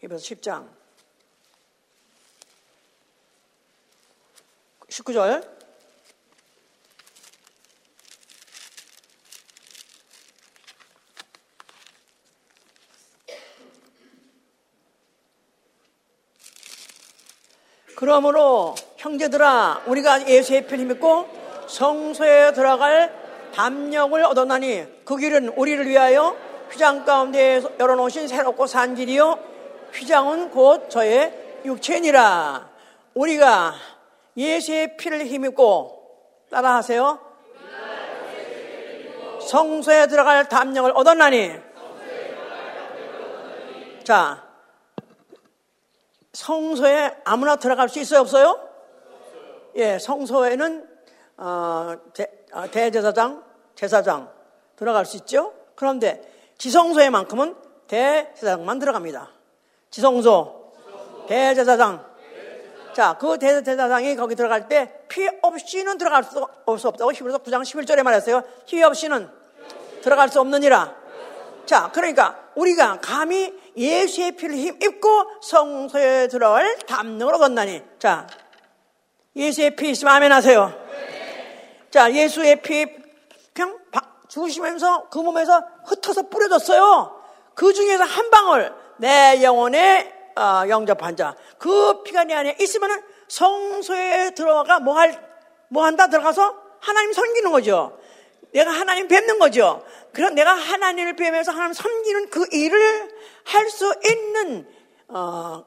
히브리서 0.00 0.22
10장 0.34 0.68
19절 4.88 5.63
그러므로 18.04 18.74
형제들아 18.98 19.84
우리가 19.86 20.28
예수의 20.28 20.66
편을 20.66 20.84
믿고 20.84 21.26
성소에 21.66 22.52
들어갈 22.52 23.10
담력을 23.54 24.22
얻었나니 24.22 25.04
그 25.06 25.16
길은 25.16 25.48
우리를 25.56 25.86
위하여 25.86 26.36
휘장 26.70 27.06
가운데 27.06 27.62
열어놓으신 27.80 28.28
새롭고 28.28 28.66
산 28.66 28.94
길이요 28.94 29.38
휘장은 29.94 30.50
곧 30.50 30.90
저의 30.90 31.32
육체니라. 31.64 32.68
우리가 33.14 33.72
예수의 34.36 34.98
피를 34.98 35.24
힘입고 35.24 36.02
따라하세요. 36.50 37.18
성소에 39.40 40.08
들어갈 40.08 40.46
담력을 40.46 40.92
얻었나니. 40.94 41.52
자 44.04 44.43
성소에 46.34 47.16
아무나 47.24 47.56
들어갈 47.56 47.88
수 47.88 47.98
있어요, 47.98 48.20
없어요? 48.20 48.60
예, 49.76 49.98
성소에는 49.98 50.88
어, 51.38 51.94
대, 52.12 52.30
어, 52.52 52.70
대제사장, 52.70 53.42
제사장 53.74 54.30
들어갈 54.76 55.06
수 55.06 55.16
있죠. 55.16 55.54
그런데 55.74 56.22
지성소에만큼은 56.58 57.56
대제사장만 57.88 58.78
들어갑니다. 58.78 59.30
지성소, 59.90 60.72
대제사장. 61.26 62.12
자, 62.92 63.16
그 63.18 63.38
대제사장이 63.38 64.14
거기 64.16 64.36
들어갈 64.36 64.68
때 64.68 65.04
피 65.14 65.28
없이는 65.42 65.96
들어갈 65.96 66.24
수, 66.24 66.44
없다고 66.66 67.12
히브리서 67.12 67.38
9장 67.38 67.62
11절에 67.62 68.02
말했어요. 68.02 68.42
피 68.66 68.82
없이는 68.82 69.30
들어갈 70.02 70.28
수 70.28 70.40
없느니라. 70.40 70.92
자, 71.66 71.90
그러니까 71.92 72.38
우리가 72.54 73.00
감히 73.00 73.52
예수의 73.76 74.32
피를 74.32 74.56
힘입고 74.56 75.40
성소에 75.42 76.28
들어갈 76.28 76.78
담력을 76.86 77.34
얻었나니. 77.34 77.82
자, 77.98 78.26
예수의 79.34 79.76
피 79.76 79.90
있으면 79.90 80.14
아멘 80.14 80.32
하세요. 80.32 80.72
자, 81.90 82.12
예수의 82.12 82.62
피 82.62 82.86
그냥 83.52 83.78
죽으시면서 84.28 85.08
그 85.08 85.18
몸에서 85.18 85.62
흩어서 85.86 86.28
뿌려졌어요. 86.28 87.22
그 87.54 87.72
중에서 87.72 88.04
한 88.04 88.30
방울 88.30 88.72
내 88.98 89.42
영혼에 89.42 90.12
어, 90.36 90.68
영접한 90.68 91.16
자. 91.16 91.36
그 91.58 92.02
피가 92.02 92.24
내 92.24 92.34
안에 92.34 92.56
있으면 92.60 93.02
성소에 93.28 94.30
들어가 94.34 94.80
뭐 94.80 94.98
할, 94.98 95.20
뭐 95.68 95.84
한다 95.84 96.08
들어가서 96.08 96.56
하나님 96.80 97.12
섬기는 97.12 97.50
거죠. 97.52 97.98
내가 98.52 98.70
하나님 98.70 99.08
뵙는 99.08 99.38
거죠. 99.38 99.84
그럼 100.14 100.34
내가 100.34 100.52
하나님을 100.54 101.16
뵈면서 101.16 101.52
하나님 101.52 101.72
섬기는 101.72 102.30
그 102.30 102.46
일을 102.52 103.10
할 103.44 103.68
수 103.68 103.92
있는 104.08 104.66
어, 105.08 105.64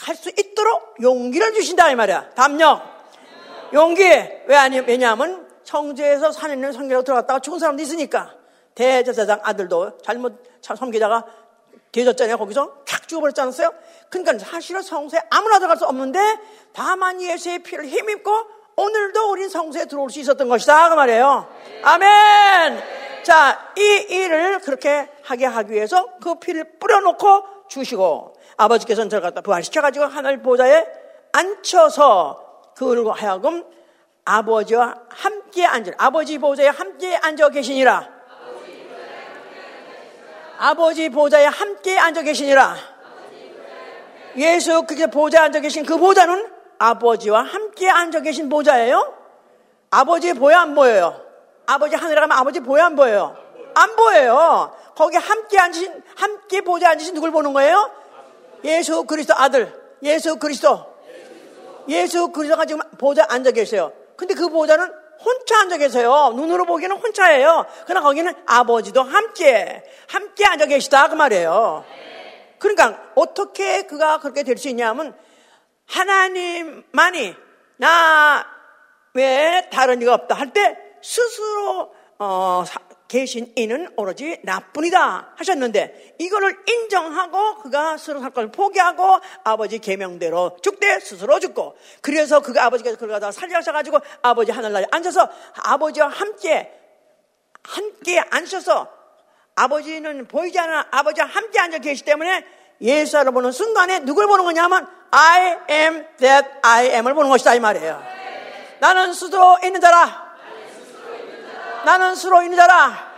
할 0.00 0.16
수 0.16 0.30
있도록 0.30 0.94
용기를 1.02 1.52
주신다 1.54 1.90
이 1.90 1.94
말이야. 1.96 2.30
담력, 2.30 2.82
용기. 3.72 4.04
왜 4.04 4.56
아니? 4.56 4.78
왜냐하면 4.80 5.48
성제에서 5.64 6.32
산에 6.32 6.54
있는 6.54 6.72
성계로 6.72 7.02
들어갔다가 7.02 7.40
죽은 7.40 7.58
사람도 7.58 7.82
있으니까 7.82 8.34
대제사장 8.74 9.40
아들도 9.42 9.98
잘못 9.98 10.42
섬기다가 10.62 11.24
뒤졌잖아요. 11.92 12.38
거기서 12.38 12.84
탁 12.86 13.08
죽어버렸지 13.08 13.40
않았어요? 13.40 13.72
그러니까 14.08 14.38
사실은 14.38 14.82
성소에 14.82 15.20
아무나 15.30 15.58
들어갈 15.58 15.76
수 15.76 15.84
없는데 15.86 16.20
다만 16.72 17.20
예수의 17.20 17.60
피를 17.64 17.86
힘입고 17.86 18.30
오늘도 18.76 19.30
우린 19.30 19.48
성소에 19.48 19.86
들어올 19.86 20.10
수 20.10 20.20
있었던 20.20 20.48
것이다. 20.48 20.90
그 20.90 20.94
말이에요. 20.94 21.48
아멘! 21.82 23.07
자, 23.22 23.72
이 23.76 23.80
일을 23.80 24.60
그렇게 24.60 25.08
하게 25.22 25.46
하기 25.46 25.72
위해서 25.72 26.06
그 26.22 26.36
피를 26.36 26.78
뿌려놓고 26.78 27.68
주시고 27.68 28.34
아버지께서는 28.56 29.10
저를 29.10 29.22
갖다 29.22 29.40
부활시켜가지고 29.40 30.06
하늘 30.06 30.42
보좌에 30.42 30.86
앉혀서 31.32 32.72
그걸로 32.76 33.12
하여금 33.12 33.64
아버지와 34.24 34.94
함께 35.08 35.66
앉으 35.66 35.92
아버지 35.98 36.38
보좌에 36.38 36.68
함께 36.68 37.16
앉아 37.16 37.50
계시니라. 37.50 38.08
아버지 40.58 41.08
보좌에 41.08 41.44
함께 41.46 41.98
앉아 41.98 42.22
계시니라. 42.22 42.76
예수 44.36 44.82
그게 44.82 45.06
보좌에 45.06 45.44
앉아 45.44 45.60
계신 45.60 45.84
그 45.84 45.96
보좌는 45.96 46.50
아버지와 46.78 47.42
함께 47.42 47.88
앉아 47.88 48.20
계신 48.20 48.48
보좌예요? 48.48 49.14
아버지의 49.90 50.34
보여 50.34 50.56
안 50.58 50.74
보여요? 50.74 51.27
아버지 51.68 51.94
하늘에 51.96 52.18
가면 52.20 52.36
아버지 52.36 52.60
보여 52.60 52.84
안 52.84 52.96
보여요? 52.96 53.36
안 53.74 53.94
보여요. 53.94 54.74
거기 54.96 55.16
함께 55.18 55.58
앉으신 55.58 56.02
함께 56.16 56.62
보좌 56.62 56.90
앉으신 56.90 57.14
누굴 57.14 57.30
보는 57.30 57.52
거예요? 57.52 57.90
예수 58.64 59.04
그리스도 59.04 59.34
아들 59.36 59.72
예수 60.02 60.36
그리스도 60.38 60.86
예수 61.88 62.28
그리스도가 62.28 62.64
지금 62.64 62.80
보좌 62.98 63.26
앉아 63.28 63.50
계세요. 63.50 63.92
근데 64.16 64.34
그 64.34 64.48
보좌는 64.48 64.90
혼자 65.20 65.60
앉아 65.60 65.76
계세요. 65.76 66.32
눈으로 66.34 66.64
보기에는 66.64 66.96
혼자예요. 66.96 67.66
그러나 67.84 68.00
거기는 68.00 68.32
아버지도 68.46 69.02
함께 69.02 69.84
함께 70.08 70.46
앉아 70.46 70.66
계시다 70.66 71.08
그 71.08 71.14
말이에요. 71.16 71.84
그러니까 72.58 72.98
어떻게 73.14 73.82
그가 73.82 74.20
그렇게 74.20 74.42
될 74.42 74.56
수 74.56 74.68
있냐면 74.70 75.14
하나님만이 75.86 77.34
나 77.76 78.58
왜 79.14 79.68
다른 79.72 80.00
이가 80.00 80.14
없다 80.14 80.34
할 80.34 80.52
때 80.52 80.76
스스로 81.02 81.92
어, 82.18 82.64
계신 83.08 83.50
이는 83.56 83.88
오로지 83.96 84.38
나뿐이다 84.42 85.32
하셨는데 85.36 86.16
이거를 86.18 86.58
인정하고 86.68 87.62
그가 87.62 87.96
스스로 87.96 88.20
살 88.20 88.30
것을 88.30 88.52
포기하고 88.52 89.18
아버지 89.44 89.78
계명대로 89.78 90.58
죽되 90.62 91.00
스스로 91.00 91.40
죽고 91.40 91.76
그래서 92.02 92.40
그가 92.40 92.66
아버지가 92.66 92.90
그걸 92.92 93.08
가다 93.08 93.32
살려셔가지고 93.32 93.98
아버지 94.22 94.52
하늘나라에 94.52 94.86
앉아서 94.90 95.28
아버지와 95.64 96.08
함께 96.08 96.70
함께 97.62 98.18
앉으셔서 98.18 98.88
아버지는 99.54 100.28
보이지 100.28 100.58
않아 100.58 100.88
아버지와 100.90 101.26
함께 101.26 101.58
앉아 101.58 101.78
계시기 101.78 102.04
때문에 102.04 102.44
예수를 102.80 103.32
보는 103.32 103.52
순간에 103.52 104.00
누굴 104.00 104.26
보는 104.26 104.44
거냐면 104.44 104.86
I 105.10 105.58
am 105.70 106.06
that 106.18 106.48
I 106.62 106.90
am을 106.90 107.14
보는 107.14 107.30
것이다 107.30 107.54
이 107.54 107.60
말이에요. 107.60 108.02
나는 108.80 109.12
스스로 109.12 109.58
있는 109.64 109.80
자라. 109.80 110.27
나는 111.84 112.14
스스로 112.14 112.42
있는 112.42 112.56
자라. 112.56 113.08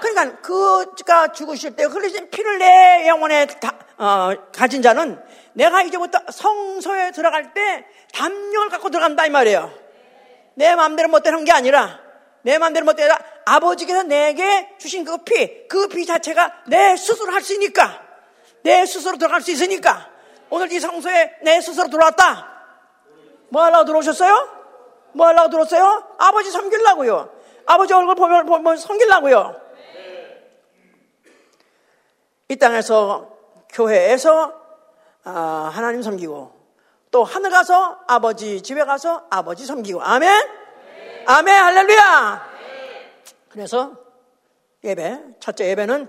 그러니까 0.00 0.40
그가 0.40 1.32
죽으실 1.32 1.76
때 1.76 1.84
흘리신 1.84 2.30
피를 2.30 2.58
내 2.58 3.08
영혼에 3.08 3.46
다, 3.46 3.72
어, 3.96 4.32
가진 4.54 4.82
자는 4.82 5.18
내가 5.54 5.82
이제부터 5.82 6.18
성소에 6.30 7.12
들어갈 7.12 7.54
때 7.54 7.86
담력을 8.12 8.68
갖고 8.68 8.90
들어간다 8.90 9.24
이 9.26 9.30
말이에요. 9.30 9.72
내 10.54 10.74
마음대로 10.74 11.08
못되는 11.08 11.44
게 11.44 11.52
아니라 11.52 12.00
내 12.42 12.58
마음대로 12.58 12.84
못되라 12.84 13.18
아버지께서 13.46 14.02
내게 14.02 14.68
주신 14.78 15.04
그 15.04 15.18
피, 15.24 15.66
그 15.68 15.88
피 15.88 16.04
자체가 16.04 16.52
내 16.66 16.96
스스로 16.96 17.32
할 17.32 17.42
수 17.42 17.54
있으니까 17.54 18.02
내 18.62 18.84
스스로 18.86 19.16
들어갈 19.16 19.40
수 19.40 19.50
있으니까 19.50 20.08
오늘 20.50 20.70
이 20.70 20.78
성소에 20.78 21.38
내 21.42 21.60
스스로 21.60 21.88
들어왔다. 21.88 22.50
뭐 23.48 23.62
하려고 23.64 23.84
들어오셨어요? 23.86 24.63
뭐 25.14 25.26
하려고 25.26 25.50
들어왔어요? 25.50 26.04
아버지 26.18 26.50
섬기려고요. 26.50 27.30
아버지 27.66 27.94
얼굴 27.94 28.14
보면, 28.14 28.46
보면 28.46 28.76
섬기려고요. 28.76 29.60
이 32.48 32.56
땅에서 32.56 33.30
교회에서 33.70 34.62
아, 35.24 35.70
하나님 35.72 36.02
섬기고 36.02 36.52
또 37.10 37.24
하늘 37.24 37.50
가서 37.50 38.00
아버지 38.06 38.60
집에 38.60 38.84
가서 38.84 39.24
아버지 39.30 39.64
섬기고 39.64 40.02
아멘 40.02 40.30
아멘 41.26 41.54
할렐루야 41.54 42.54
그래서 43.48 43.96
예배 44.84 45.20
첫째 45.40 45.70
예배는 45.70 46.08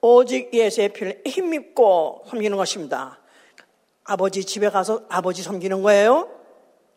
오직 0.00 0.52
예수의 0.52 0.90
피를 0.90 1.22
힘입고 1.26 2.24
섬기는 2.28 2.56
것입니다. 2.56 3.18
아버지 4.04 4.44
집에 4.44 4.68
가서 4.68 5.02
아버지 5.08 5.42
섬기는 5.42 5.82
거예요. 5.82 6.28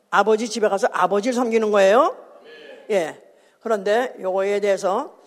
아버지 0.10 0.48
집에 0.48 0.70
가서 0.70 0.88
아버지를 0.92 1.34
섬기는 1.34 1.72
거예요. 1.72 2.18
예. 2.90 3.22
그런데 3.62 4.16
요거에 4.20 4.60
대해서 4.60 5.22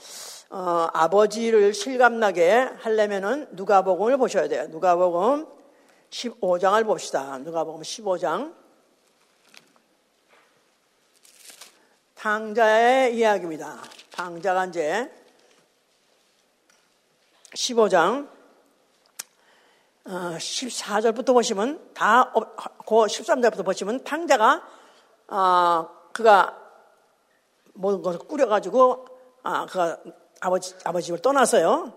어, 0.49 0.89
아버지를 0.93 1.75
실감나게 1.75 2.51
하려면은 2.81 3.47
누가복음을 3.53 4.17
보셔야 4.17 4.49
돼요. 4.49 4.67
누가복음 4.69 5.47
15장을 6.11 6.85
봅시다. 6.85 7.39
누가복음 7.39 7.83
15장. 7.83 8.55
탕자의 12.17 13.17
이야기입니다. 13.17 13.81
탕자가 14.11 14.67
이제 14.67 15.11
15장 17.55 18.27
어, 18.27 18.40
14절부터 20.11 21.33
보시면 21.35 21.81
다, 21.95 22.33
그 22.33 22.95
13절부터 22.95 23.65
보시면 23.65 24.05
탕자가 24.05 24.63
어, 25.29 25.89
그가 26.13 26.57
모든 27.75 28.03
것을 28.03 28.19
꾸려가지고 28.21 29.07
아, 29.43 29.67
그가 29.67 29.99
아버지, 30.41 30.75
아버지 30.85 31.07
집을 31.07 31.21
떠났어요. 31.21 31.93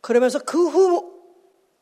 그러면서 0.00 0.38
그 0.38 0.58
후 0.68 1.12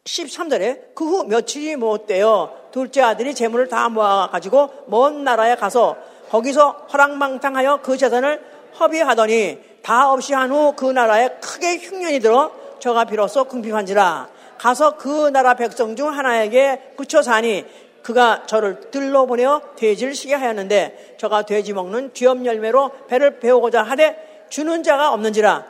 13절에 0.05 0.95
그 0.97 1.05
후 1.05 1.25
며칠이 1.25 1.77
못 1.77 2.07
돼요. 2.07 2.53
둘째 2.73 3.03
아들이 3.03 3.35
재물을 3.35 3.69
다 3.69 3.89
모아가지고 3.89 4.87
먼 4.89 5.23
나라에 5.23 5.55
가서 5.55 5.97
거기서 6.31 6.87
허랑방탕하여 6.93 7.81
그 7.83 7.97
재산을 7.97 8.43
허비하더니 8.81 9.61
다 9.83 10.11
없이 10.13 10.35
한 10.35 10.51
후 10.51 10.75
그 10.75 10.91
나라에 10.91 11.29
크게 11.41 11.77
흉년이 11.79 12.19
들어 12.21 12.51
저가 12.81 13.05
비로소 13.05 13.45
궁핍한지라 13.45 14.29
가서 14.63 14.97
그 14.97 15.29
나라 15.31 15.55
백성 15.55 15.97
중 15.97 16.17
하나에게 16.17 16.93
붙여 16.97 17.21
사니 17.21 17.65
그가 18.03 18.47
저를 18.47 18.93
들러 18.93 19.27
보내어 19.27 19.61
돼지를 19.75 20.15
시게 20.15 20.35
하였는데 20.35 21.17
저가 21.19 21.43
돼지 21.43 21.73
먹는 21.73 22.15
쥐엄 22.15 22.47
열매로 22.47 22.93
배를 23.09 23.41
배우고자 23.41 23.83
하되 23.83 24.47
주는 24.51 24.85
자가 24.85 25.13
없는지라 25.15 25.67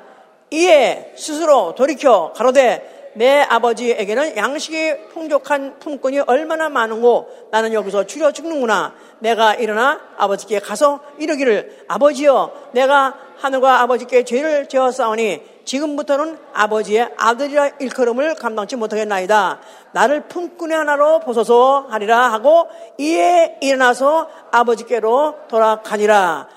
이에 0.51 1.15
스스로 1.17 1.75
돌이켜 1.75 2.35
가로되 2.35 3.13
내 3.15 3.41
아버지에게는 3.41 4.37
양식이 4.37 5.09
풍족한 5.15 5.79
품꾼이 5.79 6.21
얼마나 6.21 6.69
많은고 6.69 7.49
나는 7.51 7.73
여기서 7.73 8.07
줄여 8.07 8.33
죽는구나. 8.33 8.95
내가 9.19 9.55
일어나 9.55 10.01
아버지께 10.17 10.61
가서 10.61 11.01
이르기를 11.19 11.85
아버지여 11.89 12.71
내가 12.73 13.15
하늘과 13.39 13.81
아버지께 13.81 14.25
죄를 14.25 14.69
지었사오니 14.69 15.52
지금부터는 15.65 16.39
아버지의 16.53 17.15
아들이라 17.17 17.69
일컬음을 17.81 18.35
감당치 18.35 18.77
못하겠나이다. 18.77 19.61
나를 19.93 20.29
품꾼의 20.29 20.77
하나로 20.77 21.21
보소서 21.21 21.87
하리라 21.91 22.33
하고 22.33 22.69
이에 22.99 23.59
일어나서 23.61 24.29
아버지께로 24.51 25.41
돌아가니라. 25.49 26.49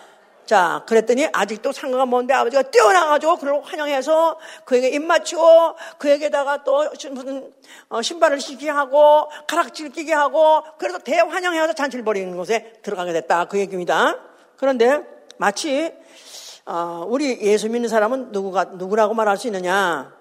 자, 0.45 0.83
그랬더니 0.85 1.27
아직도 1.33 1.71
상가가 1.71 2.05
먼데 2.05 2.33
아버지가 2.33 2.63
뛰어나가지고 2.63 3.37
그를 3.37 3.61
환영해서 3.63 4.37
그에게 4.63 4.89
입맞추고 4.89 5.75
그에게다가 5.97 6.63
또 6.63 6.85
무슨 7.11 7.51
어, 7.89 8.01
신발을 8.01 8.39
신게 8.39 8.69
하고 8.69 9.29
가락지를 9.47 9.91
끼게 9.91 10.13
하고 10.13 10.63
그래서 10.77 10.99
대환영해서 10.99 11.73
잔치를 11.73 12.05
벌이는 12.05 12.37
곳에 12.37 12.73
들어가게 12.83 13.13
됐다. 13.13 13.45
그 13.45 13.57
얘기입니다. 13.57 14.17
그런데 14.57 15.01
마치 15.37 15.91
어, 16.65 17.05
우리 17.07 17.39
예수 17.41 17.69
믿는 17.69 17.87
사람은 17.87 18.31
누구가 18.31 18.63
누구라고 18.63 19.13
말할 19.13 19.37
수 19.37 19.47
있느냐? 19.47 20.11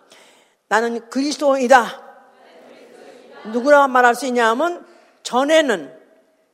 나는 0.68 1.08
그리스도이다. 1.08 2.02
누구라고 3.46 3.88
말할 3.88 4.14
수 4.14 4.26
있냐면 4.26 4.86
전에는 5.22 5.98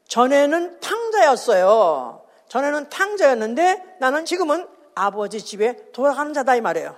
전에는 0.07 0.81
탕자였어요. 0.81 2.25
전에는 2.49 2.89
탕자였는데 2.89 3.97
나는 4.01 4.25
지금은 4.25 4.67
아버지 4.95 5.41
집에 5.41 5.91
돌아가는 5.93 6.33
자다 6.33 6.55
이 6.55 6.61
말이에요. 6.61 6.97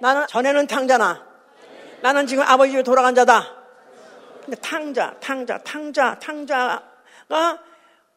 나는 0.00 0.26
전에는 0.26 0.66
탕자나 0.66 1.26
나는 2.02 2.26
지금 2.26 2.44
아버지 2.44 2.72
집에 2.72 2.82
돌아간 2.82 3.14
자다. 3.14 3.44
근데 4.44 4.56
탕자, 4.60 5.16
탕자, 5.20 5.58
탕자, 5.58 6.18
탕자가 6.18 6.82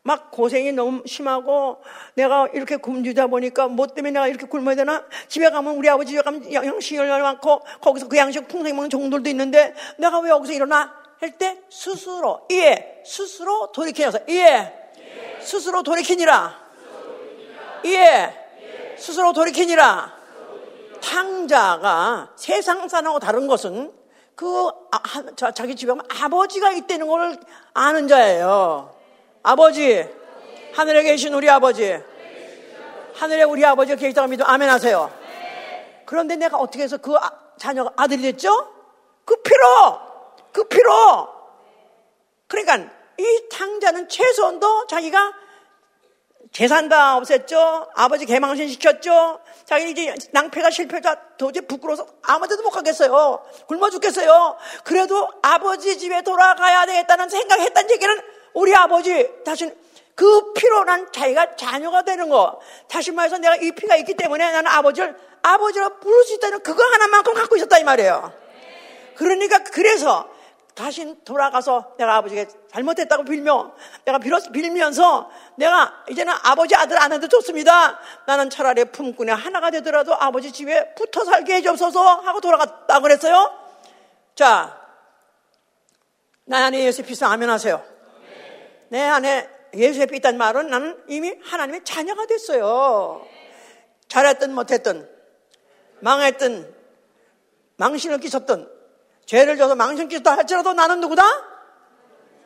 막 0.04 0.32
고생이 0.32 0.74
너무 0.74 1.01
심하고 1.06 1.82
내가 2.16 2.47
이렇게 2.54 2.76
굶주다 2.76 3.28
보니까 3.28 3.68
뭐 3.70 3.88
때문에 3.88 4.12
내가 4.12 4.28
이렇게 4.28 4.45
굶어야 4.45 4.76
되나? 4.76 5.04
집에 5.30 5.49
가면 5.49 5.76
우리 5.76 5.89
아버지 5.89 6.12
집에 6.12 6.22
가면 6.22 6.54
양식이 6.54 6.97
얼마나 6.97 7.24
많고 7.24 7.62
거기서 7.82 8.10
그 8.10 8.18
양식 8.18 8.47
풍성히 8.47 8.74
먹는 8.74 8.89
종들도 8.89 9.30
있는데 9.30 9.74
내가 9.97 10.20
왜 10.20 10.30
여기서 10.30 10.54
일어나? 10.54 11.04
할 11.22 11.38
때 11.38 11.58
스스로 11.70 12.41
이해 12.51 13.01
스스로 13.06 13.72
돌이켜서 13.72 14.20
이해 14.28 14.74
스스로 15.39 15.82
돌이키니라. 15.84 16.64
예. 17.86 18.95
스스로 18.97 19.32
돌이키니라. 19.34 20.14
탕자가 21.01 22.32
세상 22.36 22.88
사람하고 22.88 23.20
다른 23.20 23.47
것은 23.47 23.91
그 24.36 24.68
아, 24.91 25.51
자기 25.54 25.76
집에 25.76 25.89
가면 25.89 26.06
아버지가 26.10 26.72
있다는 26.72 27.08
걸 27.08 27.38
아는 27.74 28.08
자예요. 28.08 28.93
아버지, 29.44 30.10
하늘에 30.74 31.04
계신 31.04 31.34
우리 31.34 31.50
아버지, 31.50 32.02
하늘에 33.16 33.44
우리 33.44 33.64
아버지가 33.66 33.98
계시다고 33.98 34.30
믿어 34.30 34.46
아멘 34.46 34.70
하세요. 34.70 35.14
그런데 36.06 36.38
내가 36.38 36.58
어떻게 36.58 36.84
해서 36.84 36.98
그 36.98 37.14
아, 37.16 37.30
자녀가 37.58 37.91
아들이 37.98 38.22
됐죠? 38.22 38.74
그 39.26 39.36
피로, 39.41 40.00
그 40.54 40.64
피로. 40.66 41.28
그러니까 42.48 42.89
이 43.18 43.50
탕자는 43.52 44.08
최소한도 44.10 44.88
자기가 44.88 45.34
재산 46.52 46.88
다 46.88 47.20
없앴죠. 47.20 47.89
아버지 47.96 48.26
개망신 48.26 48.70
시켰죠. 48.70 49.39
자기 49.66 49.89
이제 49.89 50.14
낭패가 50.32 50.70
실패가 50.70 51.36
도저히 51.38 51.66
부끄러워서 51.66 52.06
아무 52.22 52.48
데도 52.48 52.62
못 52.62 52.70
가겠어요. 52.70 53.44
굶어 53.68 53.89
죽겠어요. 53.89 54.58
그래도 54.84 55.28
아버지 55.41 55.98
집에 55.98 56.22
돌아가야 56.22 56.86
되겠다는 56.86 57.28
생각했다는 57.28 57.91
얘기는 57.91 58.33
우리 58.54 58.74
아버지 58.76 59.30
다시 59.43 59.72
그 60.16 60.54
피로 60.54 60.84
난 60.84 61.12
자기가 61.12 61.56
자녀가 61.56 62.04
되는 62.04 62.30
거. 62.30 62.60
다시 62.88 63.12
말해서 63.12 63.38
내가 63.39 63.56
이 63.56 63.72
피가 63.72 63.95
있기 63.97 64.16
때문에 64.16 64.51
나는 64.51 64.70
아버지를 64.72 65.16
아버지로 65.41 65.99
부를 65.99 66.24
수 66.24 66.36
있다는 66.36 66.62
그거 66.62 66.84
하나만큼 66.84 67.34
갖고 67.34 67.56
있었다 67.56 67.80
이 67.80 67.84
말이에요. 67.84 68.32
그러니까 69.16 69.60
그래서 69.64 70.30
다시 70.76 71.16
돌아가서 71.24 71.93
내가 71.97 72.16
아버지가 72.16 72.45
잘못했다고 72.72 73.26
빌며 73.26 73.74
내가 74.06 74.18
빌면서 74.18 75.30
내가 75.56 76.04
이제는 76.10 76.34
아버지 76.43 76.76
아들 76.76 76.99
안 76.99 77.14
해도 77.14 77.28
좋습니다. 77.28 77.99
나는 78.26 78.49
차라리 78.49 78.86
품꾼의 78.86 79.36
하나가 79.36 79.70
되더라도 79.70 80.16
아버지 80.16 80.51
집에 80.51 80.93
붙어 80.95 81.26
살게 81.26 81.56
해주옵소서 81.56 82.01
하고 82.01 82.41
돌아갔다 82.41 82.99
그랬어요. 83.01 83.51
자, 84.36 84.80
나 86.45 86.66
안에 86.66 86.84
예수 86.86 87.04
피서 87.04 87.28
아멘 87.28 87.49
하세요. 87.49 87.93
내 88.94 89.02
안에 89.02 89.50
예수의 89.74 90.06
피 90.06 90.18
있다는 90.18 90.38
말은 90.38 90.68
나는 90.68 91.04
이미 91.08 91.34
하나님의 91.44 91.84
자녀가 91.84 92.28
됐어요. 92.28 93.26
잘했든 94.08 94.54
못했든 94.54 95.10
망했든 96.02 96.76
망신을 97.78 98.20
끼쳤든 98.20 98.70
죄를 99.26 99.58
져서 99.58 99.74
망신 99.74 100.10
끼쳤다 100.10 100.38
할지라도 100.38 100.74
나는 100.74 101.00
누구다? 101.00 101.24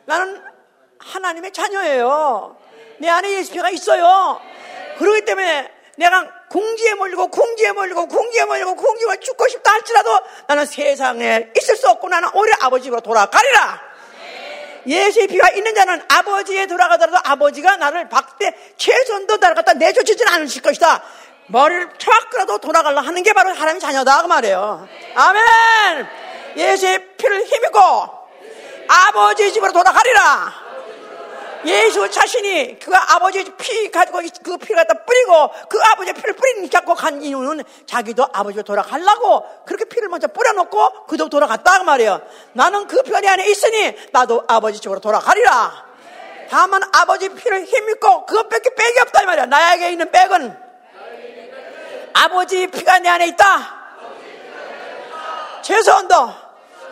나는 0.06 0.42
하나님의 0.98 1.52
자녀예요. 1.52 2.56
내 2.96 3.10
안에 3.10 3.30
예수 3.34 3.52
피가 3.52 3.68
있어요. 3.68 4.40
그렇기 4.96 5.26
때문에 5.26 5.70
내가 5.98 6.46
공지에 6.48 6.94
몰리고 6.94 7.28
공지에 7.28 7.72
몰리고 7.72 8.06
공지에 8.08 8.46
몰리고 8.46 8.74
공지에 8.74 9.20
죽고 9.20 9.48
싶다 9.48 9.74
할지라도 9.74 10.18
나는 10.46 10.64
세상에 10.64 11.52
있을 11.58 11.76
수 11.76 11.90
없고 11.90 12.08
나는 12.08 12.30
오래 12.32 12.52
아버지로 12.62 13.02
돌아가리라. 13.02 13.87
예수의 14.86 15.26
피가 15.26 15.50
있는 15.50 15.74
자는 15.74 16.02
아버지에 16.08 16.66
돌아가더라도 16.66 17.18
아버지가 17.24 17.76
나를 17.76 18.08
박대 18.08 18.54
최선도 18.76 19.36
나를 19.36 19.54
갖다 19.54 19.74
내쫓지는 19.74 20.32
않으실 20.32 20.62
것이다. 20.62 21.02
머리를 21.46 21.90
쳐박더라도 21.98 22.58
돌아가려 22.58 23.00
하는 23.00 23.22
게 23.22 23.32
바로 23.32 23.50
하나님의 23.50 23.80
자녀다 23.80 24.22
그 24.22 24.26
말이에요. 24.26 24.88
아멘. 25.14 26.06
예수의 26.56 27.16
피를 27.16 27.44
힘입고 27.44 27.80
아버지 28.88 29.52
집으로 29.52 29.72
돌아가리라. 29.72 30.67
예수 31.64 32.08
자신이 32.10 32.78
그 32.78 32.92
아버지 32.94 33.44
피 33.56 33.90
가지고 33.90 34.20
그 34.42 34.58
피를 34.58 34.76
갖다 34.76 35.04
뿌리고 35.04 35.50
그 35.68 35.78
아버지의 35.80 36.14
피를 36.14 36.34
뿌리니까 36.34 36.80
간 36.94 37.22
이유는 37.22 37.64
자기도 37.86 38.26
아버지로 38.32 38.62
돌아가려고 38.62 39.44
그렇게 39.64 39.84
피를 39.84 40.08
먼저 40.08 40.28
뿌려놓고 40.28 41.06
그도 41.06 41.28
돌아갔다 41.28 41.78
그 41.78 41.84
말이에요. 41.84 42.20
나는 42.52 42.86
그피 42.86 43.14
안에 43.14 43.48
있으니 43.48 43.94
나도 44.12 44.44
아버지 44.46 44.80
집으로 44.80 45.00
돌아가리라. 45.00 45.86
다만 46.50 46.82
아버지 46.92 47.28
피를 47.28 47.64
힘입고 47.64 48.26
그것밖에 48.26 48.74
백이 48.74 49.00
없다 49.00 49.22
이 49.22 49.26
말이야. 49.26 49.46
나에게 49.46 49.90
있는 49.90 50.10
백은 50.10 50.56
아버지 52.14 52.66
피가 52.66 53.00
내 53.00 53.08
안에 53.08 53.26
있다. 53.28 53.76
최소한도 55.62 56.32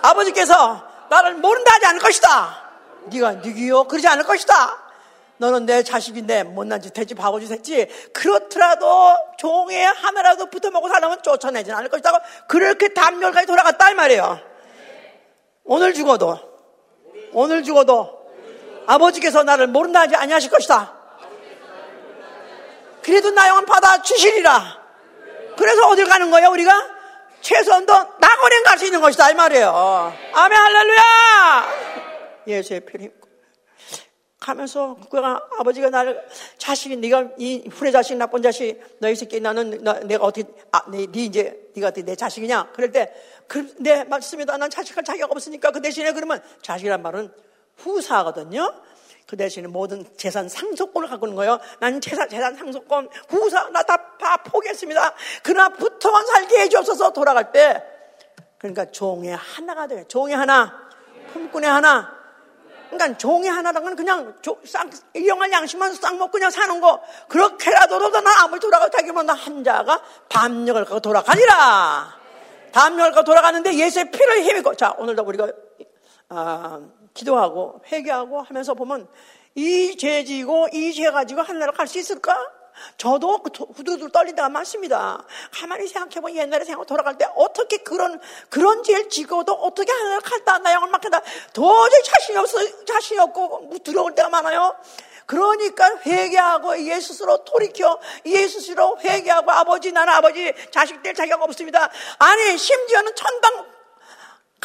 아버지께서 0.02 0.86
나를 1.08 1.34
모른다 1.34 1.74
하지 1.74 1.86
않을 1.86 2.00
것이다. 2.00 2.65
네가 3.06 3.32
누구요? 3.32 3.84
그러지 3.84 4.06
않을 4.08 4.24
것이다. 4.24 4.86
너는 5.38 5.66
내 5.66 5.82
자식인데 5.82 6.44
못난 6.44 6.80
짓 6.80 6.96
했지 6.96 7.14
바보짓 7.14 7.50
했지 7.50 7.86
그렇더라도 8.14 9.16
종에 9.36 9.84
하나라도 9.84 10.46
붙어먹고 10.46 10.88
살려면 10.88 11.22
쫓아내지 11.22 11.72
않을 11.72 11.90
것이다 11.90 12.10
그렇게 12.48 12.88
담멸까지 12.88 13.46
돌아갔다 13.46 13.90
이 13.90 13.94
말이에요 13.94 14.40
오늘 15.64 15.92
죽어도 15.92 16.38
오늘 17.34 17.62
죽어도 17.62 18.18
아버지께서 18.86 19.42
나를 19.42 19.66
모른다 19.66 20.00
하지 20.00 20.16
아니하실 20.16 20.50
것이다 20.50 20.94
그래도 23.02 23.30
나 23.30 23.46
영혼 23.48 23.66
받아 23.66 24.00
주시리라 24.00 24.78
그래서 25.58 25.86
어딜 25.88 26.06
가는 26.06 26.30
거예요 26.30 26.48
우리가? 26.48 26.72
최소한도 27.42 27.92
낙원에 27.92 28.62
갈 28.62 28.78
수 28.78 28.86
있는 28.86 29.02
것이다 29.02 29.30
이 29.32 29.34
말이에요 29.34 30.14
아멘 30.32 30.58
할렐루야 30.58 31.85
예수의 32.46 32.80
피를 32.80 33.06
입고 33.06 33.26
가면서 34.38 34.96
그가 35.10 35.42
아버지가 35.58 35.90
나를 35.90 36.24
자식이 36.58 36.96
네가 36.96 37.30
이 37.38 37.68
후레 37.68 37.90
자식 37.90 38.16
나쁜 38.16 38.42
자식 38.42 38.80
너희 39.00 39.16
새끼 39.16 39.40
나는 39.40 39.82
나, 39.82 39.94
내가 39.94 40.24
어떻게 40.24 40.46
아, 40.70 40.88
네, 40.90 41.06
네 41.06 41.24
이제 41.24 41.70
네가 41.74 41.88
어떻게 41.88 42.04
내 42.04 42.14
자식이냐 42.14 42.70
그럴 42.72 42.92
때네 42.92 44.04
맞습니다 44.04 44.56
난 44.56 44.70
자식할 44.70 45.04
자격 45.04 45.32
없으니까 45.32 45.70
그 45.70 45.80
대신에 45.80 46.12
그러면 46.12 46.40
자식이란 46.62 47.02
말은 47.02 47.32
후사거든요 47.76 48.72
그 49.26 49.36
대신에 49.36 49.66
모든 49.66 50.04
재산 50.16 50.48
상속권을 50.48 51.08
갖고 51.08 51.26
있는 51.26 51.34
거예요. 51.34 51.58
나는 51.80 52.00
재산, 52.00 52.28
재산 52.28 52.54
상속권, 52.54 53.08
후사, 53.28 53.70
나다 53.70 53.96
포기했습니다. 54.44 55.14
그러나 55.42 55.68
붙어만 55.70 56.24
살게 56.26 56.60
해주옵소서 56.60 57.12
돌아갈 57.12 57.50
때. 57.50 57.82
그러니까 58.58 58.84
종의 58.84 59.34
하나가 59.34 59.88
돼. 59.88 60.04
종의 60.06 60.36
하나, 60.36 60.88
품꾼의 61.32 61.68
하나, 61.68 62.15
그러니까 62.90 63.18
종이 63.18 63.48
하나랑은 63.48 63.96
그냥 63.96 64.34
싹, 64.64 64.88
일용할 65.14 65.50
양식만 65.52 65.94
싹 65.94 66.16
먹고 66.16 66.32
그냥 66.32 66.50
사는 66.50 66.80
거. 66.80 67.02
그렇게라도 67.28 68.10
난 68.10 68.26
아무리 68.26 68.60
돌아가기만 68.60 69.28
한 69.30 69.64
자가 69.64 70.02
담력을 70.28 70.84
갖고 70.84 71.00
돌아가니라. 71.00 72.16
담력을 72.72 73.12
갖고 73.12 73.24
돌아가는데 73.24 73.74
예수의 73.74 74.10
피를 74.10 74.42
힘입고. 74.42 74.74
자, 74.74 74.94
오늘도 74.98 75.22
우리가, 75.24 75.48
아, 76.28 76.80
기도하고 77.14 77.80
회개하고 77.90 78.42
하면서 78.42 78.74
보면 78.74 79.08
이 79.54 79.96
죄 79.96 80.22
지고 80.24 80.68
이 80.72 80.92
죄 80.92 81.10
가지고 81.10 81.40
하나로 81.42 81.72
갈수 81.72 81.98
있을까? 81.98 82.36
저도 82.96 83.38
그 83.42 83.50
후두들 83.50 84.10
떨리다가 84.10 84.48
많습니다. 84.48 85.24
가만히 85.52 85.86
생각해보면 85.86 86.36
옛날에 86.36 86.64
생각 86.64 86.86
돌아갈 86.86 87.18
때 87.18 87.26
어떻게 87.34 87.78
그런, 87.78 88.20
그런 88.48 88.82
죄를 88.82 89.08
지고도 89.08 89.52
어떻게 89.52 89.92
하나를 89.92 90.20
칼다, 90.20 90.58
나 90.58 90.72
영을 90.72 90.88
막한다. 90.90 91.20
도저히 91.52 92.02
자신이 92.02 92.38
없어, 92.38 92.58
자신이 92.84 93.20
없고 93.20 93.70
두려울 93.84 94.14
때가 94.14 94.28
많아요. 94.28 94.76
그러니까 95.26 95.90
회개하고 96.06 96.78
예수스로 96.86 97.44
돌이켜 97.44 97.98
예수스로 98.24 98.98
회개하고 99.00 99.50
아버지 99.50 99.90
나는 99.92 100.12
아버지 100.12 100.54
자식들 100.70 101.14
자격 101.14 101.42
없습니다. 101.42 101.90
아니 102.18 102.56
심지어는 102.56 103.14
천당 103.14 103.75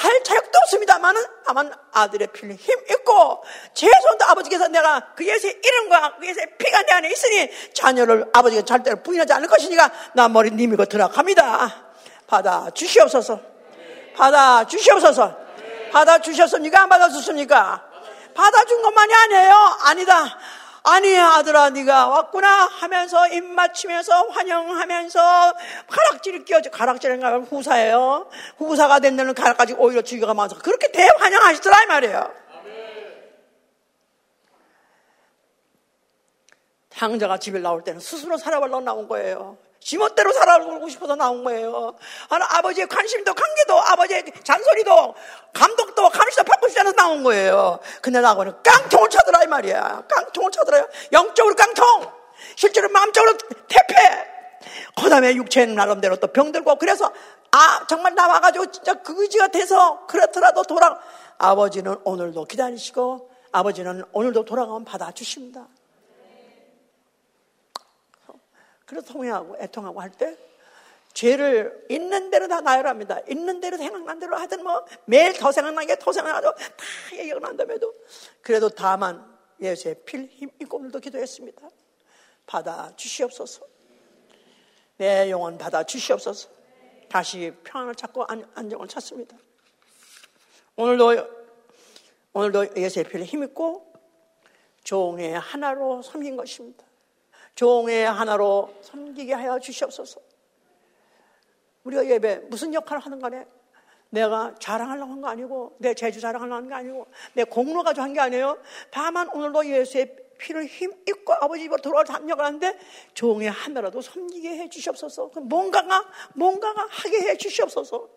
갈 0.02 0.24
자격도 0.24 0.58
없습니다만은 0.64 1.24
다만 1.45 1.72
아들의 1.91 2.30
피를 2.34 2.56
힘 2.56 2.76
있고 2.89 3.43
제 3.76 3.88
손도 4.02 4.26
아버지께서 4.26 4.68
내가 4.68 5.14
그 5.16 5.28
예수의 5.28 5.62
이름과 5.64 6.16
그 6.20 6.28
예수의 6.28 6.58
피가 6.58 6.82
내 6.82 6.93
안에 6.93 7.12
있으니 7.12 7.49
자녀를 7.76 8.26
아버지가 8.34 8.64
절대로 8.64 9.04
부인하지 9.04 9.32
않을 9.34 9.47
것이니까 9.47 9.91
나 10.16 10.28
머리 10.28 10.49
님이고 10.49 10.86
들어갑니다. 10.86 11.76
받아 12.26 12.72
주시옵소서. 12.74 13.39
받아 14.16 14.66
주시옵소서. 14.66 15.38
받아 15.91 16.20
주셨습니까? 16.20 16.82
안 16.82 16.89
받아 16.89 17.08
주습니까? 17.08 17.86
받아준 18.34 18.82
것만이 18.82 19.14
아니에요. 19.14 19.54
아니다. 19.82 20.39
아니 20.84 21.16
아들아 21.18 21.70
네가 21.70 22.08
왔구나 22.08 22.66
하면서 22.66 23.28
입 23.28 23.44
맞추면서 23.44 24.28
환영하면서 24.30 25.54
가락지를 25.88 26.44
끼워줘. 26.46 26.72
가락지는가 26.72 27.40
후사예요. 27.40 28.30
후사가 28.58 29.00
된 29.00 29.16
데는 29.16 29.34
가락까지 29.36 29.74
오히려 29.78 30.02
주기가 30.02 30.34
많아서 30.34 30.58
그렇게 30.60 30.92
대환영하시더라 30.92 31.84
이 31.84 31.86
말이에요. 31.88 32.34
장자가 36.90 37.38
집에 37.38 37.60
나올 37.60 37.84
때는 37.84 38.00
스스로 38.00 38.38
살아보려 38.38 38.80
나온 38.82 39.08
거예요 39.08 39.58
지멋대로 39.82 40.32
살아보고 40.32 40.88
싶어서 40.90 41.16
나온 41.16 41.44
거예요. 41.44 41.96
아버지의 42.30 42.88
관심도 42.88 43.34
관계도 43.34 43.80
아버지의 43.80 44.24
잔소리도 44.44 45.16
감독도 45.54 46.10
감시도 46.10 46.44
받고 46.44 46.68
싶지 46.68 46.80
않아서 46.80 46.96
나온 46.96 47.24
거예요. 47.24 47.80
근데 48.02 48.22
나하고는 48.22 48.54
깡통을 48.64 49.10
쳐들어 49.10 49.44
이 49.44 49.48
말이야. 49.48 50.04
깡통을 50.08 50.52
쳐들어요. 50.52 50.88
영적으로 51.12 51.56
깡통. 51.56 51.86
실제로 52.56 52.90
마음적으로 52.90 53.38
태폐. 53.68 54.32
그 55.02 55.10
다음에 55.10 55.34
육체는 55.36 55.74
나름대로 55.76 56.16
또 56.18 56.28
병들고 56.28 56.76
그래서 56.76 57.12
아 57.52 57.86
정말 57.88 58.14
나와가지고 58.14 58.72
진짜 58.72 58.94
그지가 58.94 59.48
돼서 59.48 60.06
그렇더라도 60.06 60.64
돌아 60.64 61.00
아버지는 61.40 61.98
오늘도 62.04 62.46
기다리시고 62.46 63.30
아버지는 63.52 64.04
오늘도 64.14 64.46
돌아가면 64.46 64.86
받아주십니다. 64.86 65.68
그래서 68.92 69.08
통회하고 69.14 69.56
애통하고 69.58 70.02
할 70.02 70.12
때 70.12 70.38
죄를 71.14 71.86
있는 71.89 72.30
대로 72.30 72.48
다 72.48 72.62
나열합니다. 72.62 73.22
있는 73.30 73.60
대로 73.60 73.78
생각난 73.78 74.20
대로 74.20 74.36
하든 74.38 74.64
뭐 74.64 74.86
매일 75.06 75.34
더 75.34 75.52
생각나게 75.52 75.98
더 75.98 76.12
생각나도 76.12 76.56
다 76.56 77.18
얘기가 77.18 77.39
난다며도 77.39 77.94
그래도 78.42 78.70
다만 78.70 79.26
예수의 79.62 79.96
필힘 80.06 80.50
있고 80.62 80.78
오늘도 80.78 81.00
기도했습니다. 81.00 81.70
받아 82.46 82.94
주시옵소서. 82.96 83.66
내 84.98 85.30
영혼 85.30 85.58
받아 85.58 85.84
주시옵소서. 85.84 86.50
다시 87.10 87.54
평안을 87.64 87.96
찾고 87.96 88.26
안정을 88.56 88.88
찾습니다. 88.88 89.38
오늘도 90.78 91.28
오늘도 92.34 92.76
예수의 92.78 93.06
피를 93.06 93.26
힘입고 93.26 93.94
종의 94.84 95.39
하나로 95.39 96.02
섬긴 96.02 96.38
것입니다. 96.38 96.86
종의 97.56 98.06
하나로 98.10 98.74
섬기게 98.82 99.34
하여 99.34 99.60
주시옵소서. 99.60 100.20
우리가 101.84 102.06
예배 102.06 102.43
무슨 102.49 102.74
역할을 102.74 103.02
하는 103.02 103.20
간에 103.20 103.45
내가 104.10 104.54
자랑하려고 104.60 105.12
한 105.12 105.22
거 105.22 105.28
아니고 105.30 105.76
내 105.80 105.93
재주 105.93 106.20
자랑하려고 106.20 106.56
한게 106.56 106.74
아니고 106.74 107.08
내 107.34 107.43
공로 107.43 107.84
가지고 107.84 108.04
한 108.04 108.14
게 108.14 108.20
아니에요. 108.20 108.58
다만 108.91 109.30
오늘도 109.30 109.66
예수의 109.66 110.16
피를 110.38 110.66
힘입고 110.66 111.34
아버지 111.36 111.64
집으로 111.64 111.82
돌아올 111.82 112.04
담력을 112.04 112.43
하는데 112.43 112.78
종의 113.14 113.49
하나라도 113.49 114.02
섬기게 114.02 114.49
해 114.58 114.70
주시옵소서. 114.70 115.32
뭔가가 115.43 116.04
뭔가가 116.34 116.88
하게 116.89 117.22
해 117.30 117.38
주시옵소서. 117.38 118.10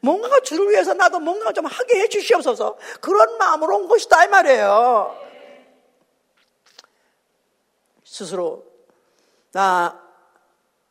뭔가가 0.00 0.40
주를 0.40 0.70
위해서 0.70 0.94
나도 0.94 1.18
뭔가 1.20 1.52
좀 1.52 1.66
하게 1.66 2.00
해 2.00 2.08
주시옵소서. 2.08 2.78
그런 3.00 3.36
마음으로 3.36 3.76
온 3.78 3.88
것이다 3.88 4.24
이 4.24 4.28
말이에요. 4.28 5.18
스스로 8.04 8.71
나 9.52 10.02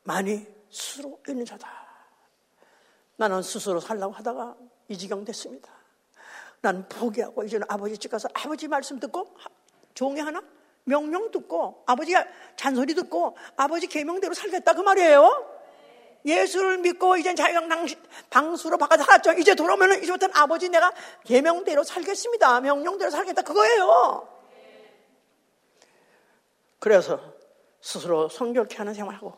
많이 0.03 0.45
스스로 0.69 1.19
있는 1.27 1.45
자다. 1.45 1.69
나는 3.17 3.41
스스로 3.41 3.79
살라고 3.79 4.13
하다가 4.13 4.55
이 4.87 4.97
지경 4.97 5.25
됐습니다. 5.25 5.69
나는 6.61 6.87
포기하고 6.87 7.43
이제는 7.43 7.65
아버지 7.69 7.97
집 7.97 8.09
가서 8.09 8.29
아버지 8.33 8.67
말씀 8.67 8.99
듣고 8.99 9.35
종이 9.93 10.19
하나 10.19 10.41
명령 10.83 11.31
듣고 11.31 11.83
아버지가 11.85 12.25
잔소리 12.55 12.93
듣고 12.95 13.35
아버지 13.55 13.87
계명대로 13.87 14.33
살겠다 14.33 14.73
그 14.73 14.81
말이에요. 14.81 15.59
예수를 16.23 16.77
믿고 16.79 17.17
이제 17.17 17.33
자유형 17.33 17.67
방수로 18.29 18.77
바꿔서 18.77 19.03
살았죠. 19.03 19.33
이제 19.33 19.55
돌아오면 19.55 20.03
이제부터는 20.03 20.35
아버지 20.35 20.69
내가 20.69 20.91
계명대로 21.25 21.83
살겠습니다. 21.83 22.61
명령대로 22.61 23.09
살겠다 23.09 23.41
그거예요. 23.41 24.27
그래서 26.79 27.19
스스로 27.81 28.29
성결케 28.29 28.77
하는 28.77 28.93
생활하고 28.93 29.35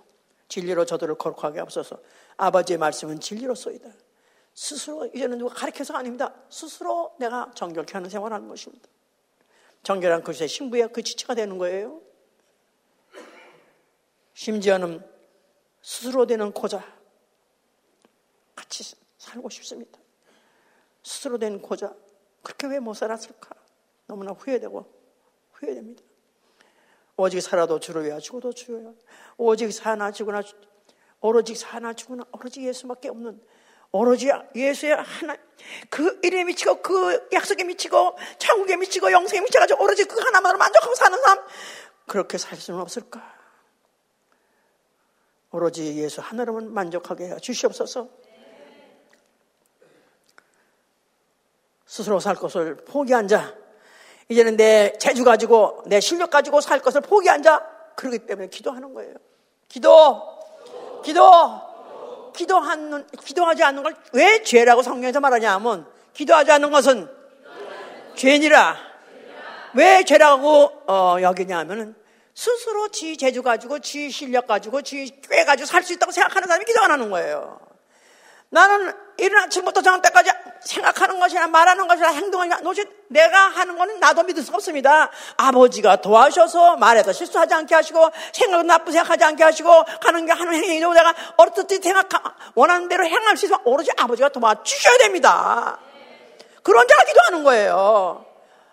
진리로 0.48 0.86
저들을 0.86 1.16
거룩하게 1.16 1.60
앞서서 1.60 1.98
아버지의 2.38 2.78
말씀은 2.78 3.20
진리로소이다. 3.20 3.90
스스로 4.54 5.06
이제는 5.08 5.40
누가 5.40 5.56
가르쳐서가 5.56 6.00
아닙니다. 6.00 6.34
스스로 6.50 7.16
내가 7.20 7.52
정결케 7.56 7.94
하는 7.94 8.10
생활하는 8.10 8.48
것입니다. 8.48 8.88
정결한 9.82 10.24
그리스도의 10.24 10.48
신부의 10.48 10.90
그 10.94 11.02
지체가 11.02 11.34
되는 11.36 11.58
거예요. 11.58 12.02
심지어는 14.34 15.04
스스로 15.82 16.26
되는 16.26 16.52
고자 16.52 16.84
같이 18.56 18.96
살고 19.18 19.50
싶습니다. 19.50 20.00
스스로 21.04 21.38
된 21.38 21.62
고자 21.62 21.94
그렇게 22.42 22.68
왜 22.68 22.80
못 22.80 22.94
살았을까? 22.94 23.56
너무나 24.08 24.32
후회되고 24.32 24.86
후회됩니다. 25.54 26.04
오직 27.16 27.42
살아도 27.42 27.80
주를 27.80 28.06
위하여 28.06 28.20
죽어도 28.20 28.52
위하여 28.68 28.94
오직 29.38 29.72
사나 29.72 30.12
죽으나 30.12 30.42
오로지 31.22 31.56
사나 31.56 31.94
죽으나 31.94 32.24
오로지 32.32 32.66
예수밖에 32.68 33.10
없는 33.10 33.40
오로지 33.92 34.32
예수의 34.56 34.96
하나 34.96 35.38
그 35.90 36.20
이름에 36.24 36.46
미치고 36.46 36.82
그 36.82 37.30
약속에 37.32 37.64
미치고 37.64 38.18
천국에 38.40 38.76
미치고 38.76 39.12
영생에 39.12 39.42
미쳐가지고 39.42 39.84
오로지 39.84 40.06
그 40.06 40.20
하나만으로 40.20 40.58
만족하고 40.58 40.96
사는 40.96 41.22
사람 41.22 41.46
그렇게 42.08 42.38
살 42.40 42.58
수는 42.58 42.80
없을까? 42.80 43.22
오로지 45.52 45.96
예수 45.98 46.22
하나로만 46.22 46.74
만족하게 46.74 47.26
해 47.26 47.38
주시옵소서. 47.38 48.10
스스로 51.86 52.20
살 52.20 52.36
것을 52.36 52.78
포기한 52.78 53.28
자, 53.28 53.56
이제는 54.30 54.58
내 54.58 54.94
재주 55.00 55.24
가지고 55.24 55.84
내 55.86 56.00
실력 56.00 56.30
가지고 56.30 56.62
살 56.62 56.80
것을 56.80 57.02
포기한 57.02 57.44
자, 57.44 57.66
그러기 57.96 58.20
때문에 58.20 58.48
기도하는 58.50 58.94
거예요. 58.94 59.14
기도, 59.68 60.22
기도, 61.04 61.62
기도하는, 62.36 63.06
기도하지 63.24 63.64
않는 63.64 63.84
걸 63.84 63.96
왜 64.14 64.42
죄라고 64.44 64.82
성경에서 64.82 65.20
말하냐 65.20 65.54
하면 65.56 65.86
기도하지 66.14 66.52
않는 66.52 66.72
것은 66.72 67.10
죄니라. 68.16 68.78
왜 69.76 70.04
죄라고 70.04 70.72
어, 70.88 71.18
여기냐 71.22 71.58
하면은 71.60 71.96
스스로 72.36 72.88
지 72.90 73.18
재주 73.18 73.42
가지고 73.44 73.80
지 73.80 74.10
실력 74.10 74.48
가지고 74.48 74.82
지 74.82 75.06
꾀 75.30 75.46
가지고 75.46 75.66
살 75.66 75.84
수 75.84 75.94
있다고 75.94 76.12
생각하는 76.12 76.48
사람이 76.48 76.66
기도 76.66 76.82
안 76.82 76.92
하는 76.92 77.10
거예요. 77.10 77.60
나는 78.50 78.94
이른 79.18 79.38
아침부터 79.40 79.82
저녁 79.82 80.02
때까지 80.02 80.32
생각하는 80.62 81.20
것이나 81.20 81.48
말하는 81.48 81.88
것이나 81.88 82.10
행동하냐 82.10 82.58
도대체 82.58 82.90
내가 83.08 83.50
하는 83.50 83.78
거는 83.78 84.00
나도 84.00 84.24
믿을 84.24 84.42
수 84.42 84.54
없습니다. 84.54 85.12
아버지가 85.38 85.98
도와주셔서 85.98 86.78
말해도 86.78 87.12
실수하지 87.12 87.54
않게 87.54 87.76
하시고 87.76 88.10
생각도 88.34 88.64
나쁘게 88.64 88.92
생각하지 88.92 89.24
않게 89.24 89.44
하시고 89.44 89.84
가는 90.02 90.26
게 90.26 90.32
하는 90.32 90.54
행위도 90.54 90.94
내가 90.94 91.14
어떻게 91.38 91.80
생각 91.82 92.10
원하는 92.56 92.88
대로 92.88 93.06
행할 93.06 93.38
수 93.38 93.46
있으면 93.46 93.62
오로지 93.66 93.92
아버지가 93.98 94.30
도와주셔야 94.30 94.98
됩니다. 95.00 95.78
그런 96.64 96.88
자가 96.88 97.04
기도하는 97.04 97.44
거예요. 97.44 98.26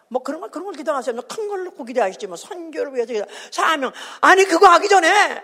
뭐 0.08 0.22
그런 0.22 0.40
걸 0.40 0.50
그런 0.50 0.64
걸 0.64 0.74
기도하세요. 0.74 1.14
뭐 1.14 1.24
큰걸 1.26 1.64
놓고 1.64 1.84
기도하시지 1.84 2.26
뭐 2.26 2.36
선교를 2.36 2.94
위해서 2.94 3.12
기도. 3.12 3.26
사명 3.50 3.92
아니 4.20 4.44
그거 4.44 4.66
하기 4.68 4.88
전에 4.88 5.42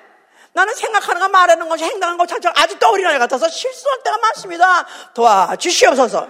나는 0.57 0.74
생각하는 0.74 1.20
거 1.20 1.28
말하는 1.28 1.68
것이 1.68 1.84
행동하는 1.84 2.16
것 2.16 2.26
자체가 2.26 2.54
아직도 2.62 2.88
어린아이 2.88 3.18
같아서 3.18 3.46
실수할 3.46 4.02
때가 4.02 4.16
많습니다. 4.16 4.86
도와주시옵소서. 5.12 6.26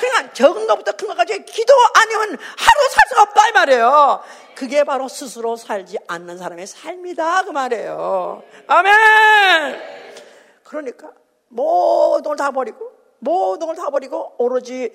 그러니까 0.00 0.32
적은 0.32 0.66
것부터 0.66 0.92
큰 0.92 1.08
것까지 1.08 1.44
기도 1.44 1.74
아니면 1.94 2.30
하루 2.30 2.88
살 2.90 3.04
수가 3.10 3.22
없다 3.22 3.48
이 3.48 3.52
말이에요. 3.52 4.22
그게 4.54 4.82
바로 4.84 5.08
스스로 5.08 5.56
살지 5.56 5.98
않는 6.08 6.38
사람의 6.38 6.66
삶이다 6.66 7.42
그 7.44 7.50
말이에요. 7.50 8.42
아멘. 8.66 9.82
그러니까 10.64 11.10
모든 11.48 12.30
걸 12.30 12.36
다 12.36 12.50
버리고 12.50 12.92
모든 13.18 13.66
걸 13.66 13.76
다 13.76 13.90
버리고 13.90 14.34
오로지 14.38 14.90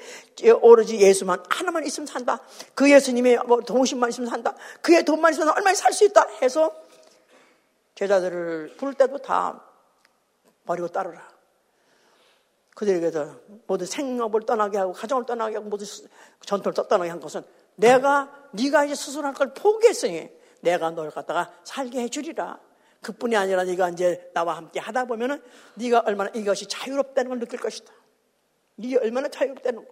오로지 0.62 1.00
예수만 1.00 1.44
하나만 1.50 1.86
있으면 1.86 2.08
산다. 2.08 2.40
그 2.74 2.90
예수님의 2.92 3.42
뭐 3.46 3.62
동심만 3.62 4.10
있으면 4.10 4.28
산다. 4.30 4.56
그의 4.82 5.04
돈만 5.06 5.34
있으면 5.34 5.50
얼마나 5.50 5.76
살 5.76 5.94
수 5.94 6.04
있다 6.06 6.26
해서 6.42 6.72
제자들을 8.02 8.78
부를 8.78 8.96
때도 8.96 9.20
다 9.20 9.64
버리고 10.66 10.88
따르라. 10.88 11.30
그들에게서 12.76 13.40
모두 13.68 13.86
생업을 13.86 14.42
떠나게 14.42 14.80
하고 14.80 14.92
가정을 14.92 15.26
떠나게 15.28 15.58
하고 15.58 15.70
모두 15.70 15.86
전투를 16.44 16.74
떠나게 16.74 17.12
한 17.12 17.20
것은 17.20 17.44
내가 17.76 18.48
네가 18.54 18.86
이제 18.86 18.96
스스로 18.96 19.28
할 19.28 19.36
걸 19.36 19.54
포기했으니 19.54 20.32
내가 20.62 20.90
널 20.90 21.12
갖다가 21.12 21.54
살게 21.64 22.02
해주리라. 22.02 22.60
그뿐이 23.04 23.36
아니라 23.36 23.64
네가 23.66 23.90
이제 23.90 24.32
나와 24.34 24.58
함께 24.58 24.80
하다 24.80 25.06
보면은 25.06 25.44
네가 25.76 26.04
얼마나 26.08 26.32
이것이 26.34 26.68
자유롭다는 26.68 27.30
걸 27.30 27.40
느낄 27.40 27.60
것이다. 27.60 27.94
이게 28.78 28.98
얼마나 28.98 29.28
자유롭다는 29.28 29.86
거. 29.86 29.92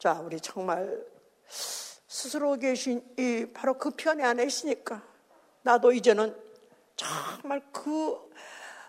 자, 0.00 0.20
우리 0.20 0.40
정말 0.40 1.04
스스로 1.46 2.56
계신 2.56 3.04
이 3.16 3.46
바로 3.54 3.78
그 3.78 3.90
편에 3.90 4.24
안에 4.24 4.44
있으니까 4.44 5.02
나도 5.62 5.92
이제는 5.92 6.43
정말 7.40 7.62
그 7.72 8.16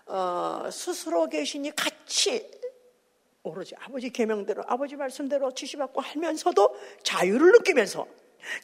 어, 0.06 0.68
스스로 0.70 1.28
계시니 1.28 1.74
같이 1.74 2.48
오로지 3.42 3.74
아버지 3.80 4.10
계명대로 4.10 4.62
아버지 4.66 4.96
말씀대로 4.96 5.52
지시받고 5.52 6.00
하면서도 6.00 6.76
자유를 7.02 7.52
느끼면서 7.52 8.06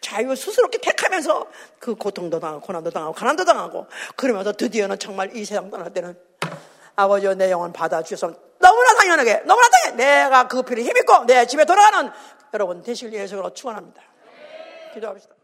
자유 0.00 0.34
스스롭게 0.34 0.78
택하면서 0.78 1.46
그 1.78 1.94
고통도 1.94 2.40
당하고 2.40 2.60
고난도 2.60 2.90
당하고 2.90 3.12
가난도 3.14 3.44
당하고 3.44 3.86
그러면서 4.16 4.52
드디어는 4.52 4.98
정말 4.98 5.36
이 5.36 5.44
세상 5.44 5.70
떠날 5.70 5.92
때는 5.92 6.18
아버지와 6.94 7.34
내 7.34 7.50
영혼 7.50 7.72
받아주셔서 7.72 8.34
너무나 8.58 8.94
당연하게 8.94 9.42
너무나 9.44 9.68
당연하게 9.68 9.96
내가 9.96 10.48
그 10.48 10.62
피를 10.62 10.84
힘입고 10.84 11.24
내 11.24 11.46
집에 11.46 11.64
돌아가는 11.64 12.10
여러분 12.54 12.82
되실 12.82 13.12
예수로 13.12 13.52
축원합니다. 13.54 14.02
기도합시다. 14.94 15.41